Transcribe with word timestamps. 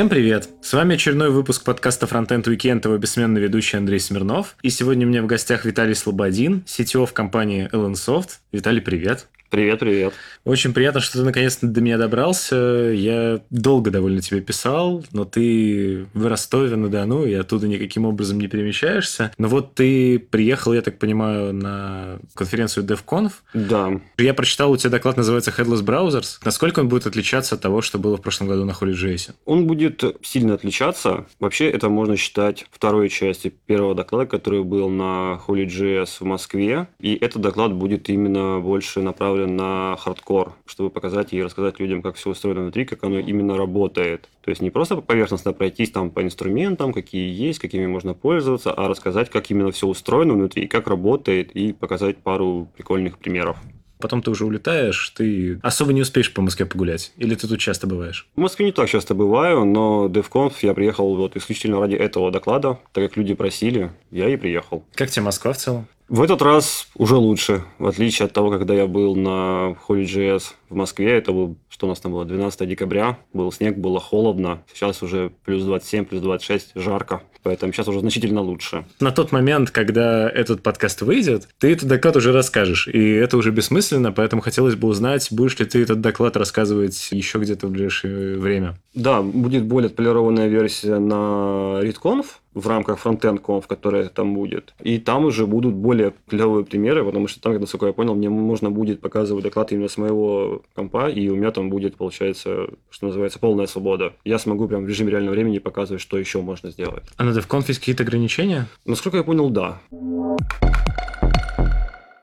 Всем 0.00 0.08
привет! 0.08 0.48
С 0.62 0.72
вами 0.72 0.94
очередной 0.94 1.28
выпуск 1.28 1.62
подкаста 1.62 2.06
Frontend 2.06 2.44
Weekend, 2.44 2.86
его 2.86 2.96
бессменный 2.96 3.38
ведущий 3.38 3.76
Андрей 3.76 4.00
Смирнов. 4.00 4.56
И 4.62 4.70
сегодня 4.70 5.06
у 5.06 5.10
меня 5.10 5.22
в 5.22 5.26
гостях 5.26 5.66
Виталий 5.66 5.94
Слободин, 5.94 6.64
CTO 6.64 7.04
в 7.04 7.12
компании 7.12 7.68
LNSoft. 7.70 8.38
Виталий, 8.50 8.80
привет! 8.80 9.28
Привет, 9.50 9.80
привет. 9.80 10.14
Очень 10.44 10.72
приятно, 10.72 11.00
что 11.00 11.18
ты 11.18 11.24
наконец-то 11.24 11.66
до 11.66 11.80
меня 11.80 11.98
добрался. 11.98 12.54
Я 12.94 13.40
долго 13.50 13.90
довольно 13.90 14.22
тебе 14.22 14.40
писал, 14.40 15.04
но 15.10 15.24
ты 15.24 16.06
в 16.14 16.28
Ростове-на-Дону 16.28 17.24
и 17.24 17.34
оттуда 17.34 17.66
никаким 17.66 18.04
образом 18.04 18.38
не 18.38 18.46
перемещаешься. 18.46 19.32
Но 19.38 19.48
вот 19.48 19.74
ты 19.74 20.20
приехал, 20.20 20.72
я 20.72 20.82
так 20.82 21.00
понимаю, 21.00 21.52
на 21.52 22.20
конференцию 22.34 22.86
DevConf. 22.86 23.32
Да. 23.52 24.00
Я 24.18 24.34
прочитал, 24.34 24.70
у 24.70 24.76
тебя 24.76 24.90
доклад 24.90 25.16
называется 25.16 25.50
Headless 25.50 25.84
Browsers. 25.84 26.38
Насколько 26.44 26.78
он 26.78 26.88
будет 26.88 27.08
отличаться 27.08 27.56
от 27.56 27.60
того, 27.60 27.82
что 27.82 27.98
было 27.98 28.18
в 28.18 28.22
прошлом 28.22 28.46
году 28.46 28.64
на 28.64 28.70
HolyJS? 28.70 29.34
Он 29.46 29.66
будет 29.66 30.04
сильно 30.22 30.54
отличаться. 30.54 31.26
Вообще, 31.40 31.68
это 31.68 31.88
можно 31.88 32.16
считать 32.16 32.66
второй 32.70 33.08
частью 33.08 33.50
первого 33.66 33.96
доклада, 33.96 34.26
который 34.26 34.62
был 34.62 34.88
на 34.90 35.40
HolyJS 35.44 36.18
в 36.20 36.24
Москве. 36.24 36.86
И 37.00 37.16
этот 37.16 37.42
доклад 37.42 37.72
будет 37.72 38.08
именно 38.08 38.60
больше 38.60 39.00
направлен 39.00 39.39
направлен 39.40 39.56
на 39.56 39.96
хардкор, 39.96 40.54
чтобы 40.66 40.90
показать 40.90 41.32
и 41.32 41.42
рассказать 41.42 41.80
людям, 41.80 42.02
как 42.02 42.16
все 42.16 42.30
устроено 42.30 42.62
внутри, 42.62 42.84
как 42.84 43.04
оно 43.04 43.18
именно 43.18 43.56
работает. 43.56 44.28
То 44.42 44.50
есть 44.50 44.62
не 44.62 44.70
просто 44.70 44.96
поверхностно 44.96 45.52
пройтись 45.52 45.90
там 45.90 46.10
по 46.10 46.22
инструментам, 46.22 46.92
какие 46.92 47.32
есть, 47.32 47.58
какими 47.58 47.86
можно 47.86 48.14
пользоваться, 48.14 48.72
а 48.72 48.88
рассказать, 48.88 49.30
как 49.30 49.50
именно 49.50 49.70
все 49.70 49.86
устроено 49.86 50.34
внутри, 50.34 50.66
как 50.66 50.88
работает, 50.88 51.52
и 51.52 51.72
показать 51.72 52.18
пару 52.18 52.68
прикольных 52.76 53.18
примеров. 53.18 53.56
Потом 53.98 54.22
ты 54.22 54.30
уже 54.30 54.46
улетаешь, 54.46 55.10
ты 55.10 55.60
особо 55.62 55.92
не 55.92 56.00
успеешь 56.00 56.32
по 56.32 56.40
Москве 56.40 56.64
погулять? 56.64 57.12
Или 57.18 57.34
ты 57.34 57.46
тут 57.46 57.60
часто 57.60 57.86
бываешь? 57.86 58.26
В 58.34 58.40
Москве 58.40 58.64
не 58.64 58.72
так 58.72 58.88
часто 58.88 59.14
бываю, 59.14 59.66
но 59.66 60.06
DevConf 60.06 60.54
я 60.62 60.72
приехал 60.72 61.14
вот 61.16 61.36
исключительно 61.36 61.80
ради 61.80 61.96
этого 61.96 62.30
доклада, 62.30 62.78
так 62.92 63.04
как 63.04 63.18
люди 63.18 63.34
просили, 63.34 63.90
я 64.10 64.30
и 64.30 64.36
приехал. 64.36 64.84
Как 64.94 65.10
тебе 65.10 65.24
Москва 65.24 65.52
в 65.52 65.58
целом? 65.58 65.86
В 66.10 66.22
этот 66.22 66.42
раз 66.42 66.88
уже 66.96 67.14
лучше, 67.14 67.62
в 67.78 67.86
отличие 67.86 68.26
от 68.26 68.32
того, 68.32 68.50
когда 68.50 68.74
я 68.74 68.88
был 68.88 69.14
на 69.14 69.76
Holy.js 69.86 70.42
в 70.68 70.74
Москве, 70.74 71.12
это 71.12 71.30
был, 71.30 71.56
что 71.68 71.86
у 71.86 71.88
нас 71.88 72.00
там 72.00 72.10
было, 72.10 72.24
12 72.24 72.68
декабря, 72.68 73.16
был 73.32 73.52
снег, 73.52 73.78
было 73.78 74.00
холодно, 74.00 74.64
сейчас 74.74 75.04
уже 75.04 75.30
плюс 75.44 75.62
27, 75.62 76.06
плюс 76.06 76.20
26, 76.20 76.72
жарко, 76.74 77.22
поэтому 77.44 77.72
сейчас 77.72 77.86
уже 77.86 78.00
значительно 78.00 78.40
лучше. 78.40 78.86
На 78.98 79.12
тот 79.12 79.30
момент, 79.30 79.70
когда 79.70 80.28
этот 80.28 80.64
подкаст 80.64 81.00
выйдет, 81.02 81.46
ты 81.60 81.70
этот 81.72 81.86
доклад 81.86 82.16
уже 82.16 82.32
расскажешь, 82.32 82.88
и 82.88 83.12
это 83.12 83.36
уже 83.36 83.52
бессмысленно, 83.52 84.10
поэтому 84.10 84.42
хотелось 84.42 84.74
бы 84.74 84.88
узнать, 84.88 85.28
будешь 85.30 85.60
ли 85.60 85.64
ты 85.64 85.80
этот 85.80 86.00
доклад 86.00 86.36
рассказывать 86.36 87.12
еще 87.12 87.38
где-то 87.38 87.68
в 87.68 87.70
ближайшее 87.70 88.36
время. 88.36 88.76
Да, 88.94 89.22
будет 89.22 89.62
более 89.62 89.86
отполированная 89.86 90.48
версия 90.48 90.98
на 90.98 91.78
ReadConf, 91.84 92.26
в 92.54 92.66
рамках 92.66 92.98
фронтенд 92.98 93.40
конф, 93.40 93.66
которая 93.66 94.08
там 94.08 94.34
будет. 94.34 94.74
И 94.80 94.98
там 94.98 95.24
уже 95.24 95.46
будут 95.46 95.74
более 95.74 96.14
клевые 96.28 96.64
примеры, 96.64 97.04
потому 97.04 97.28
что 97.28 97.40
там, 97.40 97.58
насколько 97.60 97.86
я 97.86 97.92
понял, 97.92 98.14
мне 98.14 98.28
можно 98.28 98.70
будет 98.70 99.00
показывать 99.00 99.44
доклад 99.44 99.72
именно 99.72 99.88
с 99.88 99.96
моего 99.96 100.62
компа, 100.74 101.08
и 101.08 101.28
у 101.28 101.36
меня 101.36 101.50
там 101.50 101.70
будет, 101.70 101.96
получается, 101.96 102.68
что 102.90 103.06
называется, 103.06 103.38
полная 103.38 103.66
свобода. 103.66 104.12
Я 104.24 104.38
смогу 104.38 104.66
прям 104.68 104.84
в 104.84 104.88
режиме 104.88 105.10
реального 105.10 105.34
времени 105.34 105.58
показывать, 105.58 106.02
что 106.02 106.18
еще 106.18 106.40
можно 106.40 106.70
сделать. 106.70 107.04
А 107.16 107.24
на 107.24 107.30
DevConf 107.30 107.64
есть 107.68 107.80
какие-то 107.80 108.02
ограничения? 108.02 108.66
Насколько 108.84 109.18
я 109.18 109.24
понял, 109.24 109.50
да. 109.50 109.80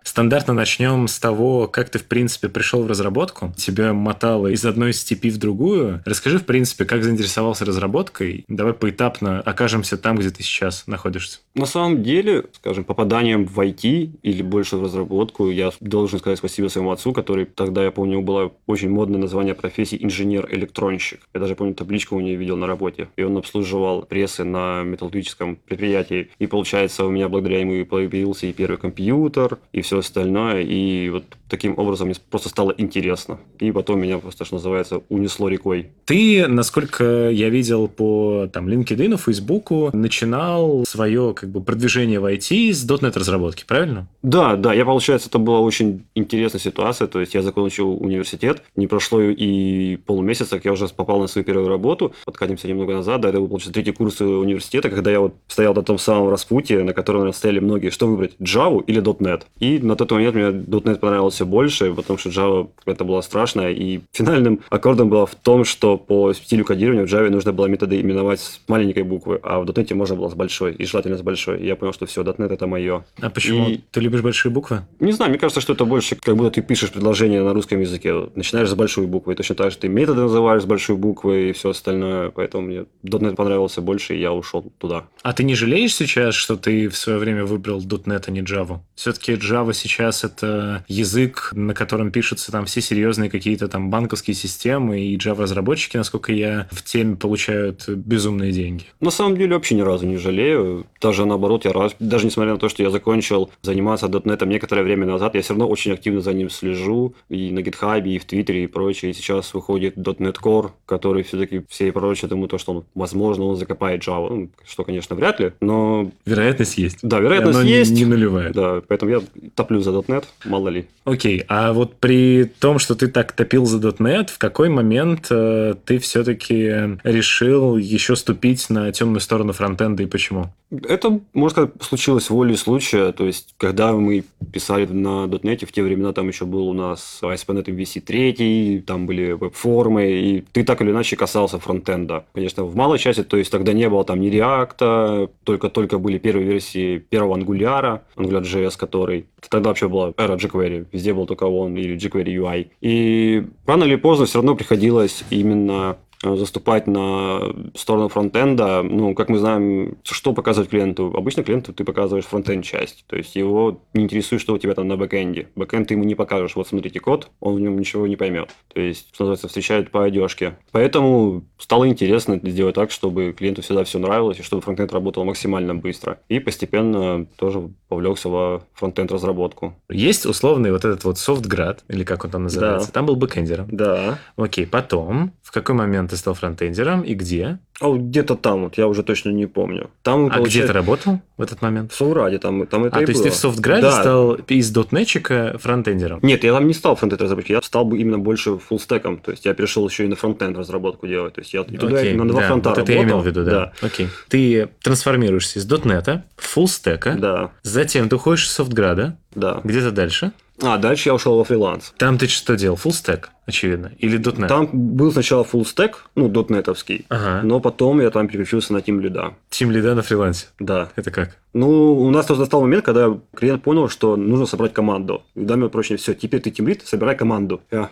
Стандартно 0.08 0.54
начнем 0.54 1.10
с 1.10 1.20
того, 1.20 1.68
как 1.68 1.90
ты, 1.90 2.00
в 2.00 2.06
принципе, 2.06 2.48
пришел 2.48 2.82
в 2.82 2.88
разработку. 2.88 3.54
Тебя 3.58 3.92
мотало 3.92 4.48
из 4.48 4.64
одной 4.64 4.94
степи 4.94 5.30
в 5.30 5.38
другую. 5.38 6.02
Расскажи, 6.06 6.40
в 6.40 6.46
принципе, 6.46 6.86
как 6.86 7.04
заинтересовался 7.04 7.66
разработкой. 7.66 8.46
Давай 8.48 8.74
поэтапно 8.74 9.42
окажемся 9.42 9.98
там, 9.98 10.16
где 10.16 10.30
ты 10.30 10.44
сейчас 10.44 10.88
находишься. 10.88 11.40
На 11.56 11.66
самом 11.66 12.04
деле, 12.04 12.46
скажем, 12.54 12.86
попаданием 12.86 13.46
в 13.46 13.60
IT 13.60 14.12
или 14.24 14.42
больше 14.44 14.78
в 14.78 14.84
разработку, 14.84 15.52
я 15.52 15.72
должен 15.82 16.20
сказать 16.20 16.40
спасибо 16.40 16.70
своему 16.70 16.92
отцу, 16.92 17.12
который 17.12 17.44
тогда, 17.44 17.84
я 17.84 17.92
помню, 17.92 18.22
было 18.22 18.54
очень 18.66 18.90
модное 18.90 19.20
название 19.20 19.56
профессии 19.56 20.02
инженер-электронщик. 20.02 21.20
Я 21.34 21.42
даже 21.42 21.56
помню 21.56 21.74
табличку 21.74 22.16
у 22.16 22.22
него 22.22 22.40
видел 22.40 22.56
на 22.56 22.66
работе. 22.66 23.10
И 23.18 23.24
он 23.24 23.36
обслуживал 23.36 24.04
прессы 24.04 24.46
на 24.46 24.84
металлургическом 24.84 25.58
предприятии. 25.58 26.30
И 26.40 26.48
получается, 26.48 27.04
у 27.04 27.12
меня 27.12 27.28
благодаря 27.28 27.60
ему 27.60 27.86
появился 27.86 28.48
и 28.48 28.54
первый 28.54 28.78
компьютер, 28.78 29.58
и 29.74 29.82
все 29.82 29.97
остальное. 30.00 30.62
И 30.62 31.10
вот 31.10 31.24
таким 31.50 31.78
образом 31.78 32.08
мне 32.08 32.16
просто 32.30 32.50
стало 32.50 32.74
интересно. 32.78 33.40
И 33.60 33.72
потом 33.72 34.00
меня 34.00 34.18
просто, 34.18 34.46
что 34.46 34.56
называется, 34.56 35.02
унесло 35.10 35.50
рекой. 35.50 35.90
Ты, 36.06 36.48
насколько 36.48 37.30
я 37.30 37.50
видел 37.50 37.88
по 37.88 38.48
там, 38.52 38.68
LinkedIn, 38.68 39.18
Facebook, 39.18 39.94
начинал 39.94 40.86
свое 40.86 41.34
как 41.34 41.50
бы, 41.50 41.62
продвижение 41.62 42.20
в 42.20 42.26
IT 42.26 42.74
с 42.74 42.86
.NET 42.86 43.18
разработки, 43.18 43.66
правильно? 43.68 44.08
Да, 44.24 44.56
да. 44.56 44.74
Я, 44.74 44.86
получается, 44.86 45.30
это 45.30 45.40
была 45.40 45.60
очень 45.60 46.06
интересная 46.16 46.62
ситуация. 46.62 47.08
То 47.08 47.20
есть 47.20 47.34
я 47.34 47.42
закончил 47.42 47.92
университет, 47.92 48.64
не 48.76 48.88
прошло 48.88 49.22
и 49.22 49.98
полумесяца, 49.98 50.56
как 50.56 50.66
я 50.66 50.72
уже 50.72 50.88
попал 50.88 51.20
на 51.20 51.28
свою 51.28 51.46
первую 51.46 51.68
работу. 51.68 52.14
Подкатимся 52.26 52.68
немного 52.68 52.94
назад. 52.94 53.22
Да, 53.22 53.30
это 53.30 53.40
был, 53.40 53.48
получается, 53.48 53.74
третий 53.74 53.92
курс 53.92 54.22
университета, 54.22 54.90
когда 54.90 55.12
я 55.12 55.20
вот 55.20 55.36
стоял 55.48 55.74
на 55.74 55.84
том 55.84 55.98
самом 55.98 56.30
распутье, 56.30 56.84
на 56.84 56.94
котором 56.94 57.28
наверное, 57.28 57.38
стояли 57.38 57.60
многие, 57.60 57.90
что 57.90 58.08
выбрать, 58.08 58.36
Java 58.40 58.84
или 58.86 59.02
.NET. 59.02 59.44
И 59.60 59.80
на 59.88 59.96
тот 59.96 60.12
момент 60.12 60.36
мне 60.36 60.46
.NET 60.46 61.00
понравился 61.00 61.46
больше, 61.46 61.94
потому 61.94 62.20
что 62.20 62.30
Java 62.30 62.70
это 62.86 63.04
была 63.04 63.22
страшная, 63.22 63.72
и 63.72 64.02
финальным 64.12 64.62
аккордом 64.70 65.10
было 65.10 65.26
в 65.26 65.36
том, 65.36 65.66
что 65.66 65.98
по 65.98 66.34
стилю 66.34 66.66
кодирования 66.66 67.06
в 67.06 67.12
Java 67.12 67.30
нужно 67.30 67.54
было 67.54 67.68
методы 67.68 68.00
именовать 68.00 68.40
с 68.40 68.62
маленькой 68.68 69.04
буквы, 69.04 69.40
а 69.44 69.60
в 69.60 69.66
.NET 69.66 69.94
можно 69.96 70.16
было 70.16 70.30
с 70.30 70.36
большой, 70.36 70.74
и 70.74 70.86
желательно 70.86 71.18
с 71.18 71.22
большой. 71.22 71.60
И 71.60 71.66
я 71.66 71.76
понял, 71.76 71.94
что 71.94 72.06
все, 72.06 72.24
.NET 72.24 72.54
это 72.54 72.68
мое. 72.68 73.06
А 73.22 73.30
почему? 73.30 73.70
И... 73.70 73.80
Ты 73.92 74.02
любишь 74.02 74.22
большие 74.22 74.52
буквы? 74.52 74.82
Не 75.00 75.12
знаю, 75.12 75.32
мне 75.32 75.40
кажется, 75.40 75.62
что 75.62 75.74
это 75.74 75.86
больше 75.86 76.16
как 76.16 76.36
будто 76.36 76.52
ты 76.52 76.62
пишешь 76.62 76.92
предложение 76.92 77.42
на 77.42 77.54
русском 77.54 77.80
языке. 77.80 78.14
Начинаешь 78.36 78.70
с 78.70 78.74
большой 78.76 79.08
буквы, 79.08 79.36
точно 79.36 79.56
так 79.56 79.72
же 79.72 79.78
ты 79.78 79.88
методы 79.88 80.22
называешь 80.22 80.64
с 80.64 80.66
большой 80.66 80.98
буквы 80.98 81.50
и 81.50 81.54
все 81.54 81.70
остальное, 81.70 82.32
поэтому 82.32 82.68
мне 82.68 82.86
.NET 83.04 83.36
понравился 83.36 83.82
больше, 83.82 84.16
и 84.16 84.20
я 84.20 84.34
ушел 84.34 84.72
туда. 84.78 85.06
А 85.24 85.34
ты 85.34 85.44
не 85.44 85.56
жалеешь 85.56 85.96
сейчас, 85.96 86.36
что 86.36 86.58
ты 86.58 86.90
в 86.90 86.98
свое 86.98 87.20
время 87.20 87.46
выбрал 87.46 87.80
.NET, 87.80 88.24
а 88.28 88.32
не 88.32 88.42
Java? 88.42 88.80
Все-таки 88.96 89.34
Java 89.34 89.67
сейчас 89.74 90.24
это 90.24 90.84
язык, 90.88 91.52
на 91.54 91.74
котором 91.74 92.12
пишутся 92.12 92.52
там 92.52 92.66
все 92.66 92.82
серьезные 92.82 93.30
какие-то 93.30 93.68
там 93.68 93.90
банковские 93.90 94.36
системы, 94.36 95.00
и 95.00 95.18
Java-разработчики, 95.18 95.98
насколько 95.98 96.32
я 96.32 96.68
в 96.72 96.84
теме, 96.84 97.16
получают 97.16 97.88
безумные 97.90 98.52
деньги. 98.52 98.86
На 99.00 99.12
самом 99.12 99.38
деле 99.38 99.56
вообще 99.56 99.76
ни 99.76 99.82
разу 99.82 100.06
не 100.06 100.18
жалею. 100.18 100.86
Даже 101.02 101.26
наоборот, 101.26 101.66
я 101.66 101.74
раз, 101.74 101.96
даже 102.00 102.26
несмотря 102.26 102.54
на 102.54 102.60
то, 102.60 102.70
что 102.70 102.84
я 102.84 102.90
закончил 102.90 103.52
заниматься 103.62 104.08
.NET 104.08 104.46
некоторое 104.46 104.84
время 104.84 105.06
назад, 105.06 105.36
я 105.36 105.42
все 105.42 105.54
равно 105.54 105.68
очень 105.68 105.92
активно 105.92 106.22
за 106.22 106.34
ним 106.34 106.50
слежу 106.50 107.14
и 107.30 107.52
на 107.52 107.60
GitHub, 107.60 108.08
и 108.08 108.18
в 108.18 108.26
Твиттере, 108.26 108.64
и 108.64 108.68
прочее. 108.68 109.12
И 109.12 109.14
сейчас 109.14 109.54
выходит 109.54 109.98
.NET 109.98 110.38
Core, 110.42 110.72
который 110.86 111.24
все-таки 111.24 111.64
все 111.70 111.88
и 111.88 111.92
прочее 111.92 112.30
думают, 112.30 112.52
то, 112.52 112.58
что 112.58 112.72
он, 112.74 112.86
возможно, 112.96 113.46
он 113.46 113.56
закопает 113.56 114.06
Java. 114.06 114.30
Ну, 114.30 114.50
что, 114.66 114.84
конечно, 114.84 115.16
вряд 115.16 115.40
ли, 115.40 115.54
но... 115.62 116.12
Вероятность 116.26 116.78
есть. 116.78 117.00
Да, 117.02 117.20
вероятность 117.20 117.64
есть. 117.64 117.92
Не 117.92 118.06
нулевая. 118.06 118.52
Да, 118.54 118.82
поэтому 118.88 119.12
я 119.12 119.22
топлю 119.58 119.82
за 119.82 119.92
.NET, 119.92 120.24
мало 120.46 120.70
ли. 120.70 120.86
Окей, 121.04 121.44
а 121.48 121.74
вот 121.74 121.96
при 121.96 122.46
том, 122.46 122.80
что 122.80 122.94
ты 122.96 123.08
так 123.08 123.32
топил 123.32 123.66
за 123.66 123.80
.NET, 123.80 124.30
в 124.30 124.38
какой 124.38 124.70
момент 124.70 125.28
э, 125.32 125.74
ты 125.84 125.98
все-таки 125.98 127.00
решил 127.04 127.76
еще 127.76 128.16
ступить 128.16 128.70
на 128.70 128.92
темную 128.92 129.20
сторону 129.20 129.54
фронтенда 129.54 130.04
и 130.04 130.06
почему? 130.06 130.54
Это, 130.70 131.22
можно 131.34 131.50
сказать, 131.50 131.72
случилось 131.82 132.30
волей 132.30 132.56
случая. 132.56 133.14
То 133.14 133.26
есть, 133.26 133.56
когда 133.58 133.94
мы 133.94 134.26
писали 134.52 134.86
на 134.86 135.26
.NET, 135.26 135.66
в 135.66 135.72
те 135.72 135.82
времена 135.82 136.14
там 136.14 136.28
еще 136.28 136.46
был 136.46 136.68
у 136.68 136.74
нас 136.74 137.20
ASP.NET 137.24 137.66
MVC 137.66 138.02
3, 138.02 138.84
там 138.86 139.08
были 139.08 139.32
веб-формы, 139.32 140.12
и 140.12 140.44
ты 140.52 140.64
так 140.64 140.82
или 140.82 140.92
иначе 140.92 141.16
касался 141.16 141.58
фронтенда. 141.58 142.26
Конечно, 142.34 142.64
в 142.66 142.76
малой 142.76 143.00
части, 143.00 143.24
то 143.24 143.38
есть 143.38 143.52
тогда 143.52 143.74
не 143.74 143.90
было 143.90 144.04
там 144.04 144.20
ни 144.20 144.30
React, 144.30 145.30
только-только 145.44 145.98
были 145.98 146.18
первые 146.18 146.46
версии 146.46 146.98
первого 147.00 147.38
Angular, 147.38 148.02
AngularJS, 148.18 148.78
который 148.78 149.26
тогда 149.50 149.70
вообще 149.70 149.88
была 149.88 150.14
эра 150.18 150.36
jQuery, 150.36 150.88
везде 150.92 151.14
был 151.14 151.26
только 151.26 151.46
он 151.46 151.76
или 151.76 151.98
jQuery 151.98 152.36
UI. 152.36 152.68
И 152.82 153.48
рано 153.66 153.84
или 153.84 153.96
поздно 153.96 154.26
все 154.26 154.40
равно 154.40 154.56
приходилось 154.56 155.24
именно 155.30 155.98
заступать 156.24 156.88
на 156.88 157.42
сторону 157.76 158.10
фронтенда, 158.10 158.82
ну, 158.84 159.14
как 159.14 159.30
мы 159.30 159.38
знаем, 159.38 159.98
что 160.04 160.34
показывать 160.34 160.70
клиенту? 160.70 161.14
Обычно 161.16 161.44
клиенту 161.44 161.74
ты 161.74 161.84
показываешь 161.84 162.26
фронтенд 162.26 162.64
часть, 162.66 163.06
то 163.08 163.16
есть 163.16 163.36
его 163.36 163.82
не 163.94 164.04
интересует, 164.04 164.42
что 164.42 164.54
у 164.54 164.58
тебя 164.58 164.74
там 164.74 164.88
на 164.88 164.98
бэкенде. 164.98 165.50
Бэкенд 165.56 165.88
ты 165.88 165.94
ему 165.94 166.04
не 166.04 166.16
покажешь, 166.16 166.56
вот 166.56 166.68
смотрите 166.68 167.00
код, 167.00 167.30
он 167.40 167.56
в 167.56 167.60
нем 167.60 167.78
ничего 167.78 168.08
не 168.08 168.16
поймет. 168.16 168.50
То 168.74 168.80
есть, 168.82 169.10
что 169.14 169.24
называется, 169.26 169.48
встречают 169.48 169.92
по 169.92 170.04
одежке. 170.04 170.58
Поэтому 170.72 171.44
стало 171.58 171.88
интересно 171.88 172.40
сделать 172.44 172.76
так, 172.76 172.92
чтобы 172.92 173.34
клиенту 173.34 173.62
всегда 173.62 173.84
все 173.84 174.00
нравилось, 174.00 174.40
и 174.40 174.44
чтобы 174.44 174.62
фронтенд 174.62 174.92
работал 174.94 175.24
максимально 175.24 175.76
быстро. 175.76 176.20
И 176.30 176.40
постепенно 176.40 177.26
тоже 177.38 177.70
повлекся 177.90 178.30
во 178.30 178.64
фронтенд 178.74 179.12
разработку. 179.12 179.76
Есть 179.90 180.26
условный 180.26 180.72
вот 180.72 180.84
этот 180.86 181.04
вот 181.04 181.18
софтград, 181.18 181.84
или 181.88 182.04
как 182.04 182.26
он 182.26 182.32
там 182.32 182.44
называется, 182.44 182.88
Да. 182.88 182.94
там 182.94 183.06
был 183.06 183.16
бэкендером. 183.16 183.68
Да. 183.72 184.20
Окей, 184.36 184.66
потом, 184.66 185.32
в 185.44 185.52
какой 185.52 185.76
момент 185.76 186.07
ты 186.08 186.18
стал 186.18 186.34
фронтендером, 186.34 187.02
и 187.02 187.14
где? 187.14 187.60
А 187.80 187.88
вот 187.90 188.00
где-то 188.00 188.36
там, 188.36 188.64
вот 188.64 188.78
я 188.78 188.88
уже 188.88 189.04
точно 189.04 189.30
не 189.30 189.46
помню. 189.46 189.90
Там, 190.02 190.32
А 190.34 190.40
где 190.42 190.66
ты 190.66 190.74
работал 190.74 191.22
в 191.38 191.42
этот 191.42 191.62
момент? 191.62 191.92
В 191.92 191.96
Совраде, 191.96 192.40
там, 192.40 192.66
там 192.66 192.86
это 192.86 192.98
А, 192.98 193.02
и 193.02 193.06
то 193.06 193.12
есть 193.12 193.22
было. 193.22 193.30
ты 193.30 193.36
в 193.36 193.40
Софтграде 193.40 193.82
Да. 193.84 193.92
стал 194.02 194.34
из 194.34 194.72
дотнетчика 194.72 195.58
фронтендером? 195.60 196.20
Нет, 196.24 196.44
я 196.44 196.54
там 196.54 196.66
не 196.68 196.74
стал 196.74 196.96
фронтенд 196.96 197.22
разработчиком, 197.22 197.56
я 197.58 197.62
стал 197.62 197.86
бы 197.86 198.00
именно 198.00 198.18
больше 198.18 198.58
фуллстеком, 198.58 199.18
то 199.20 199.32
есть 199.32 199.46
я 199.46 199.54
перешел 199.54 199.88
еще 199.88 200.06
и 200.06 200.08
на 200.08 200.16
фронтенд 200.16 200.58
разработку 200.58 201.06
делать, 201.08 201.36
то 201.36 201.42
есть 201.42 201.54
я 201.54 201.62
и 201.62 201.78
туда, 201.78 202.00
Окей, 202.00 202.14
на 202.16 202.28
два 202.28 202.42
да, 202.42 202.48
фронта 202.48 202.70
вот 202.70 202.78
это 202.80 202.92
работал. 202.92 202.96
я 202.96 203.04
имел 203.08 203.20
в 203.20 203.28
виду, 203.28 203.44
да. 203.46 203.74
Окей. 203.82 204.08
Ты 204.30 204.70
трансформируешься 204.82 205.60
из 205.60 205.66
дотнета 205.66 206.24
фуллстека, 206.38 207.16
Да, 207.20 207.52
затем 207.62 208.10
ты 208.10 208.16
уходишь 208.16 208.46
из 208.46 208.52
софтграда, 208.54 209.18
да. 209.36 209.62
где-то 209.64 209.92
дальше. 209.92 210.32
А, 210.62 210.78
дальше 210.78 211.10
я 211.10 211.14
ушел 211.16 211.38
во 211.38 211.44
фриланс. 211.44 211.94
Там 211.98 212.18
ты 212.18 212.28
что 212.28 212.56
делал? 212.56 212.76
Фуллстек, 212.78 213.30
очевидно, 213.46 213.92
или 214.00 214.18
дотнет? 214.18 214.48
Там 214.48 214.68
был 214.72 215.12
сначала 215.12 215.44
фуллстек, 215.44 216.10
ну, 216.16 216.30
дотнетовский, 216.30 217.06
Ага. 217.10 217.42
но 217.44 217.60
потом 217.60 218.02
я 218.02 218.10
там 218.10 218.28
переключился 218.28 218.74
на 218.74 218.82
тим 218.82 219.00
лида. 219.00 219.36
Тим 219.50 219.70
лида 219.72 219.94
на 219.94 220.02
фрилансе. 220.02 220.48
Да. 220.60 220.90
Это 220.96 221.12
как? 221.12 221.38
Ну, 221.54 221.94
у 221.94 222.10
нас 222.10 222.26
тоже 222.26 222.40
настал 222.42 222.62
момент, 222.62 222.84
когда 222.86 223.18
клиент 223.36 223.62
понял, 223.64 223.88
что 223.88 224.16
нужно 224.16 224.46
собрать 224.48 224.74
команду. 224.74 225.24
И 225.36 225.42
даме 225.42 225.70
прочее, 225.70 225.98
все, 225.98 226.14
теперь 226.16 226.42
ты 226.42 226.50
тимлит, 226.52 226.82
собирай 226.86 227.16
команду. 227.16 227.62
Я... 227.72 227.92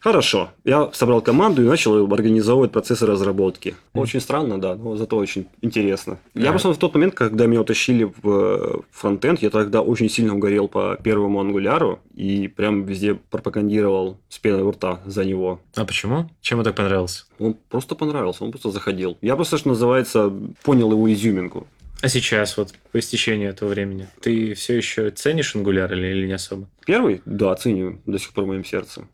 Хорошо. 0.00 0.48
Я 0.64 0.90
собрал 0.92 1.20
команду 1.20 1.62
и 1.62 1.66
начал 1.66 2.10
организовывать 2.12 2.72
процессы 2.72 3.04
разработки. 3.06 3.76
Очень 3.92 4.20
странно, 4.20 4.58
да, 4.58 4.74
но 4.74 4.96
зато 4.96 5.16
очень 5.16 5.46
интересно. 5.60 6.18
Я 6.34 6.44
Да. 6.44 6.50
просто 6.50 6.72
в 6.72 6.78
тот 6.78 6.94
момент, 6.94 7.14
когда 7.14 7.46
меня 7.46 7.60
утащили 7.60 8.04
в 8.22 8.28
э, 8.28 8.80
фронтенд, 8.90 9.42
я 9.42 9.50
тогда 9.50 9.82
очень 9.82 10.08
сильно 10.08 10.34
угорел 10.34 10.68
по 10.68 10.96
первому 11.02 11.40
ангуляру 11.40 12.00
и 12.14 12.48
прям 12.48 12.84
везде 12.84 13.14
пропагандировал 13.14 14.16
с 14.30 14.38
пеной 14.38 14.62
у 14.62 14.70
рта 14.70 15.00
за 15.04 15.24
него. 15.24 15.60
А 15.76 15.84
почему? 15.84 16.30
Чем 16.40 16.58
он 16.60 16.64
так 16.64 16.74
понравился? 16.76 17.24
Он 17.38 17.54
просто 17.68 17.94
понравился, 17.94 18.44
он 18.44 18.50
просто 18.52 18.70
заходил. 18.70 19.18
Я 19.20 19.36
просто, 19.36 19.58
что 19.58 19.68
называется, 19.68 20.32
понял 20.62 20.90
его 20.92 21.12
изюминку. 21.12 21.66
А 22.02 22.08
сейчас, 22.08 22.56
вот, 22.56 22.72
по 22.92 22.98
истечению 22.98 23.50
этого 23.50 23.68
времени, 23.68 24.08
ты 24.22 24.54
все 24.54 24.74
еще 24.76 25.10
ценишь 25.10 25.54
Angular 25.54 25.92
или, 25.92 26.06
или 26.06 26.26
не 26.26 26.32
особо? 26.32 26.66
Первый? 26.86 27.20
Да, 27.26 27.52
оцениваю 27.52 28.00
до 28.06 28.18
сих 28.18 28.32
пор 28.32 28.44
в 28.44 28.46
моем 28.46 28.64
сердце. 28.64 29.06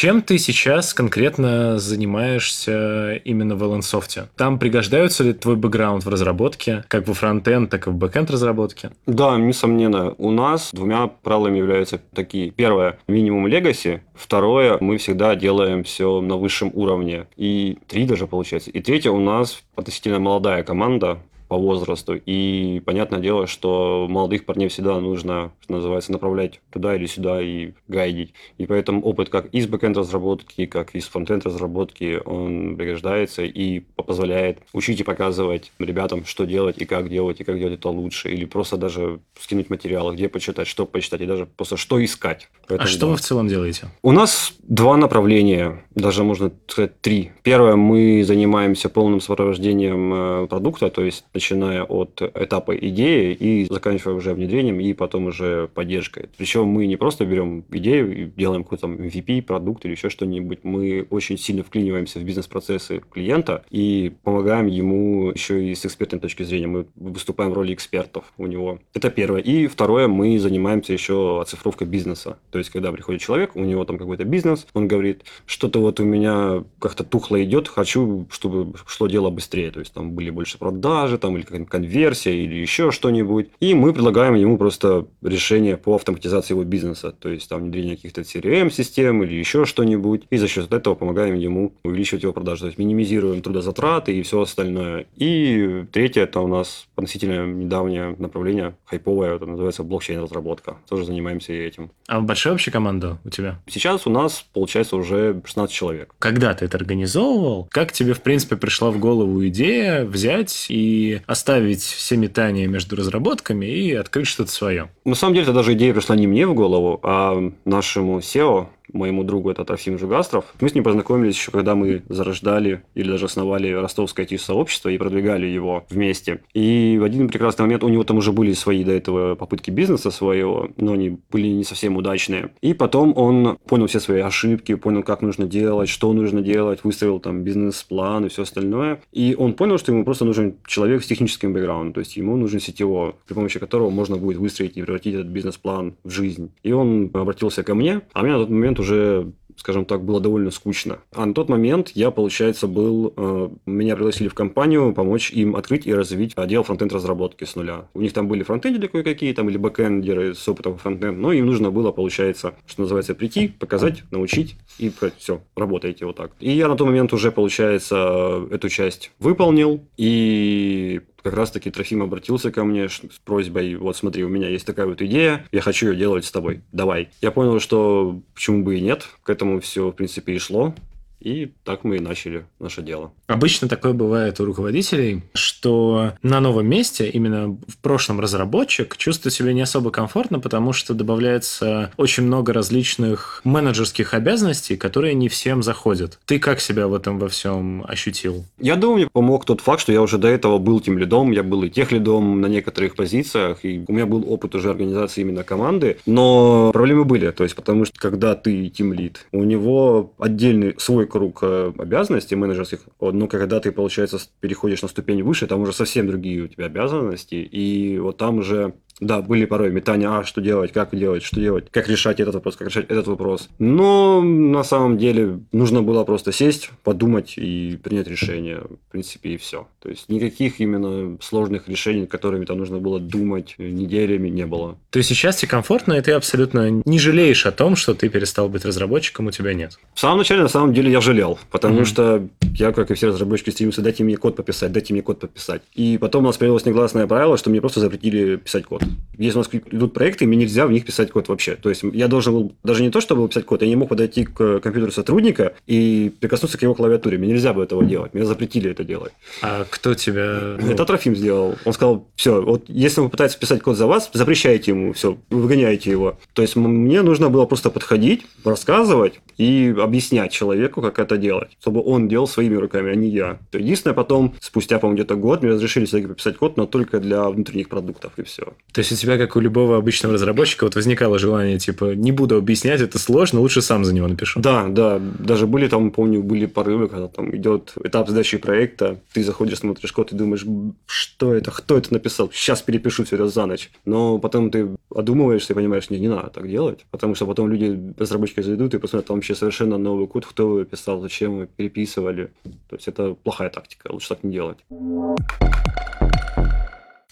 Чем 0.00 0.22
ты 0.22 0.38
сейчас 0.38 0.94
конкретно 0.94 1.80
занимаешься 1.80 3.14
именно 3.24 3.56
в 3.56 3.64
LNSoft? 3.64 4.28
Там 4.36 4.60
пригождаются 4.60 5.24
ли 5.24 5.32
твой 5.32 5.56
бэкграунд 5.56 6.04
в 6.04 6.08
разработке, 6.08 6.84
как 6.86 7.08
во 7.08 7.14
фронтенд, 7.14 7.68
так 7.68 7.88
и 7.88 7.90
в 7.90 7.94
бэкенд 7.94 8.30
разработке? 8.30 8.92
Да, 9.06 9.36
несомненно. 9.36 10.14
У 10.18 10.30
нас 10.30 10.70
двумя 10.72 11.08
правилами 11.08 11.58
являются 11.58 12.00
такие. 12.14 12.52
Первое– 12.52 13.00
минимум 13.08 13.48
legacy. 13.48 14.02
Второе– 14.14 14.78
мы 14.80 14.98
всегда 14.98 15.34
делаем 15.34 15.82
все 15.82 16.20
на 16.20 16.36
высшем 16.36 16.70
уровне. 16.74 17.26
И 17.36 17.78
три 17.88 18.06
даже 18.06 18.28
получается. 18.28 18.70
И 18.70 18.80
третье– 18.80 19.10
у 19.10 19.18
нас 19.18 19.64
относительно 19.74 20.20
молодая 20.20 20.62
команда 20.62 21.18
по 21.48 21.56
возрасту. 21.56 22.14
И 22.14 22.80
понятное 22.84 23.20
дело, 23.20 23.46
что 23.46 24.06
молодых 24.08 24.44
парней 24.44 24.68
всегда 24.68 25.00
нужно, 25.00 25.52
что 25.62 25.72
называется, 25.72 26.12
направлять 26.12 26.60
туда 26.70 26.94
или 26.94 27.06
сюда 27.06 27.42
и 27.42 27.72
гайдить. 27.88 28.34
И 28.58 28.66
поэтому 28.66 29.02
опыт 29.02 29.30
как 29.30 29.46
из 29.46 29.66
бэкенд 29.66 29.96
разработки, 29.96 30.66
как 30.66 30.94
из 30.94 31.06
фронтенд 31.06 31.46
разработки, 31.46 32.20
он 32.24 32.76
пригождается 32.76 33.42
и 33.42 33.80
позволяет 33.80 34.58
учить 34.72 35.00
и 35.00 35.04
показывать 35.04 35.72
ребятам, 35.78 36.24
что 36.24 36.44
делать 36.44 36.78
и 36.78 36.84
как 36.84 37.08
делать, 37.08 37.40
и 37.40 37.44
как 37.44 37.58
делать 37.58 37.78
это 37.78 37.88
лучше. 37.88 38.30
Или 38.30 38.44
просто 38.44 38.76
даже 38.76 39.20
скинуть 39.40 39.70
материалы, 39.70 40.14
где 40.14 40.28
почитать, 40.28 40.66
что 40.68 40.86
почитать, 40.86 41.22
и 41.22 41.26
даже 41.26 41.46
просто 41.46 41.76
что 41.76 42.04
искать. 42.04 42.48
А 42.64 42.68
Поэтому 42.68 42.88
что 42.88 43.00
да. 43.00 43.06
вы 43.06 43.16
в 43.16 43.20
целом 43.20 43.48
делаете? 43.48 43.88
У 44.02 44.12
нас 44.12 44.54
два 44.62 44.96
направления, 44.96 45.84
даже 45.94 46.24
можно 46.24 46.52
сказать 46.66 47.00
три. 47.00 47.32
Первое, 47.42 47.76
мы 47.76 48.22
занимаемся 48.24 48.88
полным 48.88 49.20
сопровождением 49.20 50.14
э, 50.14 50.46
продукта, 50.46 50.90
то 50.90 51.02
есть 51.02 51.24
начиная 51.38 51.84
от 51.84 52.20
этапа 52.20 52.76
идеи 52.76 53.32
и 53.32 53.66
заканчивая 53.70 54.14
уже 54.14 54.34
внедрением 54.34 54.80
и 54.80 54.92
потом 54.92 55.26
уже 55.26 55.68
поддержкой. 55.72 56.28
Причем 56.36 56.66
мы 56.66 56.86
не 56.86 56.96
просто 56.96 57.24
берем 57.24 57.64
идею 57.70 58.16
и 58.16 58.24
делаем 58.24 58.64
какой-то 58.64 58.82
там 58.82 58.96
MVP, 58.96 59.42
продукт 59.42 59.84
или 59.84 59.92
еще 59.92 60.10
что-нибудь. 60.10 60.64
Мы 60.64 61.06
очень 61.10 61.38
сильно 61.38 61.62
вклиниваемся 61.62 62.18
в 62.18 62.24
бизнес-процессы 62.24 63.00
клиента 63.10 63.62
и 63.70 64.12
помогаем 64.24 64.66
ему 64.66 65.30
еще 65.30 65.64
и 65.64 65.74
с 65.74 65.86
экспертной 65.86 66.18
точки 66.18 66.42
зрения. 66.42 66.66
Мы 66.66 66.86
выступаем 66.96 67.52
в 67.52 67.54
роли 67.54 67.72
экспертов 67.72 68.24
у 68.36 68.46
него. 68.46 68.80
Это 68.94 69.10
первое. 69.10 69.40
И 69.40 69.68
второе, 69.68 70.08
мы 70.08 70.38
занимаемся 70.38 70.92
еще 70.92 71.40
оцифровкой 71.40 71.86
бизнеса. 71.86 72.38
То 72.50 72.58
есть, 72.58 72.70
когда 72.70 72.90
приходит 72.90 73.20
человек, 73.20 73.54
у 73.54 73.60
него 73.60 73.84
там 73.84 73.98
какой-то 73.98 74.24
бизнес, 74.24 74.66
он 74.74 74.88
говорит, 74.88 75.22
что-то 75.46 75.80
вот 75.80 76.00
у 76.00 76.04
меня 76.04 76.64
как-то 76.80 77.04
тухло 77.04 77.42
идет, 77.44 77.68
хочу, 77.68 78.26
чтобы 78.30 78.74
шло 78.86 79.06
дело 79.06 79.30
быстрее. 79.30 79.70
То 79.70 79.80
есть, 79.80 79.92
там 79.92 80.12
были 80.12 80.30
больше 80.30 80.58
продажи, 80.58 81.18
там 81.18 81.27
или 81.36 81.44
какая-то 81.44 81.66
конверсия, 81.66 82.34
или 82.34 82.54
еще 82.54 82.90
что-нибудь. 82.90 83.50
И 83.60 83.74
мы 83.74 83.92
предлагаем 83.92 84.34
ему 84.34 84.58
просто 84.58 85.06
решение 85.22 85.76
по 85.76 85.94
автоматизации 85.94 86.54
его 86.54 86.64
бизнеса. 86.64 87.12
То 87.12 87.28
есть, 87.28 87.48
там 87.48 87.62
внедрение 87.62 87.96
каких-то 87.96 88.22
CRM-систем 88.22 89.22
или 89.22 89.34
еще 89.34 89.64
что-нибудь. 89.64 90.24
И 90.30 90.36
за 90.36 90.48
счет 90.48 90.72
этого 90.72 90.94
помогаем 90.94 91.34
ему 91.34 91.72
увеличивать 91.82 92.22
его 92.22 92.32
продажи. 92.32 92.60
То 92.60 92.66
есть, 92.66 92.78
минимизируем 92.78 93.42
трудозатраты 93.42 94.16
и 94.16 94.22
все 94.22 94.40
остальное. 94.40 95.06
И 95.16 95.84
третье, 95.92 96.22
это 96.22 96.40
у 96.40 96.46
нас 96.46 96.88
относительно 96.96 97.46
недавнее 97.46 98.14
направление, 98.18 98.74
хайповое, 98.84 99.36
это 99.36 99.46
называется 99.46 99.82
блокчейн-разработка. 99.82 100.76
Тоже 100.88 101.04
занимаемся 101.04 101.52
и 101.52 101.58
этим. 101.58 101.90
А 102.06 102.20
большая 102.20 102.52
вообще 102.52 102.70
команда 102.70 103.18
у 103.24 103.30
тебя? 103.30 103.60
Сейчас 103.66 104.06
у 104.06 104.10
нас, 104.10 104.44
получается, 104.52 104.96
уже 104.96 105.40
16 105.44 105.74
человек. 105.74 106.14
Когда 106.18 106.54
ты 106.54 106.64
это 106.64 106.76
организовывал, 106.76 107.68
как 107.70 107.92
тебе, 107.92 108.14
в 108.14 108.22
принципе, 108.22 108.56
пришла 108.56 108.90
в 108.90 108.98
голову 108.98 109.46
идея 109.48 110.04
взять 110.04 110.66
и 110.68 111.17
оставить 111.26 111.82
все 111.82 112.16
метания 112.16 112.66
между 112.66 112.96
разработками 112.96 113.66
и 113.66 113.92
открыть 113.94 114.26
что-то 114.26 114.50
свое? 114.50 114.90
На 115.04 115.14
самом 115.14 115.34
деле, 115.34 115.44
это 115.44 115.52
даже 115.52 115.74
идея 115.74 115.92
пришла 115.92 116.16
не 116.16 116.26
мне 116.26 116.46
в 116.46 116.54
голову, 116.54 117.00
а 117.02 117.52
нашему 117.64 118.18
SEO, 118.18 118.68
моему 118.92 119.24
другу, 119.24 119.50
это 119.50 119.64
Трофим 119.64 119.98
Жугастров. 119.98 120.54
Мы 120.60 120.68
с 120.68 120.74
ним 120.74 120.84
познакомились 120.84 121.34
еще, 121.34 121.50
когда 121.50 121.74
мы 121.74 122.02
зарождали 122.08 122.82
или 122.94 123.10
даже 123.10 123.26
основали 123.26 123.72
ростовское 123.72 124.26
IT-сообщество 124.26 124.88
и 124.88 124.98
продвигали 124.98 125.46
его 125.46 125.84
вместе. 125.90 126.40
И 126.54 126.98
в 127.00 127.04
один 127.04 127.28
прекрасный 127.28 127.62
момент 127.62 127.84
у 127.84 127.88
него 127.88 128.04
там 128.04 128.18
уже 128.18 128.32
были 128.32 128.52
свои 128.52 128.84
до 128.84 128.92
этого 128.92 129.34
попытки 129.34 129.70
бизнеса 129.70 130.10
своего, 130.10 130.68
но 130.76 130.92
они 130.92 131.18
были 131.30 131.48
не 131.48 131.64
совсем 131.64 131.96
удачные. 131.96 132.50
И 132.60 132.74
потом 132.74 133.12
он 133.16 133.58
понял 133.66 133.86
все 133.86 134.00
свои 134.00 134.20
ошибки, 134.20 134.74
понял, 134.74 135.02
как 135.02 135.22
нужно 135.22 135.46
делать, 135.46 135.88
что 135.88 136.12
нужно 136.12 136.40
делать, 136.40 136.84
выстроил 136.84 137.20
там 137.20 137.42
бизнес-план 137.42 138.26
и 138.26 138.28
все 138.28 138.42
остальное. 138.42 139.00
И 139.12 139.34
он 139.38 139.54
понял, 139.54 139.78
что 139.78 139.92
ему 139.92 140.04
просто 140.04 140.24
нужен 140.24 140.56
человек 140.66 141.02
с 141.02 141.06
техническим 141.06 141.52
бэкграундом, 141.52 141.92
то 141.92 142.00
есть 142.00 142.16
ему 142.16 142.36
нужен 142.36 142.60
сетево, 142.60 143.14
при 143.26 143.34
помощи 143.34 143.58
которого 143.58 143.90
можно 143.90 144.16
будет 144.16 144.38
выстроить 144.38 144.76
и 144.76 144.82
превратить 144.82 145.14
этот 145.14 145.28
бизнес-план 145.28 145.94
в 146.04 146.10
жизнь. 146.10 146.50
И 146.62 146.72
он 146.72 147.10
обратился 147.12 147.62
ко 147.62 147.74
мне, 147.74 148.02
а 148.12 148.22
мне 148.22 148.32
на 148.32 148.38
тот 148.38 148.50
момент 148.50 148.77
уже 148.78 149.32
скажем 149.58 149.84
так, 149.84 150.04
было 150.04 150.20
довольно 150.20 150.50
скучно. 150.50 151.00
А 151.12 151.26
на 151.26 151.34
тот 151.34 151.48
момент 151.48 151.90
я, 151.94 152.10
получается, 152.10 152.68
был... 152.68 153.12
Э, 153.16 153.48
меня 153.66 153.96
пригласили 153.96 154.28
в 154.28 154.34
компанию 154.34 154.92
помочь 154.94 155.32
им 155.32 155.56
открыть 155.56 155.86
и 155.86 155.92
развить 155.92 156.32
отдел 156.36 156.62
фронтенд 156.62 156.92
разработки 156.92 157.44
с 157.44 157.56
нуля. 157.56 157.88
У 157.94 158.00
них 158.00 158.12
там 158.12 158.28
были 158.28 158.44
фронтендеры 158.44 158.88
кое-какие, 158.88 159.32
там, 159.32 159.50
или 159.50 159.56
бэкендеры 159.56 160.34
с 160.34 160.48
опытом 160.48 160.78
фронтенд, 160.78 161.18
но 161.18 161.32
им 161.32 161.46
нужно 161.46 161.70
было, 161.70 161.90
получается, 161.90 162.54
что 162.66 162.82
называется, 162.82 163.14
прийти, 163.14 163.48
показать, 163.48 164.04
научить 164.10 164.56
и 164.78 164.92
все, 165.18 165.42
работаете 165.56 166.06
вот 166.06 166.16
так. 166.16 166.32
И 166.38 166.52
я 166.52 166.68
на 166.68 166.76
тот 166.76 166.86
момент 166.86 167.12
уже, 167.12 167.32
получается, 167.32 168.46
эту 168.50 168.68
часть 168.68 169.10
выполнил, 169.18 169.84
и 169.96 171.00
как 171.22 171.34
раз-таки 171.34 171.70
Трофим 171.70 172.02
обратился 172.02 172.50
ко 172.50 172.64
мне 172.64 172.88
с 172.88 173.00
просьбой, 173.24 173.74
вот 173.76 173.96
смотри, 173.96 174.24
у 174.24 174.28
меня 174.28 174.48
есть 174.48 174.66
такая 174.66 174.86
вот 174.86 175.02
идея, 175.02 175.46
я 175.52 175.60
хочу 175.60 175.90
ее 175.90 175.96
делать 175.96 176.24
с 176.24 176.30
тобой, 176.30 176.62
давай. 176.72 177.10
Я 177.20 177.30
понял, 177.30 177.60
что 177.60 178.20
почему 178.34 178.62
бы 178.62 178.76
и 178.76 178.80
нет, 178.80 179.06
к 179.22 179.30
этому 179.30 179.60
все, 179.60 179.90
в 179.90 179.92
принципе, 179.92 180.34
и 180.34 180.38
шло. 180.38 180.74
И 181.20 181.52
так 181.64 181.84
мы 181.84 181.96
и 181.96 182.00
начали 182.00 182.46
наше 182.58 182.82
дело. 182.82 183.12
Обычно 183.26 183.68
такое 183.68 183.92
бывает 183.92 184.40
у 184.40 184.44
руководителей, 184.44 185.22
что 185.34 186.12
на 186.22 186.40
новом 186.40 186.66
месте, 186.68 187.08
именно 187.08 187.48
в 187.66 187.78
прошлом 187.78 188.20
разработчик, 188.20 188.96
чувствует 188.96 189.34
себя 189.34 189.52
не 189.52 189.62
особо 189.62 189.90
комфортно, 189.90 190.40
потому 190.40 190.72
что 190.72 190.94
добавляется 190.94 191.92
очень 191.96 192.24
много 192.24 192.52
различных 192.52 193.40
менеджерских 193.44 194.14
обязанностей, 194.14 194.76
которые 194.76 195.14
не 195.14 195.28
всем 195.28 195.62
заходят. 195.62 196.18
Ты 196.24 196.38
как 196.38 196.60
себя 196.60 196.86
в 196.86 196.94
этом 196.94 197.18
во 197.18 197.28
всем 197.28 197.84
ощутил? 197.86 198.44
Я 198.58 198.76
думаю, 198.76 198.98
мне 198.98 199.08
помог 199.12 199.44
тот 199.44 199.60
факт, 199.60 199.80
что 199.80 199.92
я 199.92 200.02
уже 200.02 200.18
до 200.18 200.28
этого 200.28 200.58
был 200.58 200.80
тем 200.80 200.98
лидом, 200.98 201.32
я 201.32 201.42
был 201.42 201.64
и 201.64 201.70
тех 201.70 201.92
лидом 201.92 202.40
на 202.40 202.46
некоторых 202.46 202.94
позициях, 202.94 203.64
и 203.64 203.84
у 203.86 203.92
меня 203.92 204.06
был 204.06 204.24
опыт 204.30 204.54
уже 204.54 204.70
организации 204.70 205.22
именно 205.22 205.44
команды, 205.44 205.98
но 206.06 206.70
проблемы 206.72 207.04
были, 207.04 207.30
то 207.30 207.44
есть 207.44 207.56
потому 207.56 207.84
что 207.84 207.98
когда 207.98 208.34
ты 208.34 208.68
тим 208.68 208.92
лид, 208.92 209.26
у 209.32 209.42
него 209.44 210.12
отдельный 210.18 210.74
свой 210.78 211.07
круг 211.08 211.40
э, 211.42 211.72
обязанностей 211.76 212.36
менеджерских, 212.36 212.80
но 213.00 213.26
когда 213.26 213.58
ты, 213.60 213.72
получается, 213.72 214.18
переходишь 214.40 214.82
на 214.82 214.88
ступень 214.88 215.22
выше, 215.22 215.46
там 215.46 215.60
уже 215.60 215.72
совсем 215.72 216.06
другие 216.06 216.42
у 216.42 216.48
тебя 216.48 216.66
обязанности, 216.66 217.34
и 217.34 217.98
вот 217.98 218.18
там 218.18 218.38
уже 218.38 218.74
Да, 219.00 219.22
были 219.22 219.44
порой 219.44 219.70
метания, 219.70 220.08
а 220.10 220.24
что 220.24 220.40
делать, 220.40 220.72
как 220.72 220.96
делать, 220.96 221.22
что 221.22 221.40
делать, 221.40 221.66
как 221.70 221.88
решать 221.88 222.20
этот 222.20 222.34
вопрос, 222.34 222.56
как 222.56 222.68
решать 222.68 222.86
этот 222.88 223.06
вопрос. 223.06 223.48
Но 223.58 224.22
на 224.22 224.64
самом 224.64 224.98
деле 224.98 225.40
нужно 225.52 225.82
было 225.82 226.04
просто 226.04 226.32
сесть, 226.32 226.70
подумать 226.82 227.34
и 227.36 227.78
принять 227.82 228.08
решение. 228.08 228.58
В 228.58 228.90
принципе, 228.90 229.30
и 229.30 229.36
все. 229.36 229.68
То 229.80 229.88
есть 229.88 230.08
никаких 230.08 230.60
именно 230.60 231.16
сложных 231.20 231.68
решений, 231.68 232.06
которыми 232.06 232.44
там 232.44 232.58
нужно 232.58 232.78
было 232.78 232.98
думать 232.98 233.54
неделями, 233.58 234.28
не 234.28 234.46
было. 234.46 234.78
То 234.90 234.98
есть 234.98 235.08
сейчас 235.08 235.36
тебе 235.36 235.48
комфортно, 235.48 235.94
и 235.94 236.00
ты 236.00 236.12
абсолютно 236.12 236.82
не 236.84 236.98
жалеешь 236.98 237.46
о 237.46 237.52
том, 237.52 237.76
что 237.76 237.94
ты 237.94 238.08
перестал 238.08 238.48
быть 238.48 238.64
разработчиком, 238.64 239.26
у 239.26 239.30
тебя 239.30 239.54
нет? 239.54 239.78
В 239.94 240.00
самом 240.00 240.18
начале, 240.18 240.42
на 240.42 240.48
самом 240.48 240.74
деле, 240.74 240.90
я 240.90 241.00
жалел, 241.00 241.38
потому 241.50 241.80
mm-hmm. 241.80 241.84
что 241.84 242.28
я, 242.54 242.72
как 242.72 242.90
и 242.90 242.94
все 242.94 243.08
разработчики, 243.08 243.50
стремился, 243.50 243.82
дайте 243.82 244.04
мне 244.04 244.16
код 244.16 244.36
пописать, 244.36 244.72
дайте 244.72 244.92
мне 244.92 245.02
код 245.02 245.20
пописать. 245.20 245.62
И 245.74 245.98
потом 245.98 246.24
у 246.24 246.26
нас 246.26 246.36
появилось 246.36 246.64
негласное 246.64 247.06
правило, 247.06 247.36
что 247.36 247.50
мне 247.50 247.60
просто 247.60 247.80
запретили 247.80 248.36
писать 248.36 248.64
код. 248.64 248.82
Если 249.18 249.36
у 249.36 249.40
нас 249.42 249.50
идут 249.52 249.94
проекты, 249.94 250.26
мне 250.26 250.36
нельзя 250.36 250.66
в 250.66 250.70
них 250.70 250.84
писать 250.84 251.10
код 251.10 251.28
вообще. 251.28 251.56
То 251.56 251.68
есть 251.68 251.82
я 251.82 252.06
должен 252.06 252.32
был, 252.32 252.52
даже 252.62 252.84
не 252.84 252.90
то, 252.90 253.00
чтобы 253.00 253.26
писать 253.28 253.44
код, 253.44 253.62
я 253.62 253.68
не 253.68 253.74
мог 253.74 253.88
подойти 253.88 254.24
к 254.24 254.60
компьютеру 254.60 254.92
сотрудника 254.92 255.54
и 255.66 256.12
прикоснуться 256.20 256.56
к 256.56 256.62
его 256.62 256.74
клавиатуре. 256.74 257.18
Мне 257.18 257.28
нельзя 257.28 257.52
было 257.52 257.64
этого 257.64 257.84
делать. 257.84 258.14
Меня 258.14 258.26
запретили 258.26 258.70
это 258.70 258.84
делать. 258.84 259.12
А 259.42 259.66
кто 259.68 259.94
тебя... 259.94 260.56
Ну... 260.60 260.70
Это 260.70 260.84
Трофим 260.84 261.16
сделал. 261.16 261.56
Он 261.64 261.72
сказал, 261.72 262.06
все, 262.14 262.40
вот 262.40 262.64
если 262.68 263.00
он 263.00 263.10
пытается 263.10 263.38
писать 263.38 263.60
код 263.60 263.76
за 263.76 263.86
вас, 263.86 264.08
запрещайте 264.12 264.70
ему, 264.70 264.92
все, 264.92 265.18
выгоняйте 265.30 265.90
его. 265.90 266.16
То 266.32 266.42
есть 266.42 266.54
мне 266.54 267.02
нужно 267.02 267.28
было 267.28 267.44
просто 267.44 267.70
подходить, 267.70 268.24
рассказывать 268.44 269.14
и 269.36 269.74
объяснять 269.78 270.30
человеку, 270.32 270.80
как 270.80 270.98
это 271.00 271.16
делать, 271.16 271.48
чтобы 271.60 271.82
он 271.84 272.06
делал 272.06 272.28
своими 272.28 272.54
руками, 272.54 272.92
а 272.92 272.94
не 272.94 273.08
я. 273.08 273.38
Единственное, 273.52 273.94
потом, 273.94 274.34
спустя, 274.40 274.78
по-моему, 274.78 274.96
где-то 274.96 275.16
год, 275.16 275.42
мне 275.42 275.52
разрешили 275.52 275.86
все-таки 275.86 276.14
писать 276.14 276.36
код, 276.36 276.56
но 276.56 276.66
только 276.66 277.00
для 277.00 277.28
внутренних 277.28 277.68
продуктов, 277.68 278.12
и 278.16 278.22
все. 278.22 278.52
То 278.78 278.82
есть 278.82 278.92
у 278.92 278.94
тебя, 278.94 279.18
как 279.18 279.34
у 279.34 279.40
любого 279.40 279.76
обычного 279.76 280.14
разработчика, 280.14 280.62
вот 280.62 280.76
возникало 280.76 281.18
желание, 281.18 281.58
типа, 281.58 281.96
не 281.96 282.12
буду 282.12 282.36
объяснять, 282.36 282.80
это 282.80 283.00
сложно, 283.00 283.40
лучше 283.40 283.60
сам 283.60 283.84
за 283.84 283.92
него 283.92 284.06
напишу. 284.06 284.38
Да, 284.38 284.68
да. 284.68 285.00
Даже 285.00 285.48
были 285.48 285.66
там, 285.66 285.90
помню, 285.90 286.22
были 286.22 286.46
порывы, 286.46 286.86
когда 286.86 287.08
там 287.08 287.34
идет 287.34 287.72
этап 287.82 288.08
сдачи 288.08 288.38
проекта, 288.38 289.00
ты 289.12 289.24
заходишь, 289.24 289.58
смотришь 289.58 289.90
код 289.90 290.12
и 290.12 290.14
думаешь, 290.14 290.46
что 290.86 291.34
это, 291.34 291.50
кто 291.50 291.76
это 291.76 291.92
написал, 291.92 292.30
сейчас 292.32 292.62
перепишу 292.62 293.04
все 293.04 293.16
это 293.16 293.26
за 293.26 293.46
ночь. 293.46 293.72
Но 293.84 294.20
потом 294.20 294.48
ты 294.52 294.68
одумываешься 294.94 295.54
и 295.54 295.56
понимаешь, 295.56 295.90
не, 295.90 295.98
не 295.98 296.06
надо 296.06 296.30
так 296.30 296.48
делать, 296.48 296.86
потому 296.92 297.16
что 297.16 297.26
потом 297.26 297.50
люди, 297.50 297.94
разработчики 297.98 298.42
зайдут 298.42 298.74
и 298.74 298.78
посмотрят, 298.78 299.08
там 299.08 299.16
вообще 299.16 299.34
совершенно 299.34 299.76
новый 299.76 300.06
код, 300.06 300.24
кто 300.24 300.44
его 300.44 300.64
писал, 300.64 301.00
зачем 301.00 301.38
вы 301.38 301.46
переписывали. 301.48 302.30
То 302.70 302.76
есть 302.76 302.86
это 302.86 303.14
плохая 303.14 303.50
тактика, 303.50 303.90
лучше 303.90 304.10
так 304.10 304.22
не 304.22 304.30
делать. 304.30 304.58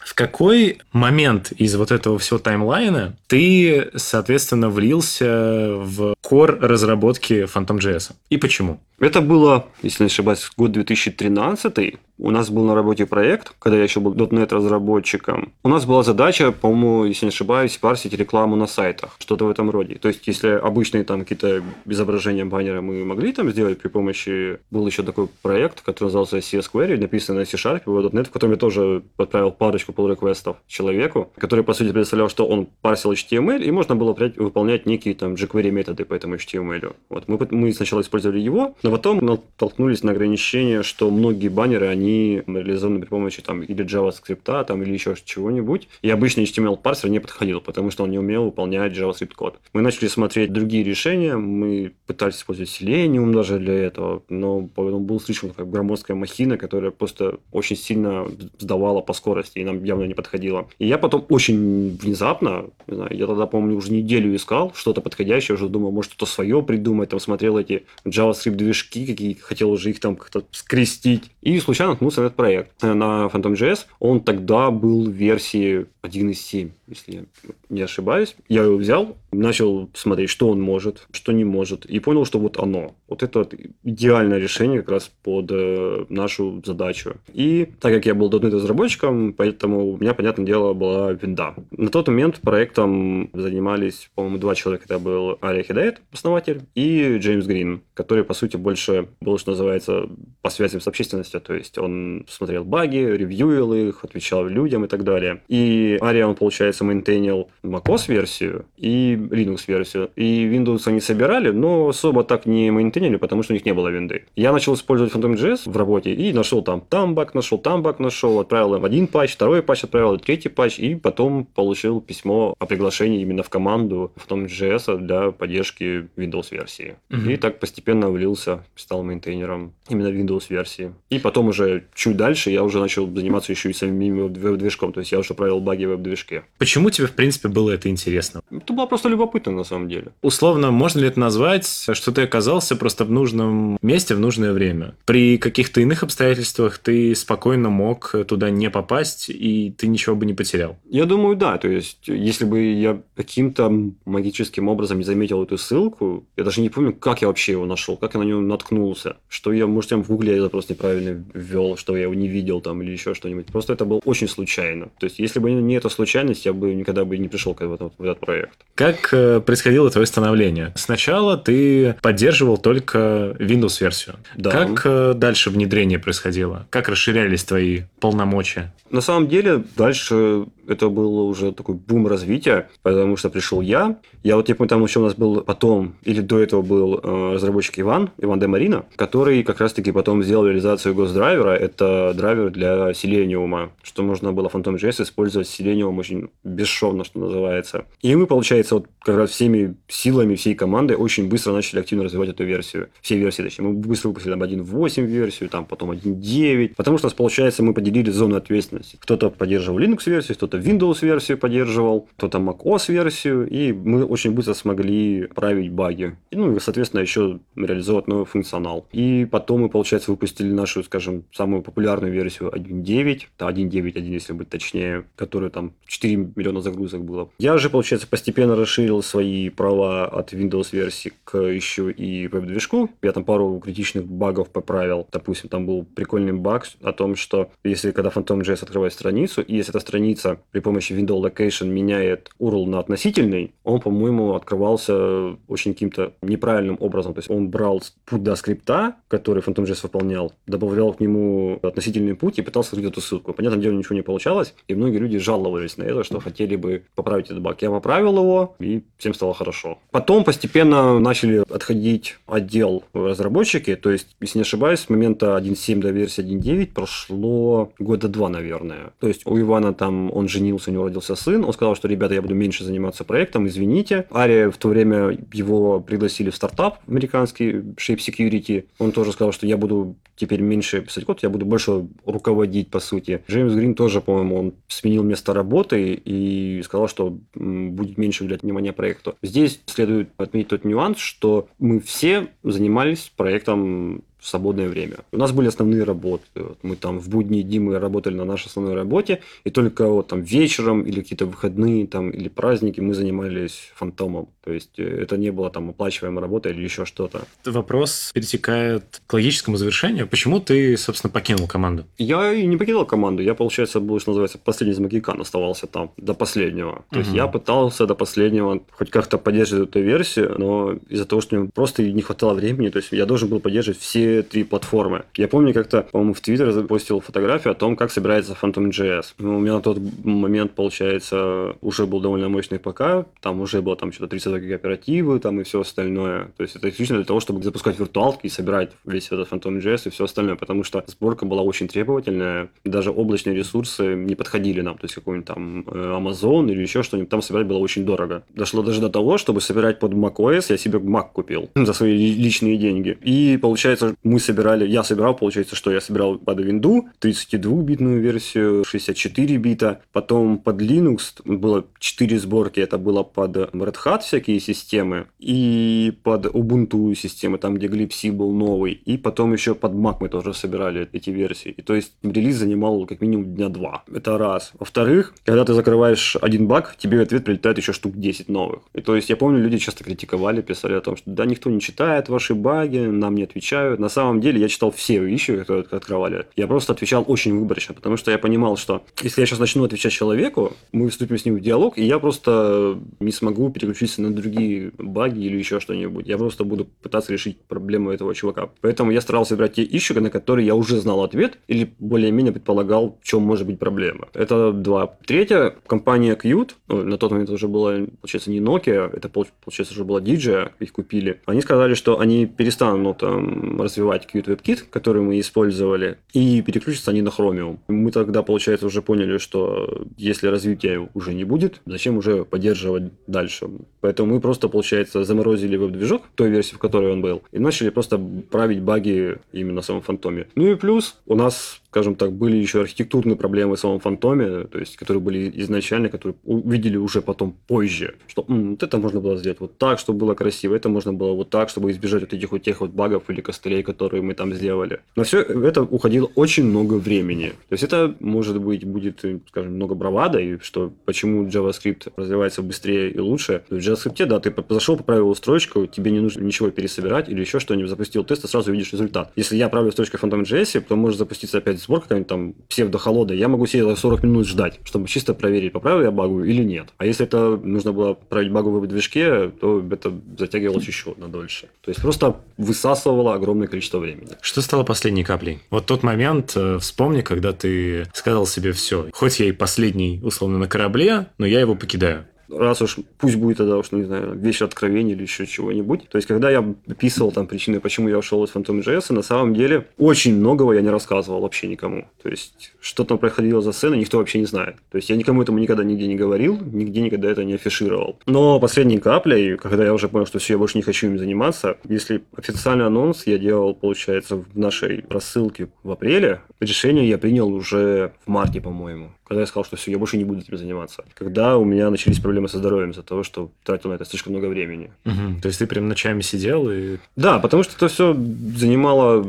В 0.06 0.14
какой 0.14 0.78
момент 0.92 1.50
из 1.50 1.74
вот 1.74 1.90
этого 1.90 2.16
всего 2.20 2.38
таймлайна 2.38 3.16
ты, 3.26 3.90
соответственно, 3.96 4.70
влился 4.70 5.72
в 5.78 6.14
кор 6.20 6.60
разработки 6.60 7.44
Phantom.js? 7.52 8.12
И 8.30 8.36
почему? 8.36 8.78
Это 9.00 9.20
было, 9.20 9.66
если 9.82 10.04
не 10.04 10.06
ошибаюсь, 10.06 10.48
год 10.56 10.70
2013. 10.70 11.98
У 12.18 12.30
нас 12.30 12.48
был 12.48 12.64
на 12.64 12.74
работе 12.74 13.04
проект, 13.04 13.52
когда 13.58 13.76
я 13.76 13.82
еще 13.82 14.00
был 14.00 14.14
.NET 14.14 14.54
разработчиком. 14.54 15.52
У 15.62 15.68
нас 15.68 15.84
была 15.84 16.02
задача, 16.02 16.50
по-моему, 16.50 17.04
если 17.04 17.26
не 17.26 17.30
ошибаюсь, 17.30 17.76
парсить 17.76 18.14
рекламу 18.14 18.56
на 18.56 18.66
сайтах, 18.66 19.16
что-то 19.18 19.44
в 19.44 19.50
этом 19.50 19.70
роде. 19.70 19.96
То 19.96 20.08
есть, 20.08 20.26
если 20.26 20.48
обычные 20.48 21.04
там 21.04 21.20
какие-то 21.20 21.62
изображения 21.84 22.46
баннера 22.46 22.80
мы 22.80 23.04
могли 23.04 23.32
там 23.32 23.50
сделать 23.50 23.78
при 23.78 23.88
помощи... 23.88 24.58
Был 24.70 24.86
еще 24.86 25.02
такой 25.02 25.28
проект, 25.42 25.82
который 25.82 26.06
назывался 26.06 26.38
CS 26.38 26.70
Query, 26.72 26.98
написанный 26.98 27.40
на 27.40 27.44
C-Sharp, 27.44 27.82
в 27.84 28.06
.NET, 28.06 28.24
в 28.24 28.30
котором 28.30 28.52
я 28.52 28.58
тоже 28.58 29.02
отправил 29.18 29.50
парочку 29.50 29.92
pull 29.92 30.10
реквестов 30.10 30.56
человеку, 30.66 31.30
который, 31.36 31.64
по 31.64 31.74
сути, 31.74 31.92
представлял, 31.92 32.30
что 32.30 32.46
он 32.46 32.66
парсил 32.80 33.12
HTML, 33.12 33.62
и 33.62 33.70
можно 33.70 33.94
было 33.94 34.16
выполнять 34.36 34.86
некие 34.86 35.14
там 35.14 35.34
jQuery 35.34 35.70
методы 35.70 36.06
по 36.06 36.14
этому 36.14 36.36
HTML. 36.36 36.94
Вот 37.10 37.28
мы, 37.28 37.38
мы 37.50 37.72
сначала 37.74 38.00
использовали 38.00 38.40
его, 38.40 38.74
но 38.82 38.90
потом 38.90 39.18
натолкнулись 39.18 40.02
на 40.02 40.12
ограничение, 40.12 40.82
что 40.82 41.10
многие 41.10 41.48
баннеры, 41.48 41.88
они 41.88 42.05
реализованы 42.06 43.00
при 43.00 43.08
помощи 43.08 43.42
там 43.42 43.62
или 43.62 43.84
JavaScript, 43.84 44.64
там, 44.64 44.82
или 44.82 44.92
еще 44.92 45.14
чего-нибудь. 45.24 45.88
И 46.02 46.10
обычный 46.10 46.44
HTML-парсер 46.44 47.08
не 47.08 47.20
подходил, 47.20 47.60
потому 47.60 47.90
что 47.90 48.04
он 48.04 48.10
не 48.10 48.18
умел 48.18 48.44
выполнять 48.44 48.92
JavaScript 48.92 49.34
код. 49.34 49.58
Мы 49.72 49.80
начали 49.80 50.08
смотреть 50.08 50.52
другие 50.52 50.84
решения, 50.84 51.36
мы 51.36 51.92
пытались 52.06 52.36
использовать 52.36 52.70
Selenium 52.70 53.32
даже 53.32 53.58
для 53.58 53.74
этого, 53.74 54.22
но 54.28 54.68
он 54.76 55.04
был 55.04 55.20
слишком 55.20 55.50
как 55.50 55.70
громоздкая 55.70 56.16
махина, 56.16 56.58
которая 56.58 56.90
просто 56.90 57.38
очень 57.52 57.76
сильно 57.76 58.26
сдавала 58.58 59.00
по 59.00 59.12
скорости, 59.12 59.58
и 59.58 59.64
нам 59.64 59.82
явно 59.82 60.04
не 60.04 60.14
подходила. 60.14 60.68
И 60.78 60.86
я 60.86 60.98
потом 60.98 61.24
очень 61.28 61.96
внезапно, 61.96 62.66
не 62.86 62.96
знаю, 62.96 63.16
я 63.16 63.26
тогда, 63.26 63.46
помню, 63.46 63.76
уже 63.76 63.92
неделю 63.92 64.34
искал 64.36 64.72
что-то 64.74 65.00
подходящее, 65.00 65.54
уже 65.54 65.68
думал, 65.68 65.92
может, 65.92 66.12
что-то 66.12 66.30
свое 66.30 66.62
придумать, 66.62 67.08
там 67.08 67.20
смотрел 67.20 67.58
эти 67.58 67.84
JavaScript 68.04 68.50
движения 68.50 68.66
движки 68.66 69.06
какие 69.06 69.34
хотел 69.34 69.70
уже 69.70 69.90
их 69.90 70.00
там 70.00 70.16
как-то 70.16 70.44
скрестить. 70.50 71.30
И 71.42 71.58
случайно 71.60 71.95
наткнулся 71.96 72.20
на 72.20 72.26
этот 72.26 72.36
проект 72.36 72.82
на 72.82 73.28
Phantom.js. 73.32 73.86
Он 73.98 74.20
тогда 74.20 74.70
был 74.70 75.06
в 75.06 75.10
версии 75.10 75.86
1.7, 76.02 76.70
если 76.88 77.12
я 77.12 77.22
не 77.68 77.82
ошибаюсь. 77.82 78.36
Я 78.48 78.64
его 78.64 78.76
взял, 78.76 79.16
начал 79.32 79.88
смотреть, 79.94 80.30
что 80.30 80.48
он 80.48 80.60
может, 80.60 81.06
что 81.10 81.32
не 81.32 81.44
может, 81.44 81.86
и 81.86 81.98
понял, 82.00 82.24
что 82.24 82.38
вот 82.38 82.58
оно. 82.58 82.94
Вот 83.08 83.22
это 83.22 83.48
идеальное 83.82 84.38
решение 84.38 84.80
как 84.80 84.90
раз 84.90 85.10
под 85.22 85.50
э, 85.50 86.06
нашу 86.08 86.62
задачу. 86.64 87.16
И 87.32 87.68
так 87.80 87.92
как 87.92 88.06
я 88.06 88.14
был 88.14 88.30
.NET 88.30 88.54
разработчиком, 88.54 89.32
поэтому 89.32 89.92
у 89.92 89.98
меня, 89.98 90.14
понятное 90.14 90.46
дело, 90.46 90.74
была 90.74 91.12
винда. 91.12 91.54
На 91.70 91.88
тот 91.88 92.08
момент 92.08 92.40
проектом 92.40 93.30
занимались, 93.32 94.10
по-моему, 94.14 94.38
два 94.38 94.54
человека. 94.54 94.84
Это 94.86 94.98
был 94.98 95.38
Ария 95.42 95.62
Хидает, 95.62 96.00
основатель, 96.12 96.62
и 96.74 97.16
Джеймс 97.18 97.46
Грин, 97.46 97.82
который, 97.94 98.24
по 98.24 98.34
сути, 98.34 98.56
больше 98.56 99.08
был, 99.20 99.38
что 99.38 99.52
называется, 99.52 100.08
по 100.42 100.50
связям 100.50 100.80
с 100.80 100.88
общественностью. 100.88 101.40
То 101.40 101.54
есть 101.54 101.78
он 101.86 102.26
смотрел 102.28 102.64
баги, 102.64 102.98
ревьюил 102.98 103.72
их, 103.72 104.04
отвечал 104.04 104.46
людям 104.46 104.84
и 104.84 104.88
так 104.88 105.04
далее. 105.04 105.40
И 105.48 105.98
Ария, 106.02 106.26
он, 106.26 106.34
получается, 106.34 106.84
мейнтейнил 106.84 107.48
macOS-версию 107.62 108.66
и 108.76 109.16
Linux-версию. 109.16 110.10
И 110.16 110.46
Windows 110.46 110.82
они 110.86 111.00
собирали, 111.00 111.50
но 111.50 111.88
особо 111.88 112.24
так 112.24 112.46
не 112.46 112.70
мейнтейнили, 112.70 113.16
потому 113.16 113.42
что 113.42 113.52
у 113.52 113.56
них 113.56 113.64
не 113.64 113.72
было 113.72 113.88
винды. 113.88 114.24
Я 114.36 114.52
начал 114.52 114.74
использовать 114.74 115.12
Phantom.js 115.12 115.62
в 115.70 115.76
работе 115.76 116.12
и 116.12 116.32
нашел 116.32 116.62
там 116.62 116.80
там 116.80 117.14
баг, 117.14 117.34
нашел 117.34 117.58
там 117.58 117.82
баг, 117.82 117.98
нашел, 117.98 118.38
отправил 118.40 118.74
им 118.74 118.84
один 118.84 119.06
патч, 119.06 119.32
второй 119.32 119.62
патч 119.62 119.84
отправил, 119.84 120.18
третий 120.18 120.48
патч, 120.48 120.78
и 120.78 120.94
потом 120.94 121.44
получил 121.44 122.00
письмо 122.00 122.54
о 122.58 122.66
приглашении 122.66 123.22
именно 123.22 123.42
в 123.42 123.50
команду 123.50 124.12
Phantom.js 124.16 124.98
для 124.98 125.30
поддержки 125.30 126.08
Windows-версии. 126.16 126.96
Угу. 127.10 127.30
И 127.30 127.36
так 127.36 127.60
постепенно 127.60 128.10
влился, 128.10 128.64
стал 128.74 129.02
мейнтейнером 129.02 129.72
именно 129.88 130.08
Windows-версии. 130.08 130.92
И 131.10 131.18
потом 131.18 131.48
уже 131.48 131.75
чуть 131.94 132.16
дальше 132.16 132.50
я 132.50 132.62
уже 132.62 132.78
начал 132.78 133.06
заниматься 133.14 133.52
еще 133.52 133.70
и 133.70 133.72
самим 133.72 134.32
веб-движком, 134.32 134.92
то 134.92 135.00
есть 135.00 135.12
я 135.12 135.18
уже 135.18 135.34
правил 135.34 135.60
баги 135.60 135.84
в 135.84 135.90
веб-движке. 135.90 136.44
Почему 136.58 136.90
тебе, 136.90 137.06
в 137.06 137.12
принципе, 137.12 137.48
было 137.48 137.70
это 137.70 137.88
интересно? 137.88 138.40
Это 138.50 138.72
было 138.72 138.86
просто 138.86 139.08
любопытно, 139.08 139.52
на 139.52 139.64
самом 139.64 139.88
деле. 139.88 140.12
Условно, 140.22 140.70
можно 140.70 141.00
ли 141.00 141.08
это 141.08 141.20
назвать, 141.20 141.66
что 141.66 142.12
ты 142.12 142.22
оказался 142.22 142.76
просто 142.76 143.04
в 143.04 143.10
нужном 143.10 143.78
месте 143.82 144.14
в 144.14 144.20
нужное 144.20 144.52
время? 144.52 144.94
При 145.04 145.38
каких-то 145.38 145.80
иных 145.80 146.02
обстоятельствах 146.02 146.78
ты 146.78 147.14
спокойно 147.14 147.70
мог 147.70 148.14
туда 148.26 148.50
не 148.50 148.70
попасть, 148.70 149.28
и 149.28 149.74
ты 149.76 149.86
ничего 149.86 150.16
бы 150.16 150.26
не 150.26 150.34
потерял? 150.34 150.78
Я 150.88 151.04
думаю, 151.04 151.36
да. 151.36 151.58
То 151.58 151.68
есть, 151.68 152.08
если 152.08 152.44
бы 152.44 152.62
я 152.62 153.00
каким-то 153.14 153.72
магическим 154.04 154.68
образом 154.68 154.98
не 154.98 155.04
заметил 155.04 155.42
эту 155.42 155.58
ссылку, 155.58 156.26
я 156.36 156.44
даже 156.44 156.60
не 156.60 156.68
помню, 156.68 156.92
как 156.92 157.22
я 157.22 157.28
вообще 157.28 157.52
его 157.52 157.66
нашел, 157.66 157.96
как 157.96 158.14
я 158.14 158.20
на 158.20 158.24
него 158.24 158.40
наткнулся, 158.40 159.16
что 159.28 159.52
я, 159.52 159.66
может, 159.66 159.90
я 159.90 159.96
в 159.96 160.06
гугле 160.06 160.36
я 160.36 160.42
запрос 160.42 160.68
неправильно 160.68 161.24
ввел, 161.34 161.65
что 161.74 161.96
я 161.96 162.04
его 162.04 162.14
не 162.14 162.28
видел 162.28 162.60
там 162.60 162.82
или 162.82 162.92
еще 162.92 163.14
что-нибудь. 163.14 163.46
Просто 163.46 163.72
это 163.72 163.84
было 163.84 164.00
очень 164.04 164.28
случайно. 164.28 164.90
То 164.98 165.04
есть, 165.06 165.18
если 165.18 165.40
бы 165.40 165.50
не 165.50 165.74
эта 165.74 165.88
случайность, 165.88 166.46
я 166.46 166.52
бы 166.52 166.72
никогда 166.74 167.04
бы 167.04 167.18
не 167.18 167.28
пришел 167.28 167.54
к 167.54 167.62
этому, 167.62 167.92
в 167.98 168.04
этот 168.04 168.20
проект. 168.20 168.58
Как 168.74 169.08
э, 169.12 169.40
происходило 169.40 169.90
твое 169.90 170.06
становление? 170.06 170.72
Сначала 170.76 171.36
ты 171.36 171.96
поддерживал 172.02 172.58
только 172.58 173.34
Windows-версию. 173.40 174.16
Да. 174.36 174.50
Как 174.50 174.82
э, 174.84 175.14
дальше 175.16 175.50
внедрение 175.50 175.98
происходило? 175.98 176.66
Как 176.70 176.88
расширялись 176.88 177.42
твои 177.44 177.82
полномочия? 177.98 178.72
На 178.90 179.00
самом 179.00 179.28
деле, 179.28 179.64
дальше 179.76 180.46
это 180.68 180.88
было 180.88 181.22
уже 181.22 181.52
такой 181.52 181.74
бум 181.74 182.06
развития, 182.06 182.68
потому 182.82 183.16
что 183.16 183.30
пришел 183.30 183.60
я. 183.60 183.98
Я 184.22 184.36
вот 184.36 184.48
не 184.48 184.54
помню, 184.54 184.68
там 184.68 184.84
еще 184.84 185.00
у 185.00 185.04
нас 185.04 185.14
был 185.14 185.40
потом, 185.40 185.94
или 186.04 186.20
до 186.20 186.38
этого 186.38 186.62
был 186.62 187.00
э, 187.02 187.34
разработчик 187.34 187.78
Иван, 187.78 188.10
Иван 188.18 188.40
Де 188.40 188.46
Марина, 188.46 188.84
который 188.96 189.42
как 189.42 189.60
раз-таки 189.60 189.92
потом 189.92 190.22
сделал 190.22 190.46
реализацию 190.46 190.94
госдрайвера. 190.94 191.45
Это 191.54 192.12
драйвер 192.14 192.50
для 192.50 192.90
Selenium, 192.90 193.70
что 193.82 194.02
можно 194.02 194.32
было 194.32 194.48
Phantom.js 194.48 195.02
использовать 195.02 195.48
Selenium 195.48 195.98
очень 195.98 196.30
бесшовно, 196.44 197.04
что 197.04 197.18
называется. 197.18 197.84
И 198.02 198.14
мы, 198.14 198.26
получается, 198.26 198.76
вот 198.76 198.86
как 199.00 199.16
раз 199.16 199.30
всеми 199.30 199.76
силами 199.88 200.34
всей 200.34 200.54
команды 200.54 200.96
очень 200.96 201.28
быстро 201.28 201.52
начали 201.52 201.80
активно 201.80 202.04
развивать 202.04 202.30
эту 202.30 202.44
версию. 202.44 202.88
Все 203.00 203.16
версии, 203.16 203.42
точнее. 203.42 203.66
Мы 203.66 203.74
быстро 203.74 204.08
выпустили 204.08 204.32
там 204.32 204.42
1.8 204.42 205.04
версию, 205.04 205.48
там 205.48 205.64
потом 205.64 205.90
1.9. 205.90 206.74
Потому 206.76 206.98
что, 206.98 207.10
получается, 207.10 207.62
мы 207.62 207.74
поделили 207.74 208.10
зону 208.10 208.36
ответственности. 208.36 208.96
Кто-то 209.00 209.30
поддерживал 209.30 209.78
Linux-версию, 209.78 210.36
кто-то 210.36 210.58
Windows-версию 210.58 211.38
поддерживал, 211.38 212.08
кто-то 212.16 212.38
macOS-версию, 212.38 213.48
и 213.48 213.72
мы 213.72 214.04
очень 214.04 214.32
быстро 214.32 214.54
смогли 214.54 215.26
править 215.34 215.70
баги. 215.70 216.16
Ну, 216.32 216.56
и, 216.56 216.60
соответственно, 216.60 217.00
еще 217.00 217.38
реализовать 217.54 218.08
новый 218.08 218.26
функционал. 218.26 218.86
И 218.92 219.26
потом 219.30 219.62
мы, 219.62 219.68
получается, 219.68 220.10
выпустили 220.10 220.50
нашу, 220.50 220.82
скажем, 220.82 221.24
самую 221.36 221.62
популярную 221.62 222.12
версию 222.12 222.50
1.9, 222.50 223.22
да, 223.38 223.50
1.9.1, 223.50 224.00
если 224.02 224.32
быть 224.32 224.48
точнее, 224.48 225.04
которая 225.16 225.50
там 225.50 225.72
4 225.86 226.16
миллиона 226.34 226.60
загрузок 226.60 227.04
было. 227.04 227.30
Я 227.38 227.58
же, 227.58 227.70
получается, 227.70 228.08
постепенно 228.08 228.56
расширил 228.56 229.02
свои 229.02 229.50
права 229.50 230.06
от 230.06 230.32
Windows-версии 230.32 231.12
к 231.24 231.38
еще 231.38 231.90
и 231.90 232.26
веб-движку. 232.28 232.90
Я 233.02 233.12
там 233.12 233.24
пару 233.24 233.58
критичных 233.58 234.06
багов 234.06 234.48
поправил. 234.50 235.06
Допустим, 235.12 235.48
там 235.48 235.66
был 235.66 235.84
прикольный 235.84 236.32
баг 236.32 236.66
о 236.82 236.92
том, 236.92 237.16
что 237.16 237.50
если 237.64 237.90
когда 237.90 238.10
Phantom.js 238.10 238.62
открывает 238.62 238.92
страницу, 238.92 239.42
и 239.42 239.56
если 239.56 239.70
эта 239.70 239.80
страница 239.80 240.38
при 240.50 240.60
помощи 240.60 240.92
Windows 240.92 241.22
Location 241.22 241.66
меняет 241.66 242.30
URL 242.40 242.66
на 242.66 242.78
относительный, 242.78 243.52
он, 243.64 243.80
по-моему, 243.80 244.34
открывался 244.34 245.36
очень 245.48 245.74
каким-то 245.74 246.14
неправильным 246.22 246.76
образом. 246.80 247.14
То 247.14 247.18
есть 247.18 247.30
он 247.30 247.48
брал 247.50 247.82
путь 248.06 248.22
до 248.22 248.34
скрипта, 248.36 248.96
который 249.08 249.42
Phantom.js 249.42 249.80
выполнял, 249.82 250.32
добавлял 250.46 250.92
к 250.94 251.00
нему 251.00 251.25
относительный 251.62 252.14
путь 252.14 252.38
и 252.38 252.42
пытался 252.42 252.70
открыть 252.70 252.92
эту 252.92 253.00
ссылку. 253.00 253.32
Понятное 253.32 253.60
дело, 253.60 253.74
ничего 253.74 253.94
не 253.94 254.02
получалось, 254.02 254.54
и 254.68 254.74
многие 254.74 254.98
люди 254.98 255.18
жаловались 255.18 255.76
на 255.76 255.84
это, 255.84 256.04
что 256.04 256.20
хотели 256.20 256.56
бы 256.56 256.84
поправить 256.94 257.26
этот 257.26 257.40
баг. 257.40 257.62
Я 257.62 257.70
поправил 257.70 258.18
его, 258.18 258.56
и 258.58 258.82
всем 258.98 259.14
стало 259.14 259.34
хорошо. 259.34 259.78
Потом 259.90 260.24
постепенно 260.24 260.98
начали 260.98 261.42
отходить 261.50 262.18
отдел 262.26 262.84
разработчики, 262.92 263.76
то 263.76 263.90
есть, 263.90 264.16
если 264.20 264.38
не 264.38 264.42
ошибаюсь, 264.42 264.80
с 264.80 264.88
момента 264.88 265.36
1.7 265.36 265.80
до 265.80 265.90
версии 265.90 266.24
1.9 266.24 266.72
прошло 266.72 267.72
года 267.78 268.08
два, 268.08 268.28
наверное. 268.28 268.92
То 269.00 269.08
есть 269.08 269.26
у 269.26 269.38
Ивана 269.38 269.74
там, 269.74 270.12
он 270.12 270.28
женился, 270.28 270.70
у 270.70 270.74
него 270.74 270.84
родился 270.84 271.14
сын, 271.14 271.44
он 271.44 271.52
сказал, 271.52 271.76
что, 271.76 271.88
ребята, 271.88 272.14
я 272.14 272.22
буду 272.22 272.34
меньше 272.34 272.64
заниматься 272.64 273.04
проектом, 273.04 273.46
извините. 273.46 274.06
Ария 274.12 274.50
в 274.50 274.56
то 274.56 274.68
время 274.68 275.16
его 275.32 275.80
пригласили 275.80 276.30
в 276.30 276.36
стартап 276.36 276.78
американский, 276.88 277.52
Shape 277.52 277.98
Security. 277.98 278.66
Он 278.78 278.92
тоже 278.92 279.12
сказал, 279.12 279.32
что 279.32 279.46
я 279.46 279.56
буду 279.56 279.96
теперь 280.16 280.40
меньше 280.40 280.82
писать 280.82 281.04
код, 281.04 281.22
я 281.22 281.30
буду 281.30 281.46
больше 281.46 281.86
руководить, 282.04 282.70
по 282.70 282.80
сути. 282.80 283.22
Джеймс 283.28 283.52
Грин 283.52 283.74
тоже, 283.74 284.00
по-моему, 284.00 284.38
он 284.38 284.54
сменил 284.68 285.02
место 285.02 285.32
работы 285.32 285.94
и 285.94 286.62
сказал, 286.64 286.88
что 286.88 287.18
будет 287.34 287.98
меньше 287.98 288.24
уделять 288.24 288.42
внимания 288.42 288.72
проекту. 288.72 289.16
Здесь 289.22 289.60
следует 289.66 290.10
отметить 290.16 290.48
тот 290.48 290.64
нюанс, 290.64 290.98
что 290.98 291.48
мы 291.58 291.80
все 291.80 292.28
занимались 292.42 293.12
проектом 293.16 294.02
в 294.26 294.28
свободное 294.28 294.68
время. 294.68 294.96
У 295.12 295.18
нас 295.18 295.30
были 295.30 295.46
основные 295.46 295.84
работы. 295.84 296.24
Вот 296.34 296.58
мы 296.62 296.74
там 296.74 296.98
в 296.98 297.08
будние 297.08 297.44
дни 297.44 297.60
мы 297.60 297.78
работали 297.78 298.14
на 298.14 298.24
нашей 298.24 298.48
основной 298.48 298.74
работе, 298.74 299.20
и 299.44 299.50
только 299.50 299.86
вот 299.88 300.08
там 300.08 300.22
вечером 300.22 300.82
или 300.82 301.00
какие-то 301.00 301.26
выходные 301.26 301.86
там 301.86 302.10
или 302.10 302.28
праздники 302.28 302.80
мы 302.80 302.94
занимались 302.94 303.70
фантомом. 303.76 304.26
То 304.44 304.52
есть 304.52 304.78
э, 304.78 305.02
это 305.02 305.16
не 305.16 305.30
было 305.30 305.48
там 305.50 305.70
оплачиваемая 305.70 306.22
работа 306.22 306.48
или 306.48 306.60
еще 306.62 306.84
что-то. 306.84 307.20
Вопрос 307.44 308.10
перетекает 308.14 309.00
к 309.06 309.12
логическому 309.12 309.56
завершению. 309.56 310.08
Почему 310.08 310.40
ты, 310.40 310.76
собственно, 310.76 311.12
покинул 311.12 311.46
команду? 311.46 311.84
Я 311.96 312.32
и 312.32 312.46
не 312.46 312.56
покинул 312.56 312.84
команду. 312.84 313.22
Я, 313.22 313.34
получается, 313.34 313.78
был, 313.78 314.00
что 314.00 314.10
называется, 314.10 314.38
последний 314.38 314.74
из 314.74 314.80
магикан 314.80 315.20
оставался 315.20 315.68
там 315.68 315.92
до 315.96 316.14
последнего. 316.14 316.84
То 316.90 316.98
есть 316.98 317.12
я 317.12 317.28
пытался 317.28 317.86
до 317.86 317.94
последнего 317.94 318.60
хоть 318.72 318.90
как-то 318.90 319.18
поддерживать 319.18 319.68
эту 319.68 319.80
версию, 319.80 320.34
но 320.38 320.72
из-за 320.88 321.04
того, 321.04 321.20
что 321.20 321.36
мне 321.36 321.48
просто 321.54 321.84
не 321.84 322.02
хватало 322.02 322.34
времени, 322.34 322.70
то 322.70 322.78
есть 322.78 322.90
я 322.90 323.06
должен 323.06 323.28
был 323.28 323.38
поддерживать 323.38 323.78
все 323.78 324.15
три 324.22 324.44
платформы. 324.44 325.04
Я 325.16 325.28
помню, 325.28 325.52
как-то, 325.54 325.82
по-моему, 325.82 326.14
в 326.14 326.20
Твиттер 326.20 326.50
запостил 326.52 327.00
фотографию 327.00 327.52
о 327.52 327.54
том, 327.54 327.76
как 327.76 327.90
собирается 327.90 328.36
Phantom.js. 328.40 329.14
Ну, 329.18 329.36
у 329.36 329.40
меня 329.40 329.54
на 329.54 329.60
тот 329.60 329.78
момент, 330.04 330.52
получается, 330.52 331.56
уже 331.60 331.86
был 331.86 332.00
довольно 332.00 332.28
мощный 332.28 332.58
ПК, 332.58 333.06
там 333.20 333.40
уже 333.40 333.62
было 333.62 333.76
там 333.76 333.92
что-то 333.92 334.10
32 334.10 334.38
гига 334.40 334.54
оперативы, 334.56 335.18
там 335.20 335.40
и 335.40 335.44
все 335.44 335.60
остальное. 335.60 336.30
То 336.36 336.42
есть 336.42 336.56
это 336.56 336.68
исключительно 336.68 336.98
для 336.98 337.06
того, 337.06 337.20
чтобы 337.20 337.42
запускать 337.42 337.78
виртуалки 337.78 338.26
и 338.26 338.28
собирать 338.28 338.72
весь 338.84 339.06
этот 339.06 339.30
Phantom.js 339.30 339.82
и 339.86 339.90
все 339.90 340.04
остальное, 340.04 340.36
потому 340.36 340.64
что 340.64 340.84
сборка 340.86 341.26
была 341.26 341.42
очень 341.42 341.68
требовательная, 341.68 342.48
даже 342.64 342.90
облачные 342.90 343.36
ресурсы 343.36 343.94
не 343.94 344.14
подходили 344.14 344.60
нам, 344.60 344.76
то 344.78 344.84
есть 344.84 344.94
какой-нибудь 344.94 345.26
там 345.26 345.64
э, 345.66 345.98
Amazon 345.98 346.50
или 346.50 346.62
еще 346.62 346.82
что-нибудь, 346.82 347.10
там 347.10 347.22
собирать 347.22 347.46
было 347.46 347.58
очень 347.58 347.84
дорого. 347.84 348.22
Дошло 348.34 348.62
даже 348.62 348.80
до 348.80 348.88
того, 348.88 349.18
чтобы 349.18 349.40
собирать 349.40 349.78
под 349.78 349.92
macOS, 349.92 350.46
я 350.50 350.56
себе 350.56 350.78
Mac 350.78 351.08
купил 351.12 351.50
за 351.54 351.72
свои 351.72 351.96
личные 351.96 352.56
деньги. 352.56 352.98
И 353.02 353.38
получается, 353.40 353.95
мы 354.02 354.20
собирали, 354.20 354.66
я 354.66 354.82
собирал, 354.84 355.16
получается, 355.16 355.56
что 355.56 355.70
я 355.72 355.80
собирал 355.80 356.18
под 356.18 356.40
Windows 356.40 356.82
32-битную 357.00 358.00
версию, 358.00 358.64
64 358.64 359.36
бита, 359.36 359.80
потом 359.92 360.38
под 360.38 360.60
Linux 360.60 361.20
было 361.24 361.66
4 361.78 362.18
сборки, 362.18 362.60
это 362.60 362.78
было 362.78 363.02
под 363.02 363.36
Red 363.36 363.76
Hat 363.84 364.00
всякие 364.00 364.40
системы, 364.40 365.06
и 365.18 365.92
под 366.02 366.26
Ubuntu 366.26 366.94
системы, 366.94 367.38
там, 367.38 367.54
где 367.54 367.66
Glibc 367.66 368.12
был 368.12 368.32
новый, 368.32 368.72
и 368.72 368.96
потом 368.96 369.32
еще 369.32 369.54
под 369.54 369.72
Mac 369.72 369.96
мы 370.00 370.08
тоже 370.08 370.34
собирали 370.34 370.88
эти 370.92 371.10
версии. 371.10 371.50
И 371.50 371.62
то 371.62 371.74
есть 371.74 371.92
релиз 372.02 372.36
занимал 372.36 372.86
как 372.86 373.00
минимум 373.00 373.34
дня 373.34 373.48
два. 373.48 373.84
Это 373.92 374.18
раз. 374.18 374.52
Во-вторых, 374.58 375.14
когда 375.24 375.44
ты 375.44 375.54
закрываешь 375.54 376.16
один 376.20 376.46
баг, 376.46 376.76
тебе 376.76 376.98
в 376.98 377.02
ответ 377.02 377.24
прилетает 377.24 377.58
еще 377.58 377.72
штук 377.72 377.96
10 377.96 378.28
новых. 378.28 378.60
И 378.74 378.80
то 378.80 378.96
есть 378.96 379.10
я 379.10 379.16
помню, 379.16 379.42
люди 379.42 379.58
часто 379.58 379.84
критиковали, 379.84 380.42
писали 380.42 380.74
о 380.74 380.80
том, 380.80 380.96
что 380.96 381.10
да, 381.10 381.24
никто 381.24 381.50
не 381.50 381.60
читает 381.60 382.08
ваши 382.08 382.34
баги, 382.34 382.78
нам 382.78 383.14
не 383.14 383.24
отвечают. 383.24 383.80
На 383.86 383.90
самом 383.90 384.20
деле 384.20 384.40
я 384.40 384.48
читал 384.48 384.72
все 384.72 384.98
вещи, 384.98 385.36
которые 385.36 385.64
открывали. 385.70 386.26
Я 386.34 386.48
просто 386.48 386.72
отвечал 386.72 387.04
очень 387.06 387.38
выборочно, 387.38 387.72
потому 387.72 387.96
что 387.96 388.10
я 388.10 388.18
понимал, 388.18 388.56
что 388.56 388.82
если 389.00 389.20
я 389.20 389.26
сейчас 389.28 389.38
начну 389.38 389.62
отвечать 389.62 389.92
человеку, 389.92 390.54
мы 390.72 390.88
вступим 390.88 391.16
с 391.18 391.24
ним 391.24 391.36
в 391.36 391.40
диалог, 391.40 391.78
и 391.78 391.84
я 391.84 392.00
просто 392.00 392.80
не 392.98 393.12
смогу 393.12 393.48
переключиться 393.50 394.02
на 394.02 394.12
другие 394.12 394.72
баги 394.76 395.20
или 395.20 395.36
еще 395.36 395.60
что-нибудь. 395.60 396.08
Я 396.08 396.18
просто 396.18 396.42
буду 396.42 396.64
пытаться 396.64 397.12
решить 397.12 397.38
проблему 397.42 397.92
этого 397.92 398.12
чувака. 398.12 398.48
Поэтому 398.60 398.90
я 398.90 399.00
старался 399.00 399.36
брать 399.36 399.54
те 399.54 399.62
ищи, 399.62 399.94
на 399.94 400.10
которые 400.10 400.44
я 400.44 400.56
уже 400.56 400.80
знал 400.80 401.04
ответ 401.04 401.38
или 401.46 401.72
более-менее 401.78 402.32
предполагал, 402.32 402.98
в 403.00 403.06
чем 403.06 403.22
может 403.22 403.46
быть 403.46 403.60
проблема. 403.60 404.08
Это 404.14 404.50
два. 404.50 404.96
Третье, 405.06 405.54
компания 405.68 406.16
Qt, 406.16 406.54
ну, 406.66 406.82
на 406.82 406.98
тот 406.98 407.12
момент 407.12 407.30
уже 407.30 407.46
была, 407.46 407.86
получается, 408.00 408.32
не 408.32 408.40
Nokia, 408.40 408.90
это, 408.92 409.08
получается, 409.08 409.74
уже 409.74 409.84
была 409.84 410.00
DJ, 410.00 410.50
их 410.58 410.72
купили. 410.72 411.20
Они 411.26 411.40
сказали, 411.40 411.74
что 411.74 412.00
они 412.00 412.26
перестанут 412.26 412.82
ну, 412.82 412.94
там, 412.94 413.60
развивать 413.60 413.75
Qt 413.82 414.26
WebKit, 414.26 414.64
который 414.70 415.02
мы 415.02 415.20
использовали, 415.20 415.98
и 416.12 416.42
переключатся 416.42 416.90
они 416.90 417.02
на 417.02 417.08
Chromium. 417.08 417.58
Мы 417.68 417.90
тогда, 417.90 418.22
получается, 418.22 418.66
уже 418.66 418.82
поняли, 418.82 419.18
что 419.18 419.84
если 419.96 420.28
развития 420.28 420.88
уже 420.94 421.14
не 421.14 421.24
будет, 421.24 421.60
зачем 421.66 421.98
уже 421.98 422.24
поддерживать 422.24 422.92
дальше. 423.06 423.48
Поэтому 423.80 424.14
мы 424.14 424.20
просто, 424.20 424.48
получается, 424.48 425.04
заморозили 425.04 425.56
веб-движок, 425.56 426.02
той 426.14 426.30
версии, 426.30 426.54
в 426.54 426.58
которой 426.58 426.92
он 426.92 427.02
был, 427.02 427.22
и 427.32 427.38
начали 427.38 427.70
просто 427.70 427.98
править 428.30 428.60
баги 428.60 429.18
именно 429.32 429.60
в 429.60 429.64
самом 429.64 429.82
фантоме. 429.82 430.26
Ну 430.34 430.50
и 430.50 430.54
плюс 430.54 430.96
у 431.06 431.14
нас 431.14 431.60
скажем 431.76 431.94
так, 431.94 432.12
были 432.12 432.36
еще 432.36 432.62
архитектурные 432.62 433.16
проблемы 433.16 433.56
в 433.56 433.60
самом 433.60 433.80
фантоме, 433.80 434.44
то 434.44 434.58
есть, 434.58 434.76
которые 434.76 435.02
были 435.02 435.30
изначально, 435.42 435.90
которые 435.90 436.16
увидели 436.24 436.78
уже 436.78 437.02
потом 437.02 437.36
позже, 437.46 437.96
что 438.06 438.24
М, 438.28 438.50
вот 438.52 438.62
это 438.62 438.78
можно 438.78 439.00
было 439.00 439.18
сделать 439.18 439.40
вот 439.40 439.58
так, 439.58 439.78
чтобы 439.78 439.98
было 439.98 440.14
красиво, 440.14 440.54
это 440.54 440.70
можно 440.70 440.94
было 440.94 441.12
вот 441.12 441.28
так, 441.28 441.50
чтобы 441.50 441.70
избежать 441.70 442.00
вот 442.00 442.14
этих 442.14 442.32
вот 442.32 442.42
тех 442.42 442.60
вот 442.60 442.70
багов 442.70 443.10
или 443.10 443.20
костылей, 443.20 443.62
которые 443.62 444.02
мы 444.02 444.14
там 444.14 444.32
сделали. 444.32 444.80
Но 444.96 445.04
все 445.04 445.20
это 445.20 445.62
уходило 445.62 446.10
очень 446.14 446.44
много 446.44 446.74
времени. 446.74 447.28
То 447.28 447.52
есть 447.52 447.64
это, 447.64 447.94
может 448.00 448.40
быть, 448.40 448.64
будет, 448.64 449.04
скажем, 449.28 449.54
много 449.54 449.74
бравада, 449.74 450.18
и 450.18 450.38
что 450.38 450.72
почему 450.86 451.26
JavaScript 451.26 451.92
развивается 451.96 452.42
быстрее 452.42 452.90
и 452.90 452.98
лучше. 452.98 453.42
В 453.50 453.56
JavaScript, 453.56 454.06
да, 454.06 454.18
ты 454.18 454.34
зашел, 454.48 454.78
поправил 454.78 455.14
строчку, 455.14 455.66
тебе 455.66 455.90
не 455.90 456.00
нужно 456.00 456.22
ничего 456.22 456.50
пересобирать 456.50 457.10
или 457.10 457.20
еще 457.20 457.38
что-нибудь, 457.38 457.68
запустил 457.68 458.02
тест, 458.02 458.24
и 458.24 458.28
сразу 458.28 458.50
видишь 458.50 458.72
результат. 458.72 459.12
Если 459.14 459.36
я 459.36 459.50
правлю 459.50 459.72
строчкой 459.72 460.00
Phantom.js, 460.00 460.60
то 460.60 460.76
может 460.76 460.98
запуститься 460.98 461.38
опять 461.38 461.65
сборка 461.66 461.84
какая-нибудь 461.84 462.08
там 462.08 462.32
псевдохолода, 462.48 463.14
я 463.14 463.28
могу 463.28 463.46
себе 463.46 463.76
40 463.76 464.02
минут 464.02 464.26
ждать, 464.26 464.60
чтобы 464.64 464.88
чисто 464.88 465.14
проверить, 465.14 465.52
поправил 465.52 465.82
я 465.82 465.90
багу 465.90 466.24
или 466.24 466.42
нет. 466.42 466.68
А 466.78 466.86
если 466.86 467.06
это 467.06 467.36
нужно 467.36 467.72
было 467.72 467.94
править 467.94 468.32
багу 468.32 468.58
в 468.58 468.66
движке, 468.66 469.28
то 469.28 469.64
это 469.70 469.92
затягивалось 470.18 470.66
еще 470.66 470.94
на 470.96 471.08
дольше. 471.08 471.48
То 471.62 471.70
есть 471.70 471.80
просто 471.82 472.16
высасывало 472.36 473.14
огромное 473.14 473.48
количество 473.48 473.78
времени. 473.78 474.10
Что 474.20 474.40
стало 474.40 474.64
последней 474.64 475.04
каплей? 475.04 475.40
Вот 475.50 475.66
тот 475.66 475.82
момент, 475.82 476.32
э, 476.36 476.58
вспомни, 476.58 477.02
когда 477.02 477.32
ты 477.32 477.86
сказал 477.92 478.26
себе 478.26 478.52
все, 478.52 478.88
хоть 478.92 479.20
я 479.20 479.26
и 479.26 479.32
последний, 479.32 480.00
условно, 480.02 480.38
на 480.38 480.48
корабле, 480.48 481.06
но 481.18 481.26
я 481.26 481.40
его 481.40 481.54
покидаю. 481.54 482.06
Раз 482.28 482.62
уж 482.62 482.78
пусть 482.98 483.16
будет 483.16 483.38
тогда 483.38 483.58
уж, 483.58 483.70
ну, 483.70 483.78
не 483.78 483.84
знаю, 483.84 484.14
вечер 484.14 484.46
откровения 484.46 484.94
или 484.94 485.02
еще 485.02 485.26
чего-нибудь. 485.26 485.88
То 485.88 485.96
есть, 485.96 486.08
когда 486.08 486.30
я 486.30 486.44
описывал 486.68 487.12
там 487.12 487.26
причины, 487.26 487.60
почему 487.60 487.88
я 487.88 487.98
ушел 487.98 488.24
из 488.24 488.30
Phantom.js, 488.34 488.92
на 488.92 489.02
самом 489.02 489.34
деле 489.34 489.66
очень 489.78 490.16
многого 490.16 490.52
я 490.52 490.60
не 490.60 490.70
рассказывал 490.70 491.20
вообще 491.20 491.46
никому. 491.48 491.88
То 492.02 492.08
есть, 492.08 492.52
что 492.60 492.84
там 492.84 492.98
происходило 492.98 493.40
за 493.40 493.52
сценой, 493.52 493.78
никто 493.78 493.98
вообще 493.98 494.18
не 494.18 494.26
знает. 494.26 494.56
То 494.70 494.76
есть, 494.76 494.90
я 494.90 494.96
никому 494.96 495.22
этому 495.22 495.38
никогда 495.38 495.64
нигде 495.64 495.86
не 495.86 495.96
говорил, 495.96 496.38
нигде 496.40 496.80
никогда 496.80 497.10
это 497.10 497.24
не 497.24 497.34
афишировал. 497.34 497.98
Но 498.06 498.40
последней 498.40 498.78
каплей, 498.78 499.36
когда 499.36 499.64
я 499.64 499.74
уже 499.74 499.88
понял, 499.88 500.06
что 500.06 500.18
все, 500.18 500.34
я 500.34 500.38
больше 500.38 500.58
не 500.58 500.62
хочу 500.62 500.86
им 500.86 500.98
заниматься, 500.98 501.58
если 501.64 502.02
официальный 502.16 502.66
анонс 502.66 503.06
я 503.06 503.18
делал, 503.18 503.54
получается, 503.54 504.16
в 504.16 504.38
нашей 504.38 504.84
рассылке 504.88 505.48
в 505.62 505.70
апреле, 505.70 506.20
решение 506.40 506.88
я 506.88 506.98
принял 506.98 507.32
уже 507.32 507.92
в 508.04 508.10
марте, 508.10 508.40
по-моему 508.40 508.90
когда 509.06 509.20
я 509.20 509.26
сказал, 509.26 509.44
что 509.44 509.56
все, 509.56 509.70
я 509.70 509.78
больше 509.78 509.96
не 509.96 510.04
буду 510.04 510.20
этим 510.20 510.36
заниматься. 510.36 510.84
Когда 510.94 511.38
у 511.38 511.44
меня 511.44 511.70
начались 511.70 512.00
проблемы 512.00 512.15
со 512.28 512.38
здоровьем 512.38 512.70
из-за 512.70 512.82
того, 512.82 513.02
что 513.02 513.30
тратил 513.44 513.70
на 513.70 513.74
это 513.74 513.84
слишком 513.84 514.12
много 514.12 514.26
времени. 514.26 514.72
Угу. 514.84 515.20
То 515.22 515.28
есть 515.28 515.38
ты 515.38 515.46
прям 515.46 515.68
ночами 515.68 516.00
сидел 516.00 516.50
и... 516.50 516.78
Да, 516.96 517.18
потому 517.18 517.42
что 517.42 517.54
это 517.54 517.68
все 517.68 517.94
занимало 517.94 519.06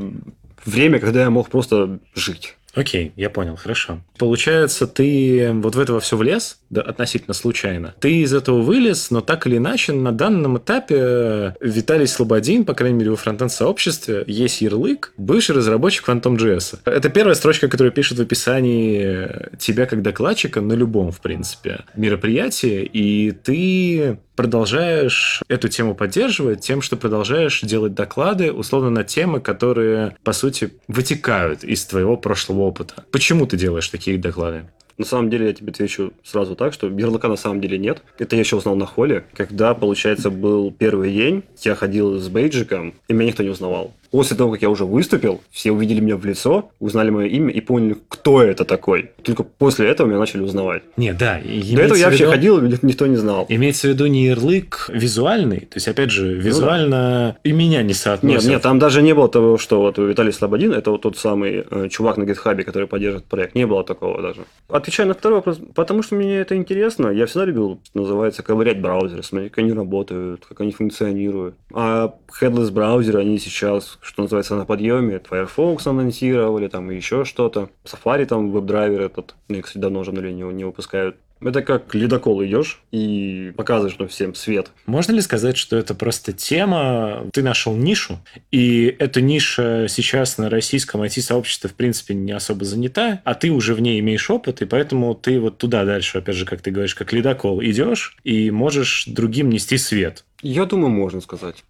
время, 0.65 0.99
когда 0.99 1.21
я 1.21 1.29
мог 1.29 1.49
просто 1.49 1.99
жить. 2.13 2.56
Окей, 2.77 3.11
я 3.15 3.31
понял, 3.31 3.55
хорошо. 3.55 4.01
Получается, 4.19 4.85
ты 4.85 5.51
вот 5.51 5.73
в 5.73 5.79
этого 5.79 5.99
все 5.99 6.15
влез, 6.15 6.59
да, 6.69 6.81
относительно 6.81 7.33
случайно. 7.33 7.95
Ты 7.99 8.21
из 8.21 8.35
этого 8.35 8.61
вылез, 8.61 9.09
но 9.09 9.21
так 9.21 9.47
или 9.47 9.57
иначе 9.57 9.93
на 9.93 10.11
данном 10.11 10.59
этапе 10.59 11.55
Виталий 11.59 12.05
Слободин, 12.05 12.65
по 12.65 12.75
крайней 12.75 12.99
мере, 12.99 13.09
во 13.09 13.15
фронтенд 13.15 13.51
сообществе, 13.51 14.23
есть 14.27 14.61
ярлык 14.61 15.13
бывший 15.17 15.55
разработчик 15.55 16.07
Phantom.js. 16.07 16.79
Это 16.85 17.09
первая 17.09 17.33
строчка, 17.33 17.67
которую 17.67 17.91
пишет 17.91 18.19
в 18.19 18.21
описании 18.21 19.27
тебя 19.57 19.87
как 19.87 20.03
докладчика 20.03 20.61
на 20.61 20.73
любом, 20.73 21.11
в 21.11 21.19
принципе, 21.19 21.79
мероприятии, 21.95 22.87
и 22.93 23.31
ты 23.31 24.19
продолжаешь 24.37 25.41
эту 25.49 25.67
тему 25.67 25.95
поддерживать 25.95 26.61
тем, 26.61 26.81
что 26.81 26.95
продолжаешь 26.95 27.59
делать 27.61 27.93
доклады, 27.93 28.53
условно, 28.53 28.89
на 28.89 29.03
темы, 29.03 29.41
которые, 29.41 30.15
по 30.23 30.31
сути, 30.31 30.73
вытекают 30.87 31.65
из 31.65 31.83
твоего 31.85 32.15
прошлого 32.15 32.61
опыта. 32.61 33.03
Почему 33.11 33.47
ты 33.47 33.57
делаешь 33.57 33.89
такие 33.89 34.17
доклады? 34.17 34.67
На 34.97 35.05
самом 35.05 35.29
деле, 35.29 35.47
я 35.47 35.53
тебе 35.53 35.71
отвечу 35.71 36.13
сразу 36.23 36.55
так, 36.55 36.73
что 36.73 36.87
ярлыка 36.87 37.27
на 37.27 37.35
самом 37.35 37.61
деле 37.61 37.77
нет. 37.77 38.01
Это 38.17 38.35
я 38.35 38.41
еще 38.41 38.55
узнал 38.55 38.75
на 38.75 38.85
холле, 38.85 39.25
когда, 39.33 39.73
получается, 39.73 40.31
был 40.31 40.71
первый 40.71 41.13
день, 41.13 41.43
я 41.61 41.75
ходил 41.75 42.19
с 42.19 42.29
бейджиком, 42.29 42.95
и 43.07 43.13
меня 43.13 43.27
никто 43.27 43.43
не 43.43 43.49
узнавал. 43.49 43.93
После 44.11 44.37
того, 44.37 44.51
как 44.51 44.61
я 44.61 44.69
уже 44.69 44.85
выступил, 44.85 45.41
все 45.51 45.71
увидели 45.71 45.99
меня 45.99 46.17
в 46.17 46.25
лицо, 46.25 46.71
узнали 46.79 47.09
мое 47.09 47.27
имя 47.27 47.51
и 47.51 47.61
поняли, 47.61 47.97
кто 48.09 48.41
это 48.41 48.65
такой. 48.65 49.11
Только 49.23 49.43
после 49.43 49.87
этого 49.89 50.07
меня 50.07 50.19
начали 50.19 50.41
узнавать. 50.41 50.83
Не, 50.97 51.13
да. 51.13 51.39
До 51.39 51.81
этого 51.81 51.97
я 51.97 52.05
вообще 52.05 52.23
виду... 52.23 52.31
ходил, 52.31 52.61
никто 52.81 53.07
не 53.07 53.17
знал. 53.17 53.45
Имеется 53.49 53.87
в 53.87 53.91
виду 53.91 54.05
не 54.07 54.27
ярлык 54.27 54.89
визуальный, 54.93 55.61
то 55.61 55.75
есть, 55.75 55.87
опять 55.87 56.11
же, 56.11 56.33
визуально 56.33 56.87
ну, 56.87 57.33
да. 57.33 57.37
и 57.43 57.51
меня 57.51 57.83
не 57.83 57.93
соотносят. 57.93 58.43
Нет, 58.43 58.51
нет, 58.51 58.61
там 58.61 58.79
даже 58.79 59.01
не 59.01 59.13
было 59.13 59.29
того, 59.29 59.57
что 59.57 59.81
вот 59.81 59.97
Виталий 59.97 60.31
Слободин, 60.31 60.73
это 60.73 60.91
вот 60.91 61.01
тот 61.01 61.17
самый 61.17 61.65
э, 61.69 61.89
чувак 61.89 62.17
на 62.17 62.25
гитхабе, 62.25 62.63
который 62.63 62.87
поддерживает 62.87 63.25
проект. 63.25 63.55
Не 63.55 63.65
было 63.65 63.83
такого 63.83 64.21
даже. 64.21 64.41
Отвечая 64.69 65.07
на 65.07 65.13
второй 65.13 65.39
вопрос, 65.39 65.59
потому 65.75 66.03
что 66.03 66.15
мне 66.15 66.37
это 66.37 66.55
интересно, 66.55 67.09
я 67.09 67.25
всегда 67.25 67.45
любил, 67.45 67.79
называется, 67.93 68.43
ковырять 68.43 68.81
браузеры, 68.81 69.23
смотреть, 69.23 69.51
как 69.51 69.63
они 69.63 69.73
работают, 69.73 70.45
как 70.45 70.61
они 70.61 70.71
функционируют. 70.71 71.55
А 71.73 72.13
headless 72.41 72.71
браузеры, 72.71 73.19
они 73.19 73.39
сейчас 73.39 73.96
что 74.01 74.23
называется, 74.23 74.55
на 74.55 74.65
подъеме. 74.65 75.21
Firefox 75.27 75.87
анонсировали, 75.87 76.67
там 76.67 76.91
и 76.91 76.95
еще 76.95 77.25
что-то. 77.25 77.69
Safari 77.85 78.25
там 78.25 78.51
веб-драйвер 78.51 79.01
этот, 79.01 79.35
ну, 79.47 79.61
кстати, 79.61 79.81
давно 79.81 79.99
уже 80.01 80.11
не, 80.11 80.43
не 80.53 80.63
выпускают. 80.63 81.17
Это 81.41 81.61
как 81.61 81.93
ледокол 81.93 82.43
идешь 82.43 82.81
и 82.91 83.53
показываешь 83.55 83.97
ну, 83.99 84.07
всем 84.07 84.33
свет. 84.33 84.71
Можно 84.85 85.13
ли 85.13 85.21
сказать, 85.21 85.57
что 85.57 85.77
это 85.77 85.93
просто 85.93 86.33
тема, 86.33 87.27
ты 87.31 87.43
нашел 87.43 87.75
нишу, 87.75 88.19
и 88.51 88.95
эта 88.99 89.21
ниша 89.21 89.85
сейчас 89.87 90.37
на 90.37 90.49
российском 90.49 91.03
IT-сообществе 91.03 91.69
в 91.69 91.73
принципе 91.73 92.15
не 92.15 92.31
особо 92.31 92.65
занята, 92.65 93.21
а 93.23 93.35
ты 93.35 93.51
уже 93.51 93.75
в 93.75 93.81
ней 93.81 93.99
имеешь 93.99 94.29
опыт, 94.29 94.61
и 94.61 94.65
поэтому 94.65 95.13
ты 95.13 95.39
вот 95.39 95.57
туда 95.57 95.85
дальше, 95.85 96.17
опять 96.17 96.35
же, 96.35 96.45
как 96.45 96.61
ты 96.61 96.71
говоришь, 96.71 96.95
как 96.95 97.13
ледокол 97.13 97.61
идешь 97.61 98.17
и 98.23 98.49
можешь 98.49 99.05
другим 99.05 99.49
нести 99.49 99.77
свет. 99.77 100.23
Я 100.41 100.65
думаю, 100.65 100.89
можно 100.89 101.21
сказать 101.21 101.63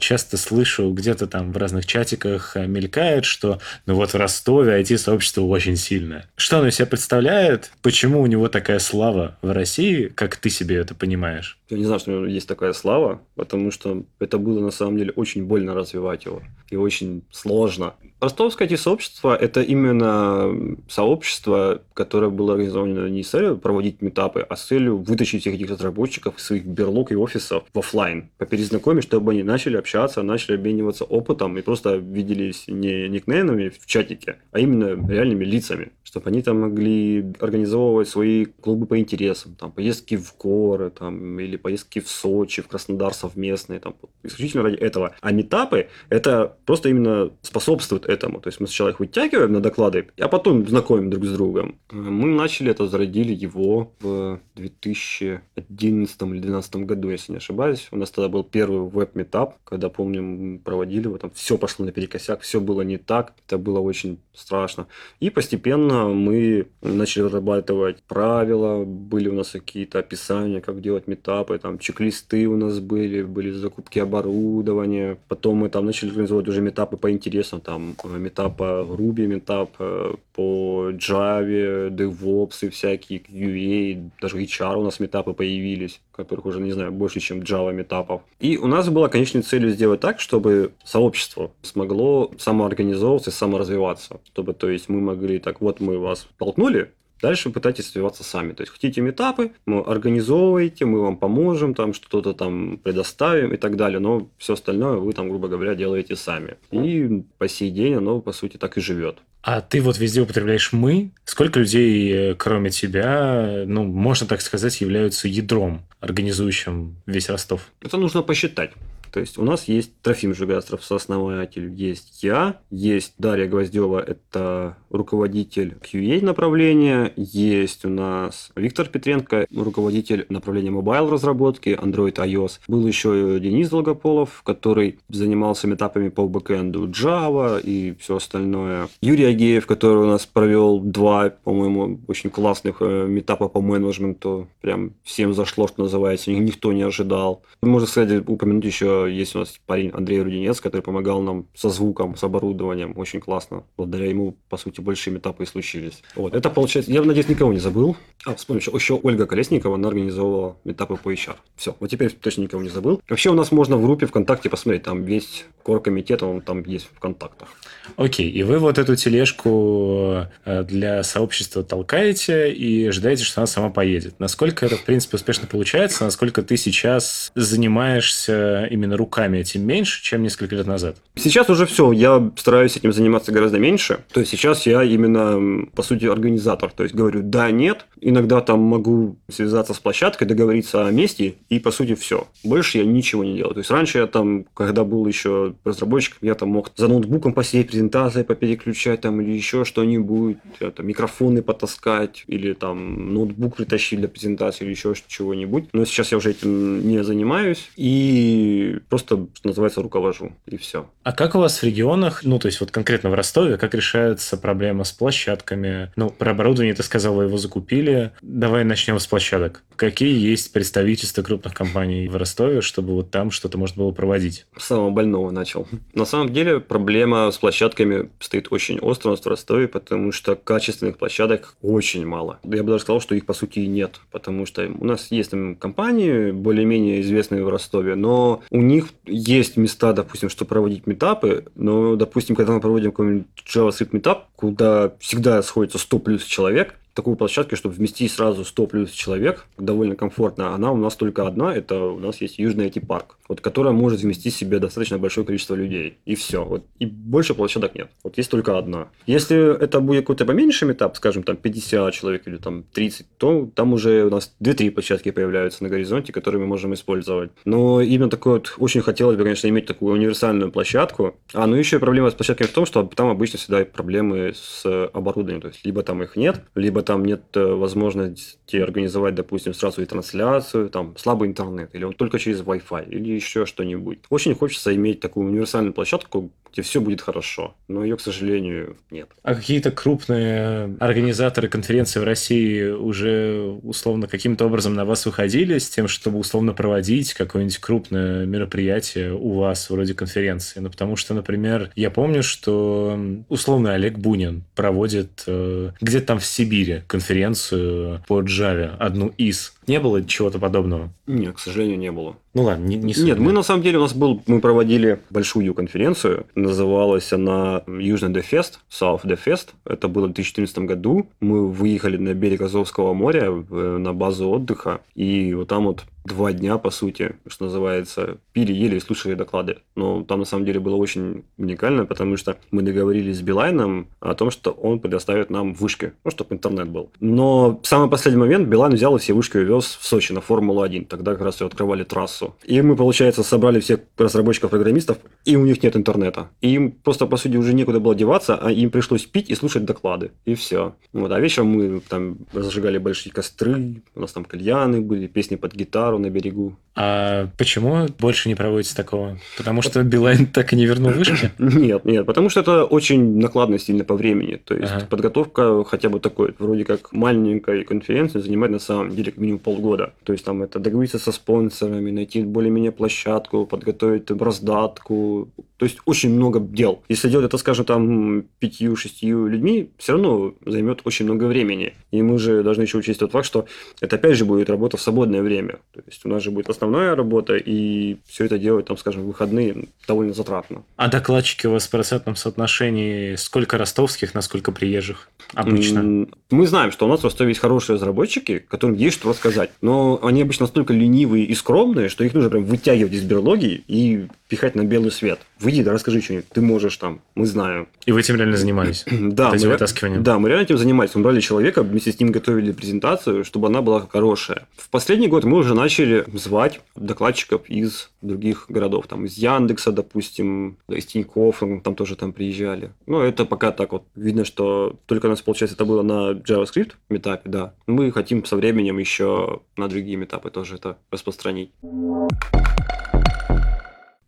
часто 0.00 0.36
слышу 0.36 0.90
где-то 0.92 1.26
там 1.26 1.52
в 1.52 1.56
разных 1.56 1.86
чатиках 1.86 2.56
э, 2.56 2.66
мелькает, 2.66 3.24
что 3.24 3.60
ну 3.86 3.94
вот 3.94 4.10
в 4.10 4.14
Ростове 4.16 4.80
IT-сообщество 4.80 5.42
очень 5.42 5.76
сильное. 5.76 6.28
Что 6.36 6.58
оно 6.58 6.68
из 6.68 6.76
себя 6.76 6.86
представляет? 6.86 7.70
Почему 7.82 8.20
у 8.20 8.26
него 8.26 8.48
такая 8.48 8.78
слава 8.78 9.38
в 9.42 9.52
России? 9.52 10.08
Как 10.08 10.36
ты 10.36 10.50
себе 10.50 10.76
это 10.76 10.94
понимаешь? 10.94 11.58
Я 11.68 11.78
не 11.78 11.84
знаю, 11.84 12.00
что 12.00 12.10
у 12.10 12.14
него 12.14 12.26
есть 12.26 12.48
такая 12.48 12.72
слава, 12.72 13.22
потому 13.36 13.70
что 13.70 14.04
это 14.18 14.38
было 14.38 14.60
на 14.60 14.70
самом 14.70 14.98
деле 14.98 15.12
очень 15.14 15.44
больно 15.44 15.74
развивать 15.74 16.24
его. 16.24 16.42
И 16.70 16.76
очень 16.76 17.22
сложно. 17.30 17.94
Ростовское 18.20 18.68
IT-сообщество– 18.68 19.34
это 19.40 19.62
именно 19.62 20.76
сообщество, 20.88 21.82
которое 21.94 22.30
было 22.30 22.52
организовано 22.52 23.08
не 23.08 23.22
с 23.22 23.30
целью 23.30 23.56
проводить 23.56 24.02
метапы, 24.02 24.40
а 24.40 24.56
с 24.56 24.66
целью 24.66 24.98
вытащить 24.98 25.40
всех 25.40 25.54
этих 25.54 25.70
разработчиков 25.70 26.36
из 26.36 26.44
своих 26.44 26.66
берлог 26.66 27.12
и 27.12 27.16
офисов 27.16 27.64
в 27.72 27.78
офлайн, 27.78 28.28
поперезнакомить, 28.36 29.04
чтобы 29.04 29.32
они 29.32 29.42
начали 29.42 29.78
общаться, 29.78 30.22
начали 30.22 30.56
обмениваться 30.56 31.04
опытом 31.04 31.56
и 31.56 31.62
просто 31.62 31.96
виделись 31.96 32.64
не 32.68 33.08
никнеймами 33.08 33.70
в 33.70 33.86
чатике, 33.86 34.36
а 34.52 34.60
именно 34.60 35.10
реальными 35.10 35.44
лицами 35.44 35.92
чтобы 36.10 36.30
они 36.30 36.42
там 36.42 36.62
могли 36.62 37.24
организовывать 37.38 38.08
свои 38.08 38.44
клубы 38.44 38.86
по 38.86 38.98
интересам, 38.98 39.54
там, 39.54 39.70
поездки 39.70 40.16
в 40.16 40.34
горы, 40.36 40.90
там, 40.90 41.38
или 41.38 41.56
поездки 41.56 42.00
в 42.00 42.08
Сочи, 42.08 42.62
в 42.62 42.66
Краснодар 42.66 43.14
совместные, 43.14 43.78
там, 43.78 43.94
исключительно 44.24 44.64
ради 44.64 44.74
этого. 44.74 45.14
А 45.20 45.30
метапы, 45.30 45.88
это 46.08 46.56
просто 46.66 46.88
именно 46.88 47.30
способствует 47.42 48.06
этому. 48.10 48.40
То 48.40 48.48
есть 48.48 48.60
мы 48.60 48.66
сначала 48.66 48.90
их 48.90 49.00
вытягиваем 49.00 49.52
на 49.52 49.60
доклады, 49.60 50.08
а 50.18 50.28
потом 50.28 50.66
знакомим 50.66 51.10
друг 51.10 51.24
с 51.24 51.32
другом. 51.32 51.76
Мы 51.90 52.28
начали 52.28 52.70
это, 52.70 52.86
зародили 52.86 53.32
его 53.32 53.92
в 54.00 54.40
2011 54.56 56.22
или 56.22 56.40
2012 56.40 56.76
году, 56.76 57.10
если 57.10 57.32
не 57.32 57.38
ошибаюсь. 57.38 57.88
У 57.90 57.96
нас 57.96 58.10
тогда 58.10 58.28
был 58.28 58.44
первый 58.44 58.80
веб-метап, 58.80 59.56
когда, 59.64 59.88
помню, 59.88 60.22
мы 60.22 60.58
проводили 60.58 61.04
его, 61.04 61.18
там 61.18 61.30
все 61.34 61.56
пошло 61.56 61.86
наперекосяк, 61.86 62.40
все 62.40 62.60
было 62.60 62.82
не 62.82 62.98
так, 62.98 63.32
это 63.46 63.58
было 63.58 63.80
очень 63.80 64.18
страшно. 64.34 64.86
И 65.20 65.30
постепенно 65.30 66.08
мы 66.08 66.66
начали 66.82 67.24
разрабатывать 67.24 68.02
правила, 68.02 68.84
были 68.84 69.28
у 69.28 69.34
нас 69.34 69.50
какие-то 69.50 69.98
описания, 69.98 70.60
как 70.60 70.80
делать 70.80 71.06
метапы, 71.06 71.58
там 71.58 71.78
чек-листы 71.78 72.46
у 72.46 72.56
нас 72.56 72.78
были, 72.78 73.22
были 73.22 73.50
закупки 73.50 73.98
оборудования. 73.98 75.18
Потом 75.28 75.58
мы 75.58 75.68
там 75.68 75.86
начали 75.86 76.10
организовывать 76.10 76.48
уже 76.48 76.60
метапы 76.60 76.96
по 76.96 77.10
интересам, 77.10 77.60
там 77.60 77.94
э, 78.04 78.08
метап 78.08 78.56
по 78.56 78.82
Ruby, 78.82 79.26
метап 79.26 79.70
э, 79.78 80.14
по 80.32 80.90
Java, 80.90 81.88
DevOps 81.90 82.58
и 82.62 82.68
всякие 82.68 83.20
QA, 83.20 84.10
даже 84.20 84.38
HR 84.38 84.76
у 84.76 84.84
нас 84.84 85.00
метапы 85.00 85.32
появились, 85.32 86.00
которых 86.12 86.46
уже, 86.46 86.60
не 86.60 86.72
знаю, 86.72 86.92
больше, 86.92 87.20
чем 87.20 87.40
Java 87.40 87.72
метапов. 87.72 88.22
И 88.38 88.56
у 88.56 88.66
нас 88.66 88.88
была 88.88 89.08
конечной 89.08 89.42
целью 89.42 89.70
сделать 89.70 90.00
так, 90.00 90.20
чтобы 90.20 90.72
сообщество 90.84 91.52
смогло 91.62 92.30
самоорганизовываться 92.38 93.30
и 93.30 93.32
саморазвиваться. 93.32 94.20
Чтобы, 94.24 94.54
то 94.54 94.68
есть, 94.68 94.88
мы 94.88 95.00
могли 95.00 95.38
так, 95.38 95.60
вот 95.60 95.80
мы 95.80 95.98
вас 95.98 96.26
толкнули, 96.38 96.92
Дальше 97.22 97.50
пытайтесь 97.50 97.88
развиваться 97.88 98.24
сами. 98.24 98.52
То 98.52 98.62
есть 98.62 98.72
хотите 98.72 99.00
метапы, 99.00 99.52
мы 99.66 99.80
организовываете, 99.80 100.84
мы 100.84 101.00
вам 101.00 101.16
поможем, 101.16 101.74
там 101.74 101.92
что-то 101.92 102.32
там 102.32 102.78
предоставим 102.78 103.52
и 103.52 103.56
так 103.56 103.76
далее, 103.76 103.98
но 103.98 104.28
все 104.38 104.54
остальное 104.54 104.96
вы 104.96 105.12
там, 105.12 105.28
грубо 105.28 105.48
говоря, 105.48 105.74
делаете 105.74 106.16
сами. 106.16 106.56
И 106.70 107.22
по 107.38 107.48
сей 107.48 107.70
день 107.70 107.94
оно, 107.94 108.20
по 108.20 108.32
сути, 108.32 108.56
так 108.56 108.76
и 108.78 108.80
живет. 108.80 109.18
А 109.42 109.62
ты 109.62 109.80
вот 109.80 109.98
везде 109.98 110.20
употребляешь 110.20 110.72
«мы». 110.72 111.12
Сколько 111.24 111.60
людей, 111.60 112.12
э, 112.12 112.34
кроме 112.34 112.70
тебя, 112.70 113.64
ну, 113.66 113.84
можно 113.84 114.26
так 114.26 114.42
сказать, 114.42 114.80
являются 114.82 115.28
ядром, 115.28 115.82
организующим 116.00 116.96
весь 117.06 117.30
Ростов? 117.30 117.72
Это 117.80 117.96
нужно 117.96 118.22
посчитать. 118.22 118.72
То 119.12 119.20
есть 119.20 119.38
у 119.38 119.42
нас 119.42 119.64
есть 119.68 119.92
Трофим 120.02 120.34
Жигастров, 120.34 120.84
сооснователь, 120.84 121.72
есть 121.74 122.22
я, 122.22 122.60
есть 122.70 123.14
Дарья 123.18 123.46
Гвоздева, 123.46 124.00
это 124.00 124.76
руководитель 124.90 125.76
QA 125.80 126.24
направления, 126.24 127.12
есть 127.16 127.84
у 127.84 127.88
нас 127.88 128.50
Виктор 128.56 128.88
Петренко, 128.88 129.46
руководитель 129.54 130.26
направления 130.28 130.70
mobile 130.70 131.10
разработки, 131.10 131.70
Android 131.70 132.14
iOS. 132.14 132.60
Был 132.68 132.86
еще 132.86 133.38
Денис 133.40 133.68
Долгополов, 133.68 134.42
который 134.44 134.98
занимался 135.08 135.66
метапами 135.66 136.08
по 136.08 136.26
бэкэнду 136.28 136.88
Java 136.88 137.60
и 137.60 137.94
все 137.98 138.16
остальное. 138.16 138.88
Юрий 139.00 139.24
Агеев, 139.24 139.66
который 139.66 140.04
у 140.04 140.06
нас 140.06 140.26
провел 140.26 140.80
два, 140.80 141.30
по-моему, 141.30 142.00
очень 142.08 142.30
классных 142.30 142.76
э, 142.80 143.06
метапа 143.06 143.48
по 143.48 143.60
менеджменту. 143.60 144.48
Прям 144.60 144.92
всем 145.02 145.34
зашло, 145.34 145.68
что 145.68 145.82
называется, 145.82 146.30
никто 146.30 146.72
не 146.72 146.82
ожидал. 146.82 147.42
Можно 147.62 147.86
сказать, 147.86 148.28
упомянуть 148.28 148.64
еще 148.64 148.99
есть 149.06 149.34
у 149.34 149.40
нас 149.40 149.58
парень 149.66 149.90
Андрей 149.90 150.22
Рудинец, 150.22 150.60
который 150.60 150.82
помогал 150.82 151.20
нам 151.22 151.46
со 151.54 151.68
звуком, 151.70 152.16
с 152.16 152.24
оборудованием. 152.24 152.94
Очень 152.96 153.20
классно. 153.20 153.64
Благодаря 153.76 154.08
ему, 154.08 154.36
по 154.48 154.56
сути, 154.56 154.80
большие 154.80 155.16
этапы 155.16 155.44
и 155.44 155.46
случились. 155.46 156.02
Вот. 156.14 156.34
Это 156.34 156.50
получается... 156.50 156.90
Я, 156.90 157.02
надеюсь, 157.02 157.28
никого 157.28 157.52
не 157.52 157.58
забыл. 157.58 157.96
А, 158.26 158.34
вспомню, 158.34 158.60
еще, 158.60 158.70
еще 158.72 159.00
Ольга 159.02 159.26
Колесникова, 159.26 159.76
она 159.76 159.88
организовывала 159.88 160.56
этапы 160.64 160.96
по 160.96 161.12
HR. 161.12 161.36
Все, 161.56 161.74
вот 161.80 161.90
теперь 161.90 162.10
точно 162.10 162.42
никого 162.42 162.62
не 162.62 162.68
забыл. 162.68 163.00
Вообще 163.08 163.30
у 163.30 163.34
нас 163.34 163.50
можно 163.50 163.76
в 163.76 163.82
группе 163.82 164.06
ВКонтакте 164.06 164.50
посмотреть, 164.50 164.82
там 164.82 165.04
весь 165.04 165.46
кор 165.62 165.80
комитет, 165.80 166.22
он 166.22 166.40
там 166.40 166.62
есть 166.64 166.88
в 166.94 166.98
контактах. 166.98 167.48
Окей, 167.96 168.30
и 168.30 168.42
вы 168.42 168.58
вот 168.58 168.78
эту 168.78 168.96
тележку 168.96 170.26
э, 170.44 170.62
для 170.64 171.02
сообщества 171.02 171.62
толкаете 171.62 172.52
и 172.52 172.90
ждаете, 172.90 173.24
что 173.24 173.40
она 173.40 173.46
сама 173.46 173.70
поедет. 173.70 174.18
Насколько 174.18 174.66
это, 174.66 174.76
в 174.76 174.84
принципе, 174.84 175.16
успешно 175.16 175.46
получается? 175.46 176.04
Насколько 176.04 176.42
ты 176.42 176.56
сейчас 176.56 177.32
занимаешься 177.34 178.66
именно 178.70 178.89
руками 178.96 179.38
этим 179.38 179.66
меньше, 179.66 180.02
чем 180.02 180.22
несколько 180.22 180.56
лет 180.56 180.66
назад? 180.66 180.96
Сейчас 181.16 181.50
уже 181.50 181.66
все. 181.66 181.92
Я 181.92 182.30
стараюсь 182.36 182.76
этим 182.76 182.92
заниматься 182.92 183.32
гораздо 183.32 183.58
меньше. 183.58 184.00
То 184.12 184.20
есть 184.20 184.32
сейчас 184.32 184.66
я 184.66 184.82
именно, 184.82 185.66
по 185.74 185.82
сути, 185.82 186.06
организатор. 186.06 186.70
То 186.70 186.82
есть 186.82 186.94
говорю 186.94 187.22
да, 187.22 187.50
нет. 187.50 187.86
Иногда 188.00 188.40
там 188.40 188.60
могу 188.60 189.16
связаться 189.28 189.74
с 189.74 189.78
площадкой, 189.78 190.24
договориться 190.24 190.86
о 190.86 190.90
месте, 190.90 191.34
и, 191.48 191.58
по 191.58 191.70
сути, 191.70 191.94
все. 191.94 192.28
Больше 192.44 192.78
я 192.78 192.84
ничего 192.84 193.24
не 193.24 193.36
делаю. 193.36 193.54
То 193.54 193.60
есть 193.60 193.70
раньше 193.70 193.98
я 193.98 194.06
там, 194.06 194.44
когда 194.54 194.84
был 194.84 195.06
еще 195.06 195.54
разработчиком, 195.64 196.18
я 196.22 196.34
там 196.34 196.48
мог 196.50 196.70
за 196.76 196.88
ноутбуком 196.88 197.32
посидеть, 197.32 197.68
презентации 197.68 198.22
попереключать 198.22 199.02
там 199.02 199.20
или 199.20 199.30
еще 199.30 199.64
что-нибудь, 199.64 200.38
это, 200.58 200.82
микрофоны 200.82 201.42
потаскать 201.42 202.24
или 202.26 202.52
там 202.52 203.14
ноутбук 203.14 203.56
притащить 203.56 203.98
для 203.98 204.08
презентации 204.08 204.64
или 204.64 204.70
еще 204.70 204.94
чего-нибудь. 205.06 205.68
Но 205.72 205.84
сейчас 205.84 206.12
я 206.12 206.18
уже 206.18 206.30
этим 206.30 206.86
не 206.86 207.02
занимаюсь 207.04 207.70
и 207.76 208.79
просто, 208.88 209.26
что 209.34 209.48
называется, 209.48 209.82
руковожу 209.82 210.32
и 210.46 210.56
все. 210.56 210.88
А 211.02 211.12
как 211.12 211.34
у 211.34 211.38
вас 211.38 211.58
в 211.58 211.62
регионах, 211.62 212.24
ну 212.24 212.38
то 212.38 212.46
есть 212.46 212.60
вот 212.60 212.70
конкретно 212.70 213.10
в 213.10 213.14
Ростове, 213.14 213.56
как 213.56 213.74
решается 213.74 214.36
проблема 214.36 214.84
с 214.84 214.92
площадками? 214.92 215.92
Ну, 215.96 216.10
про 216.10 216.32
оборудование 216.32 216.74
ты 216.74 216.82
сказал, 216.82 217.14
вы 217.14 217.24
его 217.24 217.36
закупили. 217.36 218.12
Давай 218.22 218.64
начнем 218.64 218.98
с 218.98 219.06
площадок. 219.06 219.62
Какие 219.76 220.18
есть 220.18 220.52
представительства 220.52 221.22
крупных 221.22 221.54
компаний 221.54 222.08
в 222.08 222.16
Ростове, 222.16 222.60
чтобы 222.60 222.94
вот 222.94 223.10
там 223.10 223.30
что-то 223.30 223.58
можно 223.58 223.82
было 223.82 223.92
проводить? 223.92 224.46
С 224.56 224.66
самого 224.66 224.90
больного 224.90 225.30
начал. 225.30 225.66
На 225.94 226.04
самом 226.04 226.32
деле 226.32 226.60
проблема 226.60 227.30
с 227.30 227.38
площадками 227.38 228.10
стоит 228.18 228.48
очень 228.50 228.78
остро 228.78 229.16
в 229.16 229.26
Ростове, 229.26 229.68
потому 229.68 230.12
что 230.12 230.36
качественных 230.36 230.98
площадок 230.98 231.54
очень 231.62 232.06
мало. 232.06 232.38
Я 232.44 232.62
бы 232.62 232.70
даже 232.70 232.82
сказал, 232.82 233.00
что 233.00 233.14
их 233.14 233.26
по 233.26 233.32
сути 233.32 233.60
и 233.60 233.66
нет, 233.66 234.00
потому 234.10 234.46
что 234.46 234.70
у 234.78 234.84
нас 234.84 235.10
есть 235.10 235.30
там 235.30 235.56
компании 235.56 236.30
более-менее 236.30 237.00
известные 237.00 237.44
в 237.44 237.48
Ростове, 237.48 237.94
но 237.94 238.42
у 238.50 238.60
них 238.70 238.88
есть 239.04 239.56
места, 239.56 239.92
допустим, 239.92 240.28
что 240.28 240.44
проводить 240.44 240.86
метапы, 240.86 241.46
но, 241.54 241.96
допустим, 241.96 242.34
когда 242.36 242.52
мы 242.52 242.60
проводим 242.60 242.90
какой-нибудь 242.90 243.26
JavaScript 243.46 243.90
метап, 243.92 244.28
куда 244.36 244.92
всегда 244.98 245.42
сходится 245.42 245.78
100 245.78 245.98
плюс 245.98 246.24
человек, 246.24 246.76
такую 247.00 247.16
площадку, 247.16 247.56
чтобы 247.56 247.74
вместить 247.74 248.12
сразу 248.12 248.44
100 248.44 248.66
плюс 248.66 248.90
человек, 248.90 249.46
довольно 249.56 249.96
комфортно. 249.96 250.54
Она 250.54 250.70
у 250.70 250.76
нас 250.76 250.96
только 250.96 251.26
одна, 251.26 251.54
это 251.54 251.82
у 251.82 251.98
нас 251.98 252.20
есть 252.20 252.38
Южный 252.38 252.68
IT-парк, 252.68 253.16
вот, 253.26 253.40
которая 253.40 253.72
может 253.72 254.00
вместить 254.00 254.34
в 254.34 254.36
себе 254.36 254.58
достаточно 254.58 254.98
большое 254.98 255.26
количество 255.26 255.54
людей. 255.54 255.96
И 256.04 256.14
все. 256.14 256.44
Вот, 256.44 256.64
и 256.78 256.84
больше 256.84 257.34
площадок 257.34 257.74
нет. 257.74 257.90
Вот 258.04 258.18
есть 258.18 258.30
только 258.30 258.58
одна. 258.58 258.88
Если 259.06 259.36
это 259.36 259.80
будет 259.80 260.02
какой-то 260.02 260.26
поменьше 260.26 260.70
этап, 260.70 260.94
скажем, 260.96 261.22
там 261.22 261.36
50 261.36 261.94
человек 261.94 262.28
или 262.28 262.36
там 262.36 262.64
30, 262.64 263.06
то 263.16 263.48
там 263.54 263.72
уже 263.72 264.04
у 264.04 264.10
нас 264.10 264.34
2-3 264.42 264.70
площадки 264.72 265.10
появляются 265.10 265.62
на 265.62 265.70
горизонте, 265.70 266.12
которые 266.12 266.42
мы 266.42 266.46
можем 266.46 266.74
использовать. 266.74 267.30
Но 267.46 267.80
именно 267.80 268.10
такой 268.10 268.34
вот 268.34 268.54
очень 268.58 268.82
хотелось 268.82 269.16
бы, 269.16 269.22
конечно, 269.22 269.48
иметь 269.48 269.64
такую 269.64 269.94
универсальную 269.94 270.52
площадку. 270.52 271.16
А, 271.32 271.46
ну 271.46 271.56
еще 271.56 271.78
проблема 271.78 272.10
с 272.10 272.14
площадками 272.14 272.48
в 272.48 272.52
том, 272.52 272.66
что 272.66 272.82
там 272.94 273.08
обычно 273.08 273.38
всегда 273.38 273.64
проблемы 273.64 274.34
с 274.34 274.66
оборудованием. 274.92 275.40
То 275.40 275.48
есть, 275.48 275.64
либо 275.64 275.82
там 275.82 276.02
их 276.02 276.16
нет, 276.16 276.42
либо 276.54 276.82
там 276.90 277.04
нет 277.04 277.22
э, 277.36 277.44
возможности 277.44 278.56
организовать, 278.56 279.14
допустим, 279.14 279.54
сразу 279.54 279.80
и 279.80 279.84
трансляцию, 279.84 280.70
там 280.70 280.96
слабый 280.96 281.28
интернет, 281.28 281.70
или 281.72 281.84
он 281.84 281.92
только 281.92 282.18
через 282.18 282.40
Wi-Fi, 282.40 282.88
или 282.88 283.12
еще 283.12 283.46
что-нибудь. 283.46 284.00
Очень 284.10 284.34
хочется 284.34 284.74
иметь 284.74 284.98
такую 284.98 285.28
универсальную 285.28 285.72
площадку, 285.72 286.32
где 286.52 286.62
все 286.62 286.80
будет 286.80 287.00
хорошо, 287.00 287.54
но 287.68 287.84
ее, 287.84 287.96
к 287.96 288.00
сожалению, 288.00 288.76
нет. 288.90 289.08
А 289.22 289.34
какие-то 289.34 289.70
крупные 289.70 290.76
организаторы 290.80 291.48
конференции 291.48 292.00
в 292.00 292.04
России 292.04 292.70
уже 292.70 293.58
условно 293.62 294.08
каким-то 294.08 294.46
образом 294.46 294.74
на 294.74 294.84
вас 294.84 295.06
выходили 295.06 295.58
с 295.58 295.70
тем, 295.70 295.86
чтобы 295.86 296.18
условно 296.18 296.52
проводить 296.52 297.14
какое-нибудь 297.14 297.58
крупное 297.58 298.26
мероприятие 298.26 299.14
у 299.14 299.34
вас 299.34 299.70
вроде 299.70 299.94
конференции? 299.94 300.60
Ну, 300.60 300.70
потому 300.70 300.96
что, 300.96 301.14
например, 301.14 301.70
я 301.76 301.90
помню, 301.90 302.22
что 302.22 302.98
условно 303.28 303.74
Олег 303.74 303.98
Бунин 303.98 304.44
проводит 304.54 305.22
э, 305.26 305.70
где-то 305.80 306.06
там 306.06 306.18
в 306.18 306.24
Сибири 306.24 306.69
конференцию 306.78 308.02
по 308.06 308.22
Java, 308.22 308.76
одну 308.78 309.08
из. 309.16 309.54
Не 309.66 309.80
было 309.80 310.04
чего-то 310.04 310.38
подобного? 310.38 310.92
Нет, 311.06 311.36
к 311.36 311.38
сожалению, 311.38 311.78
не 311.78 311.92
было. 311.92 312.16
Ну 312.32 312.44
ладно, 312.44 312.64
не, 312.64 312.76
не 312.76 312.94
Нет, 312.94 313.18
мы 313.18 313.32
на 313.32 313.42
самом 313.42 313.62
деле, 313.62 313.78
у 313.78 313.82
нас 313.82 313.92
был, 313.92 314.22
мы 314.26 314.40
проводили 314.40 315.00
большую 315.10 315.52
конференцию, 315.52 316.26
называлась 316.34 317.12
она 317.12 317.62
Южный 317.66 318.10
Дефест, 318.10 318.60
South 318.70 319.00
Дефест. 319.04 319.54
Это 319.64 319.88
было 319.88 320.04
в 320.04 320.12
2014 320.12 320.58
году. 320.58 321.08
Мы 321.20 321.48
выехали 321.48 321.96
на 321.96 322.14
берег 322.14 322.42
Азовского 322.42 322.94
моря 322.94 323.30
на 323.30 323.92
базу 323.92 324.28
отдыха, 324.30 324.80
и 324.94 325.34
вот 325.34 325.48
там 325.48 325.66
вот 325.66 325.84
два 326.04 326.32
дня, 326.32 326.58
по 326.58 326.70
сути, 326.70 327.16
что 327.26 327.44
называется, 327.44 328.18
пили, 328.32 328.52
ели 328.52 328.76
и 328.76 328.80
слушали 328.80 329.14
доклады. 329.14 329.58
Но 329.76 330.02
там 330.02 330.20
на 330.20 330.24
самом 330.24 330.44
деле 330.44 330.60
было 330.60 330.76
очень 330.76 331.24
уникально, 331.36 331.84
потому 331.84 332.16
что 332.16 332.36
мы 332.50 332.62
договорились 332.62 333.18
с 333.18 333.22
Билайном 333.22 333.88
о 334.00 334.14
том, 334.14 334.30
что 334.30 334.50
он 334.50 334.80
предоставит 334.80 335.30
нам 335.30 335.54
вышки, 335.54 335.92
ну, 336.04 336.10
чтобы 336.10 336.34
интернет 336.34 336.68
был. 336.68 336.90
Но 337.00 337.60
в 337.62 337.66
самый 337.66 337.90
последний 337.90 338.20
момент 338.20 338.48
Билайн 338.48 338.74
взял 338.74 338.96
и 338.96 338.98
все 338.98 339.12
вышки 339.12 339.36
увез 339.36 339.78
в 339.80 339.86
Сочи 339.86 340.12
на 340.12 340.20
Формулу-1. 340.20 340.86
Тогда 340.86 341.12
как 341.12 341.22
раз 341.22 341.40
и 341.40 341.44
открывали 341.44 341.84
трассу. 341.84 342.19
И 342.44 342.60
мы, 342.62 342.76
получается, 342.76 343.22
собрали 343.22 343.60
всех 343.60 343.80
разработчиков-программистов, 343.98 344.98
и 345.24 345.36
у 345.36 345.44
них 345.44 345.62
нет 345.62 345.76
интернета. 345.76 346.30
И 346.40 346.54
им 346.54 346.72
просто, 346.72 347.06
по 347.06 347.16
сути, 347.16 347.36
уже 347.36 347.54
некуда 347.54 347.80
было 347.80 347.94
деваться, 347.94 348.36
а 348.36 348.50
им 348.50 348.70
пришлось 348.70 349.04
пить 349.04 349.30
и 349.30 349.34
слушать 349.34 349.64
доклады. 349.64 350.10
И 350.24 350.34
все. 350.34 350.74
Вот. 350.92 351.12
А 351.12 351.20
вечером 351.20 351.48
мы 351.48 351.80
там 351.80 352.18
разжигали 352.32 352.78
большие 352.78 353.12
костры, 353.12 353.82
у 353.94 354.00
нас 354.00 354.12
там 354.12 354.24
кальяны 354.24 354.80
были, 354.80 355.06
песни 355.06 355.36
под 355.36 355.54
гитару 355.54 355.98
на 355.98 356.10
берегу. 356.10 356.56
А 356.76 357.28
почему 357.36 357.88
больше 357.98 358.28
не 358.28 358.34
проводится 358.34 358.74
такого? 358.74 359.18
Потому 359.36 359.60
что 359.60 359.82
Билайн 359.82 360.26
так 360.26 360.52
и 360.54 360.56
не 360.56 360.64
вернул 360.64 360.92
вышки? 360.92 361.30
Нет, 361.38 361.84
нет, 361.84 362.06
потому 362.06 362.30
что 362.30 362.40
это 362.40 362.64
очень 362.64 363.18
накладно 363.18 363.58
сильно 363.58 363.84
по 363.84 363.94
времени. 363.94 364.40
То 364.42 364.54
есть 364.54 364.72
ага. 364.72 364.86
подготовка 364.86 365.62
хотя 365.64 365.90
бы 365.90 366.00
такой, 366.00 366.34
вроде 366.38 366.64
как 366.64 366.92
маленькой 366.92 367.64
конференции 367.64 368.20
занимает 368.20 368.52
на 368.52 368.58
самом 368.58 368.90
деле 368.90 369.12
как 369.12 369.20
минимум 369.20 369.40
полгода. 369.40 369.92
То 370.04 370.12
есть 370.12 370.24
там 370.24 370.42
это 370.42 370.58
договориться 370.58 370.98
со 370.98 371.12
спонсорами, 371.12 371.90
найти 371.90 372.09
более-менее 372.18 372.72
площадку, 372.72 373.46
подготовить 373.46 374.10
раздатку. 374.10 375.28
То 375.56 375.66
есть 375.66 375.78
очень 375.84 376.10
много 376.10 376.40
дел. 376.40 376.82
Если 376.88 377.08
делать 377.08 377.26
это, 377.26 377.36
скажем, 377.36 377.64
там 377.64 378.24
пятью-шестью 378.38 379.26
людьми, 379.26 379.70
все 379.76 379.92
равно 379.92 380.34
займет 380.46 380.80
очень 380.84 381.04
много 381.04 381.24
времени. 381.24 381.74
И 381.90 382.00
мы 382.02 382.18
же 382.18 382.42
должны 382.42 382.62
еще 382.62 382.78
учесть 382.78 383.00
тот 383.00 383.12
факт, 383.12 383.26
что 383.26 383.46
это 383.80 383.96
опять 383.96 384.16
же 384.16 384.24
будет 384.24 384.48
работа 384.48 384.76
в 384.76 384.80
свободное 384.80 385.22
время. 385.22 385.58
То 385.74 385.82
есть 385.86 386.04
у 386.04 386.08
нас 386.08 386.22
же 386.22 386.30
будет 386.30 386.48
основная 386.48 386.94
работа, 386.96 387.36
и 387.36 387.98
все 388.06 388.24
это 388.24 388.38
делать, 388.38 388.66
там, 388.66 388.76
скажем, 388.76 389.02
в 389.02 389.06
выходные 389.06 389.68
довольно 389.86 390.14
затратно. 390.14 390.62
А 390.76 390.88
докладчики 390.88 391.46
у 391.46 391.52
вас 391.52 391.66
в 391.66 391.70
процентном 391.70 392.16
соотношении 392.16 393.16
сколько 393.16 393.58
ростовских, 393.58 394.14
на 394.14 394.22
сколько 394.22 394.52
приезжих 394.52 395.10
обычно? 395.34 396.06
Мы 396.30 396.46
знаем, 396.46 396.72
что 396.72 396.86
у 396.86 396.88
нас 396.88 397.00
в 397.00 397.04
Ростове 397.04 397.30
есть 397.30 397.40
хорошие 397.40 397.74
разработчики, 397.74 398.38
которым 398.38 398.76
есть 398.76 398.96
что 398.96 399.10
рассказать. 399.10 399.50
Но 399.60 400.00
они 400.02 400.22
обычно 400.22 400.44
настолько 400.44 400.72
ленивые 400.72 401.24
и 401.24 401.34
скромные, 401.34 401.88
что 401.88 401.99
их 402.04 402.14
нужно 402.14 402.30
прям 402.30 402.44
вытягивать 402.44 402.92
из 402.92 403.04
берлоги 403.04 403.64
и 403.66 404.06
пихать 404.30 404.54
на 404.54 404.64
белый 404.64 404.92
свет. 404.92 405.18
Выйди, 405.40 405.62
да 405.62 405.72
расскажи 405.72 406.00
что-нибудь. 406.00 406.28
Ты 406.28 406.40
можешь 406.40 406.76
там, 406.76 407.00
мы 407.14 407.26
знаем. 407.26 407.68
И 407.84 407.92
вы 407.92 408.00
этим 408.00 408.16
реально 408.16 408.36
занимались? 408.36 408.84
Да. 409.10 409.32
Мы, 409.32 409.48
вытаскиванием? 409.48 410.02
Да, 410.02 410.18
мы 410.18 410.28
реально 410.28 410.44
этим 410.44 410.58
занимались. 410.58 410.94
Мы 410.94 411.02
брали 411.02 411.20
человека, 411.20 411.62
вместе 411.62 411.92
с 411.92 411.98
ним 411.98 412.12
готовили 412.12 412.52
презентацию, 412.52 413.24
чтобы 413.24 413.48
она 413.48 413.60
была 413.60 413.86
хорошая. 413.86 414.46
В 414.56 414.70
последний 414.70 415.08
год 415.08 415.24
мы 415.24 415.38
уже 415.38 415.54
начали 415.54 416.04
звать 416.14 416.60
докладчиков 416.76 417.48
из 417.48 417.90
других 418.02 418.46
городов. 418.48 418.86
Там 418.86 419.04
из 419.04 419.16
Яндекса, 419.16 419.72
допустим, 419.72 420.58
из 420.68 420.86
Тинькофф, 420.86 421.42
там 421.64 421.74
тоже 421.74 421.96
там 421.96 422.12
приезжали. 422.12 422.70
Ну, 422.86 423.00
это 423.00 423.24
пока 423.24 423.50
так 423.50 423.72
вот. 423.72 423.84
Видно, 423.96 424.24
что 424.24 424.76
только 424.86 425.06
у 425.06 425.10
нас, 425.10 425.22
получается, 425.22 425.56
это 425.56 425.64
было 425.64 425.82
на 425.82 426.12
JavaScript 426.12 426.72
метапе, 426.88 427.28
да. 427.28 427.54
Мы 427.66 427.90
хотим 427.90 428.24
со 428.24 428.36
временем 428.36 428.78
еще 428.78 429.40
на 429.56 429.68
другие 429.68 429.96
метапы 429.96 430.30
тоже 430.30 430.56
это 430.56 430.78
распространить. 430.90 431.50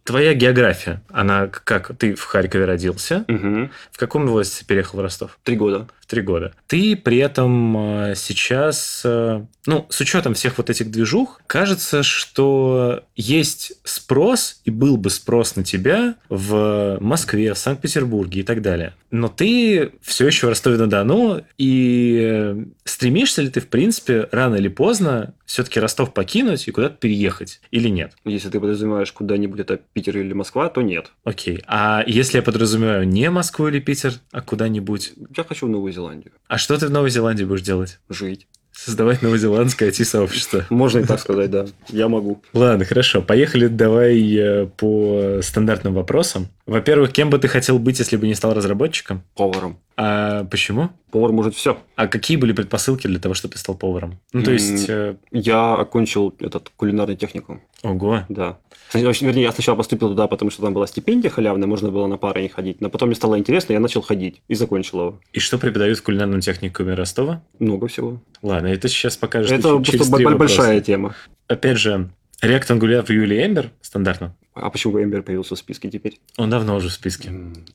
Твоя 0.05 0.35
география, 0.35 1.01
она 1.11 1.47
как? 1.47 1.97
Ты 1.97 2.15
в 2.17 2.25
Харькове 2.25 2.65
родился. 2.65 3.25
Угу. 3.29 3.71
В 3.93 3.99
каком 3.99 4.27
возрасте 4.27 4.65
переехал 4.65 4.99
в 4.99 5.01
Ростов? 5.01 5.39
Три 5.45 5.57
года. 5.57 5.87
В 6.01 6.07
три 6.07 6.23
года. 6.23 6.53
Ты 6.67 6.97
при 6.97 7.19
этом 7.19 7.77
э, 7.77 8.15
сейчас, 8.17 9.03
э, 9.05 9.43
ну, 9.67 9.87
с 9.89 10.01
учетом 10.01 10.35
всех 10.35 10.59
вот 10.59 10.71
этих 10.71 10.91
движух, 10.91 11.41
кажется, 11.47 12.03
что 12.03 13.05
есть 13.15 13.75
спрос, 13.85 14.61
и 14.65 14.71
был 14.71 14.97
бы 14.97 15.09
спрос 15.09 15.55
на 15.55 15.63
тебя 15.63 16.17
в 16.29 16.99
Москве, 17.01 17.55
в 17.55 17.59
Санкт-Петербурге 17.59 18.41
и 18.41 18.43
так 18.43 18.61
далее. 18.61 18.95
Но 19.13 19.29
ты 19.29 19.93
все 20.03 20.27
еще 20.27 20.47
в 20.47 20.51
Ростове-на-Дону, 20.51 21.45
и 21.59 22.67
стремишься 22.85 23.41
ли 23.43 23.49
ты, 23.49 23.61
в 23.61 23.69
принципе, 23.69 24.29
рано 24.33 24.57
или 24.57 24.69
поздно 24.69 25.35
все-таки 25.53 25.79
Ростов 25.81 26.15
покинуть 26.15 26.67
и 26.67 26.71
куда-то 26.71 26.97
переехать 26.97 27.61
или 27.71 27.89
нет? 27.89 28.13
Если 28.25 28.49
ты 28.49 28.59
подразумеваешь 28.59 29.13
куда-нибудь 29.13 29.61
это 29.61 29.79
Питер 29.93 30.17
или 30.17 30.33
Москва, 30.33 30.71
то 30.71 30.81
нет. 30.81 31.13
Окей. 31.25 31.63
А 31.67 32.03
если 32.07 32.39
я 32.39 32.43
подразумеваю 32.43 33.07
не 33.07 33.29
Москву 33.29 33.69
или 33.69 33.79
Питер, 33.79 34.15
а 34.31 34.41
куда-нибудь? 34.41 35.13
Я 35.37 35.45
хочу 35.45 35.67
в 35.67 35.69
Новую 35.69 35.93
Зеландию. 35.93 36.33
А 36.49 36.57
что 36.57 36.79
ты 36.79 36.87
в 36.87 36.91
Новой 36.91 37.11
Зеландии 37.11 37.45
будешь 37.45 37.61
делать? 37.61 38.01
Жить. 38.09 38.47
Создавать 38.73 39.21
новозеландское 39.21 39.91
IT-сообщество. 39.91 40.65
Можно 40.71 41.01
и 41.01 41.05
так 41.05 41.21
сказать, 41.21 41.51
да. 41.51 41.67
Я 41.89 42.09
могу. 42.09 42.43
Ладно, 42.55 42.87
хорошо. 42.87 43.21
Поехали 43.21 43.67
давай 43.67 44.35
э, 44.35 44.67
по 44.67 45.41
стандартным 45.43 45.93
вопросам. 45.93 46.49
Во-первых, 46.67 47.13
кем 47.13 47.29
бы 47.29 47.39
ты 47.39 47.49
хотел 47.49 47.79
быть, 47.79 47.99
если 47.99 48.17
бы 48.17 48.27
не 48.27 48.35
стал 48.35 48.55
разработчиком? 48.55 49.23
Поваром. 49.35 49.79
А 49.97 50.45
почему? 50.45 50.91
Повар 51.11 51.33
может 51.33 51.55
все. 51.55 51.77
А 51.97 52.07
какие 52.07 52.37
были 52.37 52.53
предпосылки 52.53 53.07
для 53.09 53.19
того, 53.19 53.35
чтобы 53.35 53.53
ты 53.55 53.59
стал 53.59 53.75
поваром? 53.75 54.19
Ну, 54.33 54.43
то 54.43 54.53
есть... 54.53 54.89
э, 54.89 55.17
Я 55.33 55.75
окончил 55.75 56.35
этот 56.39 56.71
кулинарный 56.77 57.17
техникум. 57.17 57.61
Ого. 57.83 58.25
Да. 58.29 58.59
Вернее, 58.95 59.43
я 59.43 59.53
сначала 59.53 59.75
поступил 59.77 60.09
туда, 60.11 60.29
потому 60.29 60.51
что 60.51 60.63
там 60.63 60.73
была 60.73 60.87
стипендия 60.87 61.31
халявная, 61.31 61.67
можно 61.67 61.91
было 61.91 62.07
на 62.07 62.17
пары 62.17 62.43
не 62.43 62.49
ходить. 62.49 62.81
Но 62.81 62.91
потом 62.91 63.09
мне 63.09 63.17
стало 63.17 63.39
интересно, 63.39 63.73
я 63.73 63.81
начал 63.81 64.03
ходить 64.03 64.41
и 64.49 64.55
закончил 64.55 65.01
его. 65.01 65.21
И 65.33 65.41
что 65.41 65.59
преподают 65.59 65.99
в 65.99 66.03
кулинарном 66.03 66.41
техникуме 66.41 66.95
Ростова? 66.95 67.43
Много 67.59 67.89
всего. 67.89 68.21
Ладно, 68.43 68.69
это 68.69 68.89
сейчас 68.89 69.17
покажешь 69.17 69.51
Это 69.51 69.79
просто 69.79 69.91
три 69.91 70.25
б- 70.25 70.31
вопроса. 70.33 70.57
большая 70.59 70.81
тема. 70.81 71.15
Опять 71.49 71.79
же, 71.79 72.11
React 72.43 72.79
Angular 72.79 73.07
Vue 73.07 73.23
или 73.25 73.37
Ember 73.45 73.71
стандартно? 73.81 74.35
А 74.55 74.69
почему 74.69 74.99
Ember 74.99 75.23
появился 75.23 75.55
в 75.55 75.59
списке 75.59 75.89
теперь? 75.91 76.21
Он 76.37 76.51
давно 76.51 76.77
уже 76.77 76.89
в 76.89 76.93
списке. 76.93 77.31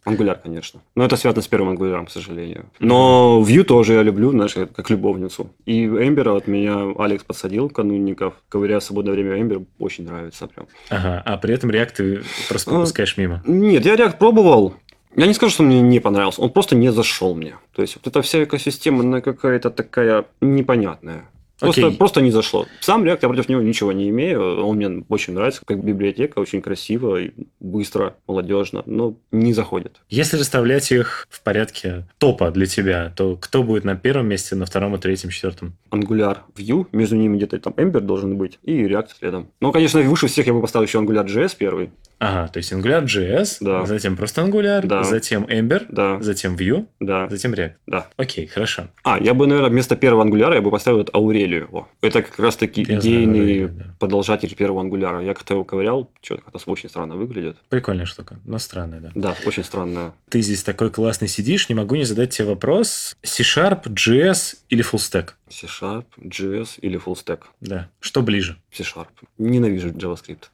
Angular, 0.06 0.38
конечно. 0.44 0.82
Но 0.96 1.06
это 1.06 1.16
связано 1.16 1.42
с 1.42 1.48
первым 1.48 1.76
Angular, 1.76 2.06
к 2.06 2.12
сожалению. 2.12 2.66
Но 2.80 3.44
Vue 3.48 3.64
тоже 3.64 3.94
я 3.94 4.04
люблю, 4.04 4.30
знаешь, 4.32 4.54
как 4.54 4.90
любовницу. 4.90 5.50
И 5.66 5.86
Ember 5.86 6.36
от 6.38 6.48
меня 6.48 6.94
Алекс 7.00 7.24
подсадил, 7.24 7.70
канунников. 7.70 8.34
Ковыряя 8.50 8.80
в 8.80 8.84
свободное 8.84 9.14
время 9.14 9.38
Ember 9.42 9.66
очень 9.80 10.04
нравится 10.06 10.48
прям. 10.48 10.68
Ага, 10.90 11.24
а 11.26 11.38
при 11.38 11.54
этом 11.54 11.72
React 11.72 11.92
ты 11.96 12.22
просто 12.50 12.70
А. 12.70 12.74
пропускаешь 12.76 13.18
мимо. 13.18 13.42
Нет, 13.48 13.86
я 13.86 13.96
React 13.96 14.18
пробовал. 14.18 14.76
Я 15.16 15.26
не 15.26 15.34
скажу, 15.34 15.52
что 15.54 15.64
мне 15.64 15.82
не 15.82 16.00
понравился. 16.00 16.42
Он 16.42 16.52
просто 16.52 16.76
не 16.76 16.92
зашел 16.92 17.34
мне. 17.34 17.56
То 17.74 17.82
есть, 17.82 17.96
вот 17.96 18.06
эта 18.06 18.22
вся 18.22 18.44
экосистема, 18.44 19.00
она 19.00 19.22
какая-то 19.22 19.72
такая 19.72 20.26
непонятная. 20.42 21.28
Просто, 21.60 21.88
Окей. 21.88 21.98
просто 21.98 22.22
не 22.22 22.32
зашло. 22.32 22.68
Сам 22.82 23.04
React, 23.04 23.20
я 23.24 23.28
против 23.30 23.50
него 23.50 23.62
ничего 23.62 23.92
не 23.92 24.10
имею. 24.10 24.64
Он 24.66 24.76
мне 24.78 25.04
очень 25.10 25.34
нравится, 25.34 25.62
как 25.66 25.84
библиотека, 25.84 26.40
очень 26.40 26.62
красиво, 26.62 27.18
и 27.18 27.32
быстро, 27.60 28.16
молодежно, 28.28 28.84
но 28.86 29.16
не 29.32 29.54
заходит. 29.54 29.98
Если 30.10 30.38
расставлять 30.38 30.92
их 30.92 31.28
в 31.30 31.42
порядке 31.42 32.06
топа 32.20 32.52
для 32.52 32.66
тебя, 32.68 33.12
то 33.16 33.36
кто 33.36 33.64
будет 33.64 33.84
на 33.86 33.96
первом 33.96 34.28
месте, 34.28 34.56
на 34.56 34.66
втором, 34.66 34.96
и 34.96 35.00
третьем, 35.00 35.32
четвертом? 35.32 35.74
Angular, 35.92 36.38
Vue, 36.56 36.86
между 36.92 37.16
ними 37.16 37.38
где-то 37.38 37.60
там 37.60 37.74
Ember 37.74 38.02
должен 38.02 38.38
быть, 38.38 38.60
и 38.64 38.84
React 38.84 39.08
следом. 39.20 39.48
Но, 39.60 39.72
конечно, 39.72 40.02
выше 40.02 40.28
всех 40.28 40.46
я 40.48 40.54
бы 40.54 40.62
поставил 40.62 40.86
еще 40.86 41.00
Angular 41.00 41.26
JS 41.26 41.56
первый. 41.58 41.90
Ага, 42.20 42.48
то 42.48 42.58
есть 42.58 42.72
Angular.js, 42.74 43.58
Да. 43.62 43.86
затем 43.86 44.18
просто 44.18 44.42
Angular, 44.42 44.86
Да. 44.86 45.04
затем 45.04 45.46
Ember, 45.46 45.86
Да, 45.90 46.20
затем 46.22 46.56
Vue, 46.56 46.86
да, 47.00 47.28
затем 47.30 47.54
React. 47.54 47.74
да. 47.86 48.08
Окей, 48.18 48.48
хорошо. 48.48 48.88
А, 49.04 49.20
я 49.20 49.34
бы, 49.34 49.46
наверное, 49.48 49.70
вместо 49.70 49.96
первого 49.96 50.24
Angular 50.26 50.54
я 50.56 50.62
бы 50.62 50.72
поставил 50.72 50.98
вот 51.00 51.10
Аурелию. 51.48 51.68
Во. 51.72 51.88
Это 52.02 52.22
как 52.22 52.38
раз-таки 52.40 52.82
Я 52.82 52.86
знаю 52.86 53.02
идейный 53.02 53.40
Аурелию, 53.40 53.70
да. 53.70 53.86
продолжатель 54.00 54.54
первого 54.56 54.84
Angular. 54.84 55.26
Я 55.26 55.34
как-то 55.34 55.54
его 55.54 55.64
ковырял, 55.64 56.12
что-то 56.22 56.42
как-то 56.44 56.60
очень 56.72 56.90
странно 56.90 57.16
выглядит. 57.16 57.58
Прикольная 57.70 58.06
штука, 58.06 58.40
но 58.46 58.58
странная, 58.60 59.00
да. 59.00 59.12
Да, 59.16 59.36
очень 59.46 59.64
странно. 59.64 60.14
Ты 60.30 60.42
здесь 60.42 60.64
такой 60.64 60.92
классный 60.92 61.28
сидишь, 61.28 61.70
не 61.70 61.76
могу 61.76 61.96
не 61.96 62.04
задать 62.04 62.32
тебе 62.32 62.50
вопрос. 62.50 63.16
C-Sharp, 63.24 63.84
JS 63.86 64.58
или 64.70 64.84
Full 64.84 64.98
Stack? 65.00 65.30
C-Sharp, 65.50 66.06
JS 66.20 66.80
или 66.82 67.00
Full 67.00 67.16
Stack? 67.16 67.42
Да. 67.62 67.90
Что 68.00 68.22
ближе? 68.22 68.58
C-Sharp. 68.72 69.08
Ненавижу 69.38 69.90
JavaScript. 69.90 70.46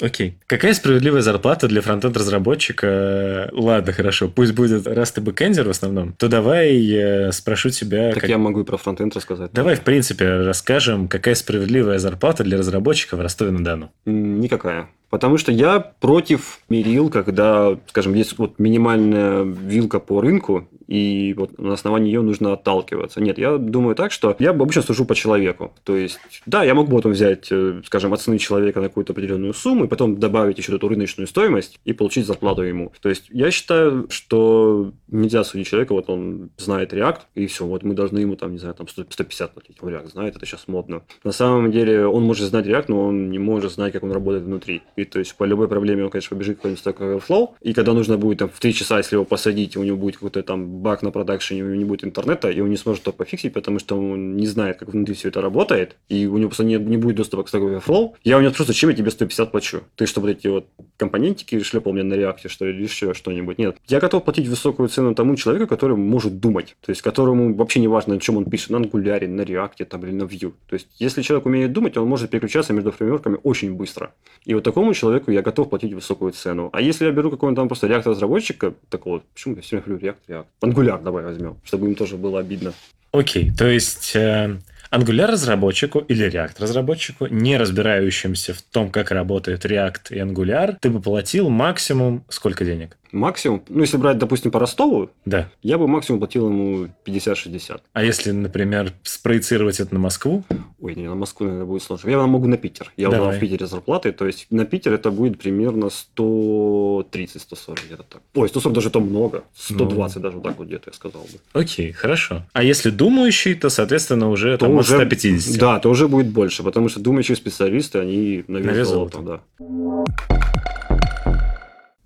Окей. 0.00 0.36
Какая 0.46 0.74
справедливая 0.74 1.22
зарплата 1.22 1.68
для 1.68 1.80
фронтенд-разработчика? 1.80 3.48
Ладно, 3.52 3.92
хорошо, 3.92 4.28
пусть 4.28 4.52
будет, 4.52 4.86
раз 4.86 5.12
ты 5.12 5.20
бэкэндер 5.20 5.66
в 5.66 5.70
основном, 5.70 6.12
то 6.12 6.28
давай 6.28 6.86
э, 6.92 7.32
спрошу 7.32 7.70
тебя... 7.70 8.12
Так 8.12 8.22
как- 8.22 8.30
я 8.30 8.38
могу 8.38 8.60
и 8.60 8.64
про 8.64 8.76
фронтенд 8.76 9.14
рассказать. 9.16 9.52
Давай, 9.52 9.76
в 9.76 9.80
принципе, 9.82 10.42
расскажем, 10.42 11.08
какая 11.08 11.34
справедливая 11.34 11.98
зарплата 11.98 12.44
для 12.44 12.58
разработчика 12.58 13.16
в 13.16 13.20
Ростове-на-Дону. 13.20 13.90
Никакая. 14.04 14.88
Потому 15.10 15.38
что 15.38 15.52
я 15.52 15.80
против 15.80 16.60
мерил, 16.68 17.10
когда, 17.10 17.78
скажем, 17.88 18.14
есть 18.14 18.38
вот 18.38 18.58
минимальная 18.58 19.42
вилка 19.42 20.00
по 20.00 20.20
рынку, 20.20 20.68
и 20.86 21.34
вот 21.36 21.58
на 21.58 21.74
основании 21.74 22.12
ее 22.12 22.22
нужно 22.22 22.52
отталкиваться. 22.52 23.20
Нет, 23.20 23.38
я 23.38 23.58
думаю 23.58 23.94
так, 23.94 24.12
что 24.12 24.36
я 24.38 24.50
обычно 24.50 24.82
сужу 24.82 25.04
по 25.04 25.14
человеку. 25.14 25.72
То 25.84 25.96
есть, 25.96 26.18
да, 26.46 26.64
я 26.64 26.74
могу 26.74 26.94
потом 26.96 27.12
взять, 27.12 27.48
э, 27.50 27.82
скажем, 27.84 28.12
оценить 28.12 28.40
человека 28.40 28.80
на 28.80 28.88
какую-то 28.88 29.12
определенную 29.12 29.54
сумму, 29.54 29.84
и 29.84 29.88
потом 29.88 30.18
добавить 30.18 30.58
еще 30.58 30.74
эту 30.74 30.88
рыночную 30.88 31.26
стоимость 31.26 31.80
и 31.84 31.92
получить 31.92 32.26
зарплату 32.26 32.62
ему. 32.62 32.92
То 33.00 33.08
есть, 33.08 33.26
я 33.30 33.50
считаю, 33.50 34.06
что 34.10 34.92
нельзя 35.08 35.44
судить 35.44 35.66
человека, 35.66 35.92
вот 35.92 36.08
он 36.08 36.50
знает 36.56 36.92
React, 36.92 37.20
и 37.34 37.46
все, 37.46 37.64
вот 37.66 37.82
мы 37.82 37.94
должны 37.94 38.20
ему 38.20 38.36
там, 38.36 38.52
не 38.52 38.58
знаю, 38.58 38.74
там 38.74 38.88
100 38.88 39.06
150 39.10 39.54
платить. 39.54 39.76
Он 39.80 39.88
React 39.88 40.10
знает, 40.10 40.36
это 40.36 40.46
сейчас 40.46 40.68
модно. 40.68 41.02
На 41.24 41.32
самом 41.32 41.70
деле, 41.72 42.06
он 42.06 42.22
может 42.22 42.48
знать 42.48 42.66
React, 42.66 42.84
но 42.88 43.06
он 43.06 43.30
не 43.30 43.38
может 43.38 43.72
знать, 43.72 43.92
как 43.92 44.02
он 44.02 44.12
работает 44.12 44.44
внутри. 44.44 44.82
И 44.96 45.04
то 45.04 45.18
есть, 45.18 45.34
по 45.36 45.44
любой 45.44 45.68
проблеме 45.68 46.04
он, 46.04 46.10
конечно, 46.10 46.36
побежит 46.36 46.56
какой-нибудь 46.56 46.84
Stack 46.84 46.98
Overflow, 46.98 47.50
и 47.60 47.72
когда 47.72 47.92
нужно 47.92 48.18
будет 48.18 48.38
там 48.38 48.48
в 48.48 48.58
3 48.58 48.72
часа, 48.72 48.98
если 48.98 49.16
его 49.16 49.24
посадить, 49.24 49.76
у 49.76 49.82
него 49.84 49.96
будет 49.96 50.16
какой-то 50.16 50.42
там 50.42 50.66
баг 50.80 51.02
на 51.02 51.10
продакшене, 51.10 51.62
у 51.62 51.66
него 51.66 51.76
не 51.76 51.84
будет 51.84 52.04
интернета, 52.04 52.50
и 52.50 52.60
он 52.60 52.70
не 52.70 52.76
сможет 52.76 53.02
это 53.02 53.12
пофиксить, 53.12 53.52
потому 53.52 53.78
что 53.78 53.98
он 53.98 54.36
не 54.36 54.46
знает, 54.46 54.78
как 54.78 54.88
внутри 54.88 55.14
все 55.14 55.28
это 55.28 55.40
работает, 55.40 55.96
и 56.08 56.26
у 56.26 56.38
него 56.38 56.48
просто 56.48 56.64
не, 56.64 56.76
не 56.76 56.96
будет 56.96 57.16
доступа 57.16 57.44
к 57.44 57.48
Stack 57.48 57.62
Overflow, 57.62 58.14
я 58.24 58.38
у 58.38 58.40
него 58.40 58.50
спрошу, 58.50 58.68
зачем 58.68 58.90
я 58.90 58.96
тебе 58.96 59.10
150 59.10 59.50
плачу? 59.50 59.82
Ты 59.96 60.06
что, 60.06 60.20
вот 60.20 60.30
эти 60.30 60.48
вот 60.48 60.66
компонентики 60.96 61.62
шлепал 61.62 61.92
мне 61.92 62.02
на 62.02 62.14
реакте, 62.14 62.48
что 62.48 62.64
ли, 62.64 62.72
или 62.72 62.82
еще 62.82 63.14
что-нибудь? 63.14 63.58
Нет. 63.58 63.76
Я 63.86 64.00
готов 64.00 64.24
платить 64.24 64.48
высокую 64.48 64.88
цену 64.88 65.14
тому 65.14 65.36
человеку, 65.36 65.66
который 65.66 65.96
может 65.96 66.40
думать, 66.40 66.76
то 66.80 66.90
есть 66.90 67.02
которому 67.02 67.54
вообще 67.54 67.80
не 67.80 67.88
важно, 67.88 68.14
на 68.14 68.20
чем 68.20 68.36
он 68.36 68.44
пишет, 68.44 68.70
на 68.70 68.76
Angular, 68.76 69.26
на 69.26 69.42
React 69.42 69.84
там, 69.84 70.04
или 70.04 70.12
на 70.12 70.24
Vue. 70.24 70.52
То 70.68 70.74
есть, 70.74 70.88
если 70.98 71.22
человек 71.22 71.46
умеет 71.46 71.72
думать, 71.72 71.96
он 71.96 72.08
может 72.08 72.30
переключаться 72.30 72.72
между 72.72 72.92
фреймворками 72.92 73.38
очень 73.42 73.74
быстро. 73.74 74.12
И 74.44 74.54
вот 74.54 74.64
такому 74.64 74.85
человеку 74.94 75.30
я 75.30 75.42
готов 75.42 75.70
платить 75.70 75.92
высокую 75.92 76.32
цену. 76.32 76.70
А 76.72 76.80
если 76.80 77.06
я 77.06 77.12
беру 77.12 77.30
какого-нибудь 77.30 77.60
там 77.60 77.68
просто 77.68 77.86
React-разработчика, 77.86 78.74
такого, 78.88 79.22
почему 79.34 79.56
я 79.56 79.62
все 79.62 79.76
время 79.76 79.98
говорю 79.98 80.06
React, 80.06 80.16
React? 80.28 80.46
Angular 80.62 81.02
давай 81.02 81.24
возьмем, 81.24 81.58
чтобы 81.64 81.86
им 81.88 81.94
тоже 81.94 82.16
было 82.16 82.40
обидно. 82.40 82.72
Окей, 83.12 83.50
то 83.50 83.66
есть 83.66 84.14
э, 84.14 84.58
Angular-разработчику 84.90 86.00
или 86.00 86.30
React-разработчику, 86.30 87.26
не 87.26 87.56
разбирающимся 87.56 88.54
в 88.54 88.62
том, 88.62 88.90
как 88.90 89.10
работает 89.10 89.64
React 89.64 90.10
и 90.10 90.18
Angular, 90.18 90.76
ты 90.80 90.90
бы 90.90 91.00
платил 91.00 91.48
максимум 91.48 92.24
сколько 92.28 92.64
денег? 92.64 92.96
Максимум, 93.12 93.62
ну, 93.68 93.80
если 93.80 93.96
брать, 93.96 94.18
допустим, 94.18 94.50
по 94.50 94.58
Ростову, 94.58 95.10
Да. 95.24 95.48
я 95.62 95.78
бы 95.78 95.86
максимум 95.88 96.18
платил 96.20 96.48
ему 96.48 96.88
50-60. 97.04 97.80
А 97.92 98.02
если, 98.04 98.30
например, 98.32 98.92
спроецировать 99.02 99.80
это 99.80 99.94
на 99.94 100.00
Москву, 100.00 100.44
Ой, 100.80 100.94
не, 100.94 101.08
на 101.08 101.14
Москву, 101.14 101.46
наверное, 101.46 101.66
будет 101.66 101.82
сложно. 101.82 102.10
Я 102.10 102.18
могу 102.26 102.46
на 102.46 102.56
Питер. 102.58 102.92
Я 102.96 103.08
Давай. 103.08 103.36
в 103.36 103.40
Питере 103.40 103.66
зарплаты, 103.66 104.12
то 104.12 104.26
есть 104.26 104.46
на 104.50 104.64
Питер 104.66 104.92
это 104.92 105.10
будет 105.10 105.38
примерно 105.38 105.86
130-140 105.86 107.78
где-то 107.86 108.02
так. 108.02 108.22
Ой, 108.34 108.48
140 108.48 108.74
даже 108.74 108.90
то 108.90 109.00
много. 109.00 109.44
120 109.56 110.20
даже 110.22 110.36
вот 110.36 110.44
так 110.44 110.58
вот 110.58 110.66
где-то 110.66 110.90
я 110.90 110.92
сказал 110.92 111.22
бы. 111.22 111.38
окей, 111.60 111.92
хорошо. 111.92 112.42
А 112.52 112.62
если 112.62 112.90
думающий, 112.90 113.54
то, 113.54 113.70
соответственно, 113.70 114.30
уже 114.30 114.56
То 114.58 114.66
там 114.66 114.76
уже- 114.76 114.94
150. 114.96 115.58
Да, 115.58 115.78
то 115.80 115.90
уже 115.90 116.08
будет 116.08 116.28
больше, 116.28 116.62
потому 116.62 116.88
что 116.88 117.00
думающие 117.00 117.36
специалисты, 117.36 117.98
они 117.98 118.44
на 118.48 118.58
вес 118.58 118.88
золота. 118.88 119.18
да. 119.20 119.40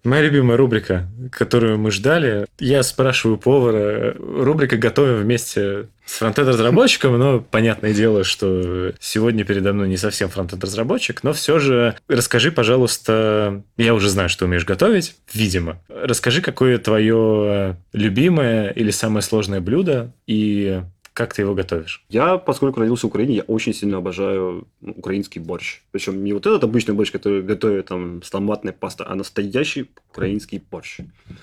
Моя 0.02 0.22
любимая 0.22 0.56
рубрика, 0.56 1.08
которую 1.30 1.78
мы 1.78 1.90
ждали. 1.90 2.46
Я 2.58 2.82
спрашиваю 2.82 3.36
повара. 3.36 4.14
Рубрика 4.18 4.76
«Готовим 4.76 5.16
вместе 5.16 5.88
с 6.06 6.18
фронтенд-разработчиком», 6.18 7.18
но 7.18 7.40
понятное 7.40 7.92
дело, 7.92 8.24
что 8.24 8.92
сегодня 8.98 9.44
передо 9.44 9.72
мной 9.72 9.88
не 9.88 9.98
совсем 9.98 10.30
фронтенд-разработчик, 10.30 11.22
но 11.22 11.32
все 11.32 11.58
же 11.58 11.96
расскажи, 12.08 12.50
пожалуйста, 12.50 13.62
я 13.76 13.94
уже 13.94 14.08
знаю, 14.08 14.28
что 14.28 14.46
умеешь 14.46 14.64
готовить, 14.64 15.16
видимо. 15.34 15.80
Расскажи, 15.88 16.40
какое 16.40 16.78
твое 16.78 17.76
любимое 17.92 18.70
или 18.70 18.90
самое 18.90 19.22
сложное 19.22 19.60
блюдо 19.60 20.12
и 20.26 20.82
Как 21.20 21.34
ты 21.34 21.42
его 21.42 21.54
готовишь? 21.54 22.02
Я, 22.08 22.38
поскольку 22.38 22.80
родился 22.80 23.06
в 23.06 23.10
Украине, 23.10 23.34
я 23.34 23.42
очень 23.42 23.74
сильно 23.74 23.98
обожаю 23.98 24.66
ну, 24.80 24.92
украинский 24.96 25.38
борщ. 25.38 25.82
Причем 25.90 26.24
не 26.24 26.32
вот 26.32 26.46
этот 26.46 26.64
обычный 26.64 26.94
борщ, 26.94 27.12
который 27.12 27.42
готовят 27.42 27.86
там 27.88 28.22
с 28.22 28.30
томатной 28.30 28.72
пастой, 28.72 29.06
а 29.06 29.14
настоящий 29.14 29.90
украинский 30.10 30.62
борщ. 30.70 31.00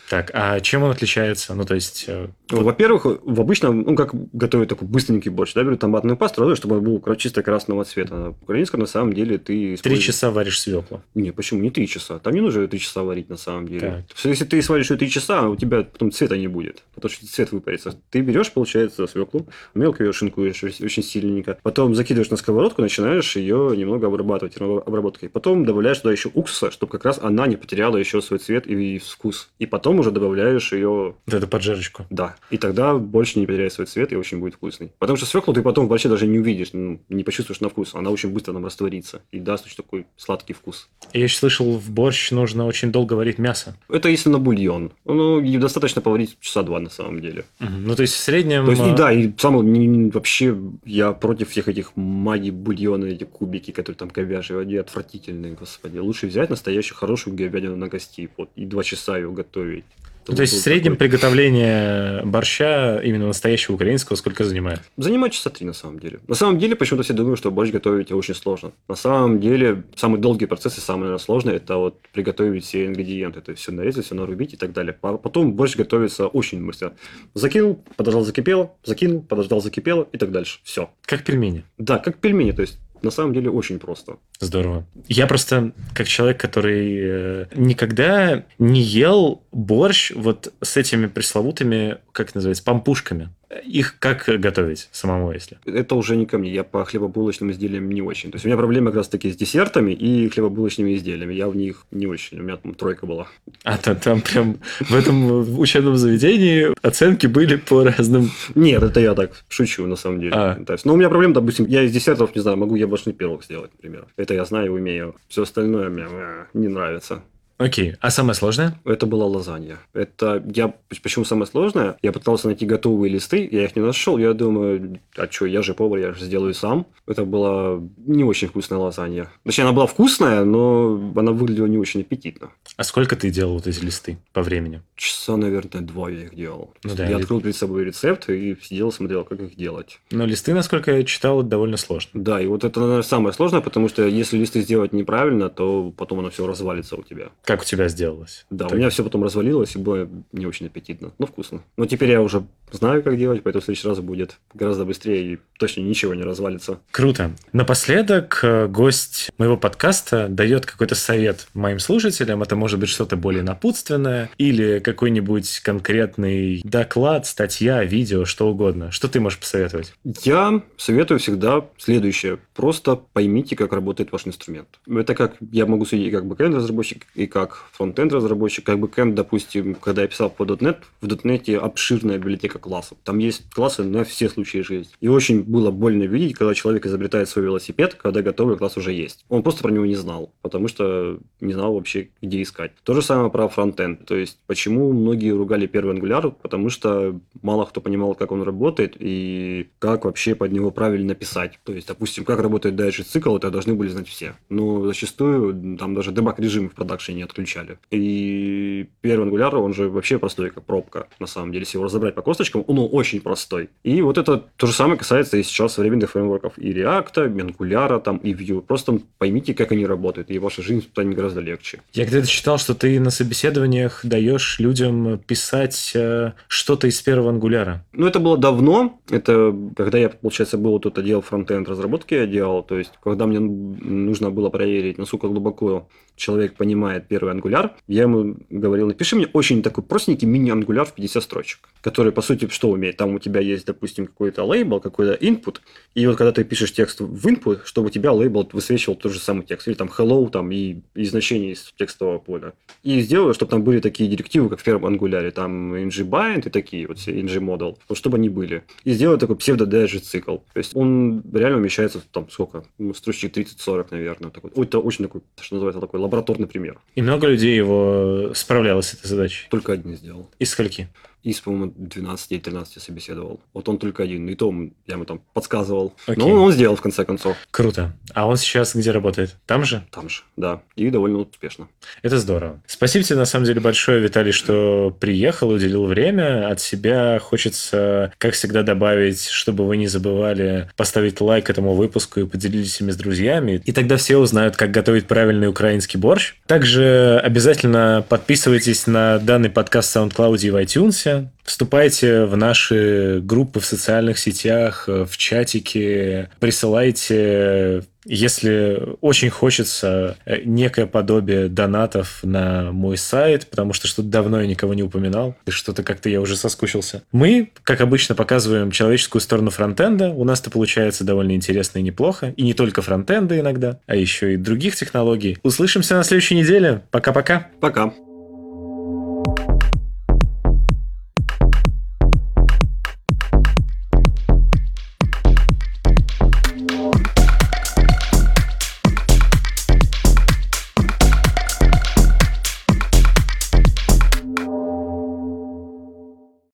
Так, 0.10 0.32
а 0.34 0.60
чем 0.62 0.82
он 0.82 0.90
отличается? 0.90 1.54
Ну, 1.54 1.64
то 1.64 1.76
есть... 1.76 2.06
э, 2.08 2.28
Ну, 2.52 2.64
Во-первых, 2.64 3.06
в 3.06 3.40
обычном, 3.40 3.82
ну, 3.82 3.96
как 3.96 4.16
готовят 4.34 4.70
такой 4.70 4.88
быстренький 4.88 5.30
борщ, 5.30 5.54
да, 5.54 5.64
берут 5.64 5.80
томатную 5.80 6.18
пасту, 6.18 6.42
разве, 6.42 6.56
чтобы 6.56 6.78
он 6.78 6.84
был 6.84 7.00
кра- 7.00 7.16
чисто 7.16 7.44
красного 7.44 7.84
цвета. 7.86 8.16
А 8.16 8.32
В 8.32 8.42
украинском, 8.44 8.80
на 8.80 8.88
самом 8.88 9.14
деле, 9.14 9.38
ты 9.38 9.44
Три 9.46 9.76
используешь- 9.76 10.06
часа 10.06 10.32
варишь 10.32 10.60
свеклу. 10.60 11.04
Не, 11.14 11.32
почему? 11.32 11.62
Не 11.62 11.70
три 11.70 11.88
часа. 11.88 12.18
Там 12.18 12.34
не 12.34 12.42
нужно 12.42 12.68
три 12.68 12.80
часа 12.80 13.04
варить, 13.04 13.30
на 13.30 13.38
самом 13.38 13.68
деле. 13.68 14.06
Так. 14.10 14.26
Если 14.26 14.46
ты 14.46 14.60
сваришь 14.64 14.90
ее 14.90 14.98
три 14.98 15.10
часа, 15.12 15.48
у 15.48 15.56
тебя 15.56 15.84
потом 15.84 16.12
цвета 16.12 16.36
не 16.36 16.48
будет, 16.48 16.82
потому 16.96 17.12
что 17.14 17.28
цвет 17.28 17.52
выпарится. 17.52 17.96
Ты 18.10 18.22
берешь, 18.22 18.52
получается, 18.52 19.06
свеклу, 19.08 19.48
мелко 19.74 20.04
ее 20.04 20.14
шинкуешь 20.14 20.64
очень 20.64 21.04
сильненько, 21.04 21.58
потом 21.64 21.96
закидываешь 21.96 22.30
на 22.30 22.38
сковородку, 22.38 22.82
начинаешь 22.82 23.36
ее 23.36 23.74
немного 23.76 24.08
обрабатывать 24.08 24.58
обработкой. 24.58 25.30
Потом 25.30 25.66
добавляешь 25.66 26.00
туда 26.00 26.12
еще 26.12 26.30
уксуса, 26.34 26.72
чтобы 26.72 26.92
как 26.92 27.06
раз 27.06 27.20
она 27.22 27.48
не 27.48 27.56
потеряла 27.56 27.98
еще 27.98 28.22
свой 28.22 28.40
цвет 28.40 28.68
и 28.68 29.00
вкус. 29.00 29.50
И 29.60 29.66
потом 29.66 30.00
уже 30.00 30.12
добавляешь 30.12 30.72
ее 30.74 31.16
Вот 31.26 31.34
эту 31.34 31.48
поджарочку. 31.48 32.06
да. 32.10 32.36
И 32.50 32.58
тогда 32.58 32.96
больше 32.96 33.40
не 33.40 33.46
потеряет 33.46 33.74
свой 33.74 33.88
цвет 33.88 34.12
и 34.12 34.16
очень 34.16 34.40
будет 34.40 34.56
вкусный. 34.56 34.92
Потому 35.00 35.18
что 35.18 35.26
свеклу 35.26 35.54
ты 35.54 35.62
потом 35.62 35.88
вообще 35.88 36.10
даже 36.10 36.28
не 36.28 36.40
увидишь, 36.40 36.70
ну, 36.74 37.00
не 37.10 37.24
почувствуешь 37.24 37.60
на 37.62 37.70
вкус. 37.70 37.96
Она 37.96 38.10
очень 38.10 38.30
быстро 38.30 38.54
нам 38.54 38.66
растворится 38.66 39.22
и 39.32 39.40
даст 39.40 39.66
очень 39.66 39.78
такой 39.78 40.06
сладкий 40.18 40.54
вкус. 40.54 40.90
Я 41.14 41.24
еще 41.24 41.38
слышал, 41.38 41.78
в 41.78 41.90
борщ 41.90 42.32
нужно 42.32 42.66
очень 42.66 42.92
долго 42.92 43.14
варить 43.14 43.38
мясо. 43.38 43.76
Это 43.90 44.10
если 44.10 44.30
на 44.30 44.40
бульон. 44.40 44.92
Ну, 45.06 45.42
достаточно 45.58 46.02
поварить 46.02 46.38
часа 46.40 46.64
два 46.64 46.80
на 46.80 46.90
самом 46.90 47.20
деле. 47.22 47.46
Мгм. 47.60 47.88
Ну, 47.88 47.96
то 47.96 48.02
есть 48.02 48.14
в 48.14 48.18
среднем... 48.18 48.66
То 48.66 48.72
есть, 48.72 48.84
э, 48.84 48.96
да, 48.96 49.12
и 49.12 49.30
не- 49.52 50.10
вообще 50.12 50.58
я 50.86 51.12
против 51.14 51.50
всех 51.50 51.68
этих 51.68 51.96
магий 51.96 52.52
бульона, 52.52 53.06
эти 53.06 53.24
кубики, 53.24 53.72
которые 53.72 53.98
там 53.98 54.10
говяжьи, 54.10 54.58
они 54.58 54.76
отвратительные, 54.76 55.54
господи. 55.54 55.98
Лучше 55.98 56.28
взять 56.28 56.50
настоящую 56.50 56.98
хорошую 56.98 57.36
говядину 57.36 57.76
на 57.76 57.88
гости, 57.88 58.30
вот, 58.38 58.50
и 58.56 58.66
два 58.66 58.84
часа 58.84 59.18
ее 59.18 59.32
готовить. 59.32 59.86
Ну, 60.28 60.36
то 60.36 60.42
есть 60.42 60.54
в 60.54 60.60
среднем 60.60 60.96
приготовление 60.96 62.22
борща 62.26 63.00
именно 63.04 63.28
настоящего 63.28 63.76
украинского 63.76 64.16
сколько 64.16 64.44
занимает? 64.44 64.82
Занимает 64.98 65.34
часа 65.34 65.50
три, 65.50 65.66
на 65.66 65.74
самом 65.74 66.00
деле. 66.00 66.20
На 66.28 66.36
самом 66.36 66.60
деле, 66.60 66.76
почему-то 66.76 67.04
все 67.04 67.14
думают, 67.14 67.40
что 67.40 67.52
борщ 67.52 67.72
готовить 67.72 68.12
очень 68.12 68.36
сложно. 68.36 68.72
На 68.88 68.96
самом 68.96 69.40
деле, 69.40 69.84
самый 69.96 70.20
долгий 70.20 70.46
процесс 70.46 70.78
и 70.78 70.82
самый, 70.82 71.02
наверное, 71.02 71.20
сложный, 71.20 71.56
это 71.56 71.78
вот 71.78 72.00
приготовить 72.14 72.66
все 72.66 72.86
ингредиенты. 72.86 73.42
То 73.42 73.52
есть, 73.52 73.62
все 73.62 73.72
нарезать, 73.72 74.06
все 74.06 74.16
нарубить 74.16 74.54
и 74.54 74.58
так 74.58 74.74
далее. 74.74 74.96
А 75.02 75.18
потом 75.18 75.54
борщ 75.54 75.76
готовится 75.76 76.28
очень 76.28 76.66
быстро. 76.66 76.94
Закинул, 77.34 77.84
подождал, 77.96 78.24
закипело, 78.24 78.74
закинул, 78.84 79.22
подождал, 79.22 79.62
закипело 79.62 80.08
и 80.12 80.18
так 80.18 80.32
дальше. 80.32 80.60
Все. 80.64 80.90
Как 81.06 81.24
пельмени. 81.24 81.64
Да, 81.78 82.00
как 82.00 82.18
пельмени. 82.18 82.52
То 82.52 82.62
есть, 82.62 82.80
на 83.02 83.12
самом 83.12 83.34
деле, 83.34 83.50
очень 83.50 83.80
просто. 83.80 84.18
Здорово. 84.40 84.86
Я 85.08 85.28
просто, 85.28 85.74
как 85.94 86.08
человек, 86.08 86.40
который 86.40 86.98
э, 87.00 87.46
никогда 87.56 88.46
не 88.60 88.82
ел 88.82 89.44
борщ 89.52 90.12
вот 90.16 90.54
с 90.62 90.78
этими 90.78 91.08
пресловутыми, 91.08 91.98
как 92.12 92.36
называется, 92.36 92.64
пампушками. 92.64 93.30
Их 93.64 93.98
как 94.00 94.26
готовить 94.28 94.90
самому, 94.92 95.32
если? 95.32 95.58
Это 95.66 95.96
уже 95.96 96.18
не 96.18 96.26
ко 96.26 96.38
мне. 96.38 96.52
Я 96.54 96.64
по 96.64 96.84
хлебобулочным 96.84 97.52
изделиям 97.52 97.90
не 97.90 98.02
очень. 98.02 98.30
То 98.30 98.36
есть, 98.36 98.46
у 98.46 98.50
меня 98.50 98.58
проблемы 98.58 98.92
как 98.92 98.98
раз 98.98 99.08
таки 99.08 99.32
с 99.32 99.38
десертами 99.38 99.92
и 99.92 100.28
хлебобулочными 100.28 100.96
изделиями. 100.96 101.34
Я 101.34 101.48
в 101.48 101.56
них 101.56 101.86
не 101.92 102.08
очень. 102.08 102.40
У 102.40 102.44
меня 102.44 102.58
там 102.58 102.74
тройка 102.74 103.06
была. 103.06 103.28
А 103.64 103.78
то 103.78 103.96
там 103.96 104.22
прям 104.22 104.58
в 104.82 104.94
этом 104.94 105.60
учебном 105.60 105.96
заведении 105.96 106.74
оценки 106.86 107.28
были 107.28 107.56
по 107.56 107.84
разным... 107.84 108.32
Нет, 108.56 108.84
это 108.84 109.00
я 109.00 109.14
так 109.14 109.32
шучу, 109.48 109.86
на 109.88 109.96
самом 109.96 110.20
деле. 110.20 110.34
А. 110.34 110.56
То 110.66 110.74
есть, 110.74 110.86
ну, 110.86 110.94
у 110.94 110.98
меня 110.98 111.10
проблема, 111.10 111.34
допустим, 111.34 111.66
я 111.68 111.84
из 111.84 111.94
десертов, 111.94 112.36
не 112.36 112.42
знаю, 112.42 112.58
могу 112.58 112.76
яблочный 112.76 113.14
пирог 113.14 113.46
сделать, 113.46 113.72
например. 113.78 114.08
Это 114.18 114.34
я 114.34 114.44
знаю 114.44 114.66
и 114.66 114.70
умею. 114.70 115.16
Все 115.30 115.44
остальное 115.44 115.90
мне 115.90 116.06
э, 116.10 116.46
не 116.54 116.68
нравится. 116.68 117.24
Окей. 117.58 117.96
А 118.02 118.12
самое 118.12 118.36
сложное? 118.36 118.76
Это 118.86 119.06
была 119.06 119.26
лазанья. 119.26 119.78
Это 119.94 120.44
я... 120.54 120.74
Почему 121.02 121.26
самое 121.26 121.48
сложное? 121.48 121.98
Я 122.04 122.12
пытался 122.12 122.48
найти 122.48 122.66
готовые 122.66 123.12
листы, 123.12 123.48
я 123.52 123.66
их 123.66 123.76
не 123.76 123.82
нашел. 123.82 124.18
Я 124.18 124.34
думаю, 124.34 125.00
а 125.16 125.28
что, 125.30 125.46
я 125.48 125.62
же 125.64 125.74
повар, 125.74 126.00
я 126.00 126.14
же 126.14 126.24
сделаю 126.26 126.54
сам. 126.54 126.86
Это 127.08 127.26
была 127.26 127.82
не 128.06 128.24
очень 128.24 128.48
вкусная 128.48 128.78
лазанья. 128.80 129.30
Точнее, 129.44 129.64
она 129.64 129.74
была 129.74 129.88
вкусная, 129.88 130.44
но 130.44 131.12
она 131.16 131.32
выглядела 131.32 131.66
не 131.66 131.78
очень 131.78 132.02
аппетитно. 132.02 132.50
А 132.76 132.84
сколько 132.84 133.16
ты 133.16 133.32
делал 133.32 133.56
вот 133.56 133.66
эти 133.66 133.84
листы 133.84 134.18
по 134.34 134.44
времени? 134.44 134.82
Часа, 134.96 135.36
наверное, 135.36 135.82
два 135.82 136.10
я 136.12 136.24
их 136.26 136.36
делал. 136.36 136.74
Ну 136.84 136.94
да, 136.96 137.06
я 137.06 137.18
и- 137.18 137.22
открыл 137.22 137.42
перед 137.42 137.56
собой 137.56 137.86
рецепт 137.86 138.30
и 138.30 138.56
сидел, 138.62 138.92
смотрел, 138.92 139.24
как 139.24 139.40
их 139.42 139.56
делать. 139.56 140.00
Но 140.12 140.26
листы, 140.26 140.54
насколько 140.54 140.92
я 140.96 141.04
читал, 141.04 141.42
довольно 141.42 141.78
сложно. 141.78 142.12
Да, 142.22 142.40
и 142.40 142.46
вот 142.46 142.64
это, 142.64 142.80
наверное, 142.80 143.02
самое 143.02 143.34
сложное, 143.34 143.62
потому 143.62 143.90
что 143.90 144.06
если 144.06 144.38
листы 144.38 144.62
сделать 144.62 144.94
неправильно, 144.94 145.50
то 145.50 145.92
потом 145.98 146.20
оно 146.20 146.30
все 146.30 146.46
развалится 146.46 146.96
у 146.96 147.02
тебя. 147.04 147.30
Как 147.48 147.62
у 147.62 147.64
тебя 147.64 147.88
сделалось? 147.88 148.46
Да, 148.50 148.66
Так. 148.66 148.74
у 148.74 148.76
меня 148.78 148.90
все 148.90 149.06
потом 149.06 149.24
развалилось 149.24 149.74
и 149.78 149.80
было 149.80 150.10
не 150.34 150.46
очень 150.46 150.66
аппетитно, 150.66 151.14
но 151.18 151.26
вкусно. 151.28 151.62
Но 151.78 151.86
теперь 151.86 152.12
я 152.12 152.22
уже 152.22 152.44
знаю, 152.74 153.02
как 153.02 153.18
делать, 153.18 153.42
поэтому 153.42 153.62
в 153.62 153.64
следующий 153.64 153.88
раз 153.88 154.02
будет 154.02 154.38
гораздо 154.54 154.84
быстрее 154.84 155.34
и 155.34 155.40
точно 155.58 155.80
ничего 155.80 156.14
не 156.14 156.24
развалится. 156.24 156.80
Круто. 156.92 157.32
Напоследок 157.54 158.42
э, 158.44 158.68
гость 158.68 159.30
моего 159.38 159.56
подкаста 159.56 160.28
дает 160.28 160.66
какой-то 160.66 160.96
совет 160.96 161.48
моим 161.54 161.80
слушателям. 161.80 162.44
Это 162.44 162.58
может 162.58 162.82
быть 162.82 162.90
что-то 162.90 163.16
более 163.16 163.44
напутственное 163.44 164.30
или 164.38 164.80
какой-нибудь 164.80 165.62
конкретный 165.62 166.60
доклад, 166.66 167.28
статья, 167.28 167.82
видео, 167.86 168.26
что 168.26 168.50
угодно. 168.50 168.92
Что 168.92 169.08
ты 169.08 169.22
можешь 169.22 169.40
посоветовать? 169.40 169.94
Я 170.24 170.62
советую 170.76 171.20
всегда 171.20 171.66
следующее. 171.78 172.40
Просто 172.54 172.98
поймите, 172.98 173.56
как 173.56 173.72
работает 173.72 174.12
ваш 174.12 174.28
инструмент. 174.28 174.68
Это 174.86 175.16
как 175.16 175.36
я 175.52 175.66
могу 175.66 175.86
судить 175.86 176.12
как 176.12 176.26
бэкэнд-разработчик, 176.26 177.06
и 177.16 177.26
как 177.38 177.68
фронтенд-разработчик. 177.74 178.66
Как 178.66 178.80
бэкэнд, 178.80 179.14
допустим, 179.14 179.76
когда 179.76 180.02
я 180.02 180.08
писал 180.08 180.32
по 180.32 180.44
.NET, 180.44 180.78
в 181.02 181.06
.NET 181.06 181.56
обширная 181.56 182.18
библиотека 182.18 182.58
классов. 182.58 182.98
Там 183.04 183.20
есть 183.20 183.48
классы 183.54 183.84
на 183.84 184.04
все 184.04 184.28
случаи 184.28 184.60
жизни. 184.60 184.92
И 185.02 185.08
очень 185.08 185.44
было 185.44 185.70
больно 185.70 186.04
видеть, 186.04 186.36
когда 186.36 186.56
человек 186.56 186.88
изобретает 186.88 187.30
свой 187.30 187.46
велосипед, 187.46 187.94
когда 187.94 188.24
готовый 188.24 188.58
класс 188.58 188.76
уже 188.78 188.92
есть. 188.92 189.24
Он 189.30 189.44
просто 189.44 189.62
про 189.62 189.72
него 189.72 189.86
не 189.86 189.94
знал, 189.94 190.34
потому 190.42 190.68
что 190.68 191.20
не 191.40 191.54
знал 191.54 191.76
вообще, 191.76 192.10
где 192.24 192.42
искать. 192.42 192.72
То 192.84 192.96
же 192.96 193.04
самое 193.04 193.30
про 193.30 193.48
фронтенд. 193.48 194.06
То 194.06 194.16
есть, 194.16 194.40
почему 194.48 194.92
многие 194.92 195.30
ругали 195.30 195.68
первый 195.68 195.96
Angular? 195.96 196.34
Потому 196.42 196.70
что 196.72 197.20
мало 197.44 197.66
кто 197.66 197.82
понимал, 197.82 198.16
как 198.16 198.32
он 198.32 198.42
работает 198.42 198.96
и 198.98 199.70
как 199.78 200.06
вообще 200.06 200.34
под 200.34 200.52
него 200.52 200.72
правильно 200.72 201.14
писать. 201.14 201.60
То 201.64 201.74
есть, 201.74 201.88
допустим, 201.88 202.26
как 202.26 202.40
работает 202.40 202.76
дальше 202.76 203.04
цикл, 203.04 203.38
это 203.38 203.52
должны 203.52 203.76
были 203.76 203.90
знать 203.90 204.08
все. 204.08 204.34
Но 204.50 204.88
зачастую 204.88 205.78
там 205.78 205.94
даже 205.94 206.12
дебаг 206.12 206.40
режимы 206.40 206.70
в 206.70 206.74
продакшене 206.74 207.18
не 207.18 207.24
отключали. 207.28 207.78
И 207.92 208.88
первый 209.02 209.30
Angular, 209.30 209.56
он 209.58 209.74
же 209.74 209.90
вообще 209.90 210.20
простой, 210.20 210.50
как 210.50 210.64
пробка, 210.64 211.08
на 211.20 211.28
самом 211.28 211.52
деле. 211.52 211.64
Если 211.64 211.78
его 211.78 211.86
разобрать 211.86 212.16
по 212.16 212.22
косточкам, 212.22 212.64
он 212.68 212.90
очень 212.92 213.22
простой. 213.22 213.70
И 213.84 214.02
вот 214.02 214.18
это 214.18 214.44
то 214.56 214.68
же 214.68 214.74
самое 214.74 214.98
касается 214.98 215.38
и 215.38 215.44
сейчас 215.44 215.74
современных 215.74 216.12
фреймворков 216.12 216.58
и 216.58 216.74
React, 216.74 217.28
и 217.28 217.42
Angular, 217.42 218.02
там, 218.02 218.18
и 218.18 218.34
Vue. 218.34 218.62
Просто 218.62 219.00
поймите, 219.18 219.54
как 219.54 219.72
они 219.72 219.86
работают, 219.86 220.30
и 220.32 220.40
ваша 220.40 220.62
жизнь 220.62 220.82
станет 220.82 221.16
гораздо 221.16 221.42
легче. 221.42 221.82
Я 221.94 222.06
где-то 222.06 222.28
читал, 222.28 222.58
что 222.58 222.74
ты 222.74 223.00
на 223.00 223.12
собеседованиях 223.12 224.02
даешь 224.04 224.60
людям 224.60 225.20
писать 225.20 225.92
э, 225.96 226.34
что-то 226.48 226.88
из 226.88 227.02
первого 227.02 227.30
ангуляра. 227.30 227.86
Ну, 227.94 228.08
это 228.08 228.20
было 228.20 228.38
давно. 228.38 229.00
Это 229.10 229.56
когда 229.76 229.98
я, 229.98 230.10
получается, 230.10 230.58
был 230.58 230.80
тут 230.80 230.98
отдел 230.98 231.22
фронтенд 231.22 231.68
разработки 231.68 232.14
я 232.14 232.28
делал. 232.28 232.64
То 232.64 232.78
есть, 232.78 232.92
когда 233.04 233.26
мне 233.26 233.40
нужно 233.40 234.32
было 234.32 234.50
проверить, 234.50 234.98
насколько 234.98 235.28
глубоко 235.28 235.88
человек 236.16 236.56
понимает 236.56 237.08
первый 237.18 237.32
ангуляр, 237.32 237.76
я 237.88 238.04
ему 238.04 238.38
говорил, 238.52 238.88
напиши 238.88 239.16
мне 239.16 239.28
очень 239.34 239.64
такой 239.64 239.84
простенький 239.84 240.28
мини-ангуляр 240.28 240.86
в 240.86 240.94
50 240.94 241.24
строчек, 241.24 241.70
который, 241.82 242.12
по 242.12 242.22
сути, 242.22 242.48
что 242.50 242.70
умеет? 242.70 242.98
Там 242.98 243.16
у 243.16 243.20
тебя 243.20 243.42
есть, 243.42 243.66
допустим, 243.66 244.06
какой-то 244.06 244.44
лейбл, 244.44 244.80
какой-то 244.80 245.14
input, 245.14 245.58
и 245.96 246.06
вот 246.06 246.16
когда 246.16 246.32
ты 246.32 246.44
пишешь 246.44 246.74
текст 246.74 247.00
в 247.02 247.28
input, 247.28 247.62
чтобы 247.66 247.88
у 247.88 247.90
тебя 247.90 248.12
лейбл 248.12 248.48
высвечивал 248.54 248.96
тот 248.96 249.12
же 249.14 249.20
самый 249.20 249.48
текст, 249.48 249.68
или 249.68 249.74
там 249.74 249.90
hello, 249.98 250.30
там, 250.30 250.52
и, 250.52 250.82
и 250.94 251.06
значение 251.06 251.54
из 251.54 251.74
текстового 251.76 252.20
поля. 252.20 252.54
И 252.84 253.02
сделаю, 253.02 253.34
чтобы 253.34 253.50
там 253.50 253.64
были 253.64 253.80
такие 253.80 254.08
директивы, 254.08 254.50
как 254.50 254.60
в 254.60 254.64
первом 254.64 254.86
ангуляре, 254.86 255.32
там 255.32 255.74
ng-bind 255.74 256.48
и 256.48 256.50
такие 256.52 256.88
вот 256.88 257.00
все, 257.00 257.20
ng-model, 257.20 257.78
вот 257.90 257.98
чтобы 257.98 258.18
они 258.18 258.30
были. 258.30 258.64
И 258.84 258.92
сделаю 258.92 259.18
такой 259.18 259.38
псевдо-digit 259.38 260.02
цикл. 260.02 260.38
То 260.54 260.58
есть 260.58 260.76
он 260.76 261.24
реально 261.34 261.58
умещается 261.58 262.00
там 262.12 262.30
сколько? 262.30 262.64
Строчек 262.94 263.36
30-40, 263.36 263.88
наверное. 263.90 264.30
Такой. 264.30 264.52
Ой, 264.54 264.68
Это 264.68 264.80
очень 264.80 265.06
такой, 265.06 265.22
что 265.42 265.56
называется, 265.56 265.82
такой 265.82 266.00
лабораторный 266.00 266.46
пример. 266.46 266.80
И 266.98 267.02
много 267.04 267.28
людей 267.28 267.56
его 267.56 268.32
справлялось 268.34 268.88
с 268.88 268.94
этой 268.96 269.06
задачей. 269.06 269.46
Только 269.52 269.74
один 269.74 269.96
сделал. 269.96 270.32
Из 270.40 270.50
скольки? 270.50 270.88
Из, 271.28 271.42
по-моему, 271.42 271.74
12 271.76 272.32
или 272.32 272.40
13 272.40 272.82
собеседовал. 272.82 273.42
Вот 273.54 273.68
он 273.68 273.78
только 273.78 274.04
один. 274.04 274.30
И 274.30 274.36
то 274.36 274.54
я 274.88 274.94
ему 274.94 275.04
там 275.04 275.22
подсказывал. 275.34 275.94
Окей. 276.06 276.24
Но 276.24 276.44
он 276.44 276.54
сделал, 276.54 276.78
в 276.78 276.82
конце 276.82 277.04
концов. 277.04 277.36
Круто. 277.52 277.94
А 278.14 278.28
он 278.28 278.38
сейчас 278.38 278.74
где 278.76 278.92
работает? 278.92 279.36
Там 279.46 279.66
же? 279.66 279.86
Там 279.92 280.08
же, 280.08 280.22
да. 280.38 280.62
И 280.78 280.90
довольно 280.90 281.18
успешно. 281.18 281.68
Это 282.02 282.18
здорово. 282.18 282.62
Спасибо 282.66 283.04
тебе, 283.04 283.18
на 283.18 283.26
самом 283.26 283.46
деле, 283.46 283.60
большое, 283.60 284.00
Виталий, 284.00 284.32
что 284.32 284.96
приехал, 284.98 285.50
уделил 285.50 285.86
время. 285.86 286.50
От 286.50 286.62
себя 286.62 287.20
хочется, 287.20 288.14
как 288.18 288.34
всегда, 288.34 288.64
добавить, 288.64 289.28
чтобы 289.28 289.68
вы 289.68 289.76
не 289.76 289.88
забывали 289.88 290.70
поставить 290.78 291.20
лайк 291.20 291.50
этому 291.50 291.74
выпуску 291.74 292.22
и 292.22 292.26
поделились 292.26 292.80
ими 292.80 292.92
с 292.92 292.96
друзьями. 292.96 293.62
И 293.66 293.74
тогда 293.74 293.98
все 293.98 294.16
узнают, 294.16 294.56
как 294.56 294.72
готовить 294.72 295.08
правильный 295.08 295.50
украинский 295.50 296.00
борщ. 296.00 296.36
Также 296.46 297.20
обязательно 297.22 298.06
подписывайтесь 298.08 298.88
на 298.88 299.20
данный 299.20 299.50
подкаст 299.50 299.94
в 299.94 299.98
SoundCloud 299.98 300.40
и 300.40 300.52
в 300.52 300.56
iTunes. 300.56 301.17
Вступайте 301.44 302.26
в 302.26 302.36
наши 302.36 303.20
группы 303.24 303.60
в 303.60 303.66
социальных 303.66 304.20
сетях, 304.20 304.88
в 304.88 305.18
чатике, 305.18 306.30
присылайте 306.40 307.84
если 308.08 308.96
очень 309.02 309.30
хочется 309.30 310.18
э, 310.26 310.42
некое 310.46 310.88
подобие 310.88 311.50
донатов 311.50 312.20
на 312.24 312.72
мой 312.72 312.98
сайт, 312.98 313.48
потому 313.48 313.74
что 313.74 313.88
что-то 313.88 314.08
давно 314.08 314.42
я 314.42 314.48
никого 314.48 314.74
не 314.74 314.84
упоминал, 314.84 315.36
и 315.46 315.52
что-то 315.52 315.84
как-то 315.84 316.10
я 316.10 316.22
уже 316.22 316.36
соскучился. 316.36 317.04
Мы, 317.12 317.52
как 317.64 317.82
обычно, 317.82 318.16
показываем 318.16 318.72
человеческую 318.72 319.22
сторону 319.22 319.50
фронтенда. 319.50 320.10
У 320.10 320.24
нас 320.24 320.40
это 320.40 320.50
получается 320.50 321.04
довольно 321.04 321.34
интересно 321.34 321.80
и 321.80 321.82
неплохо. 321.82 322.34
И 322.38 322.44
не 322.44 322.54
только 322.54 322.82
фронтенда 322.82 323.40
иногда, 323.40 323.80
а 323.88 323.96
еще 323.96 324.34
и 324.34 324.38
других 324.38 324.76
технологий. 324.76 325.38
Услышимся 325.44 325.96
на 325.96 326.04
следующей 326.04 326.36
неделе. 326.36 326.84
Пока-пока. 326.92 327.48
Пока. 327.60 327.94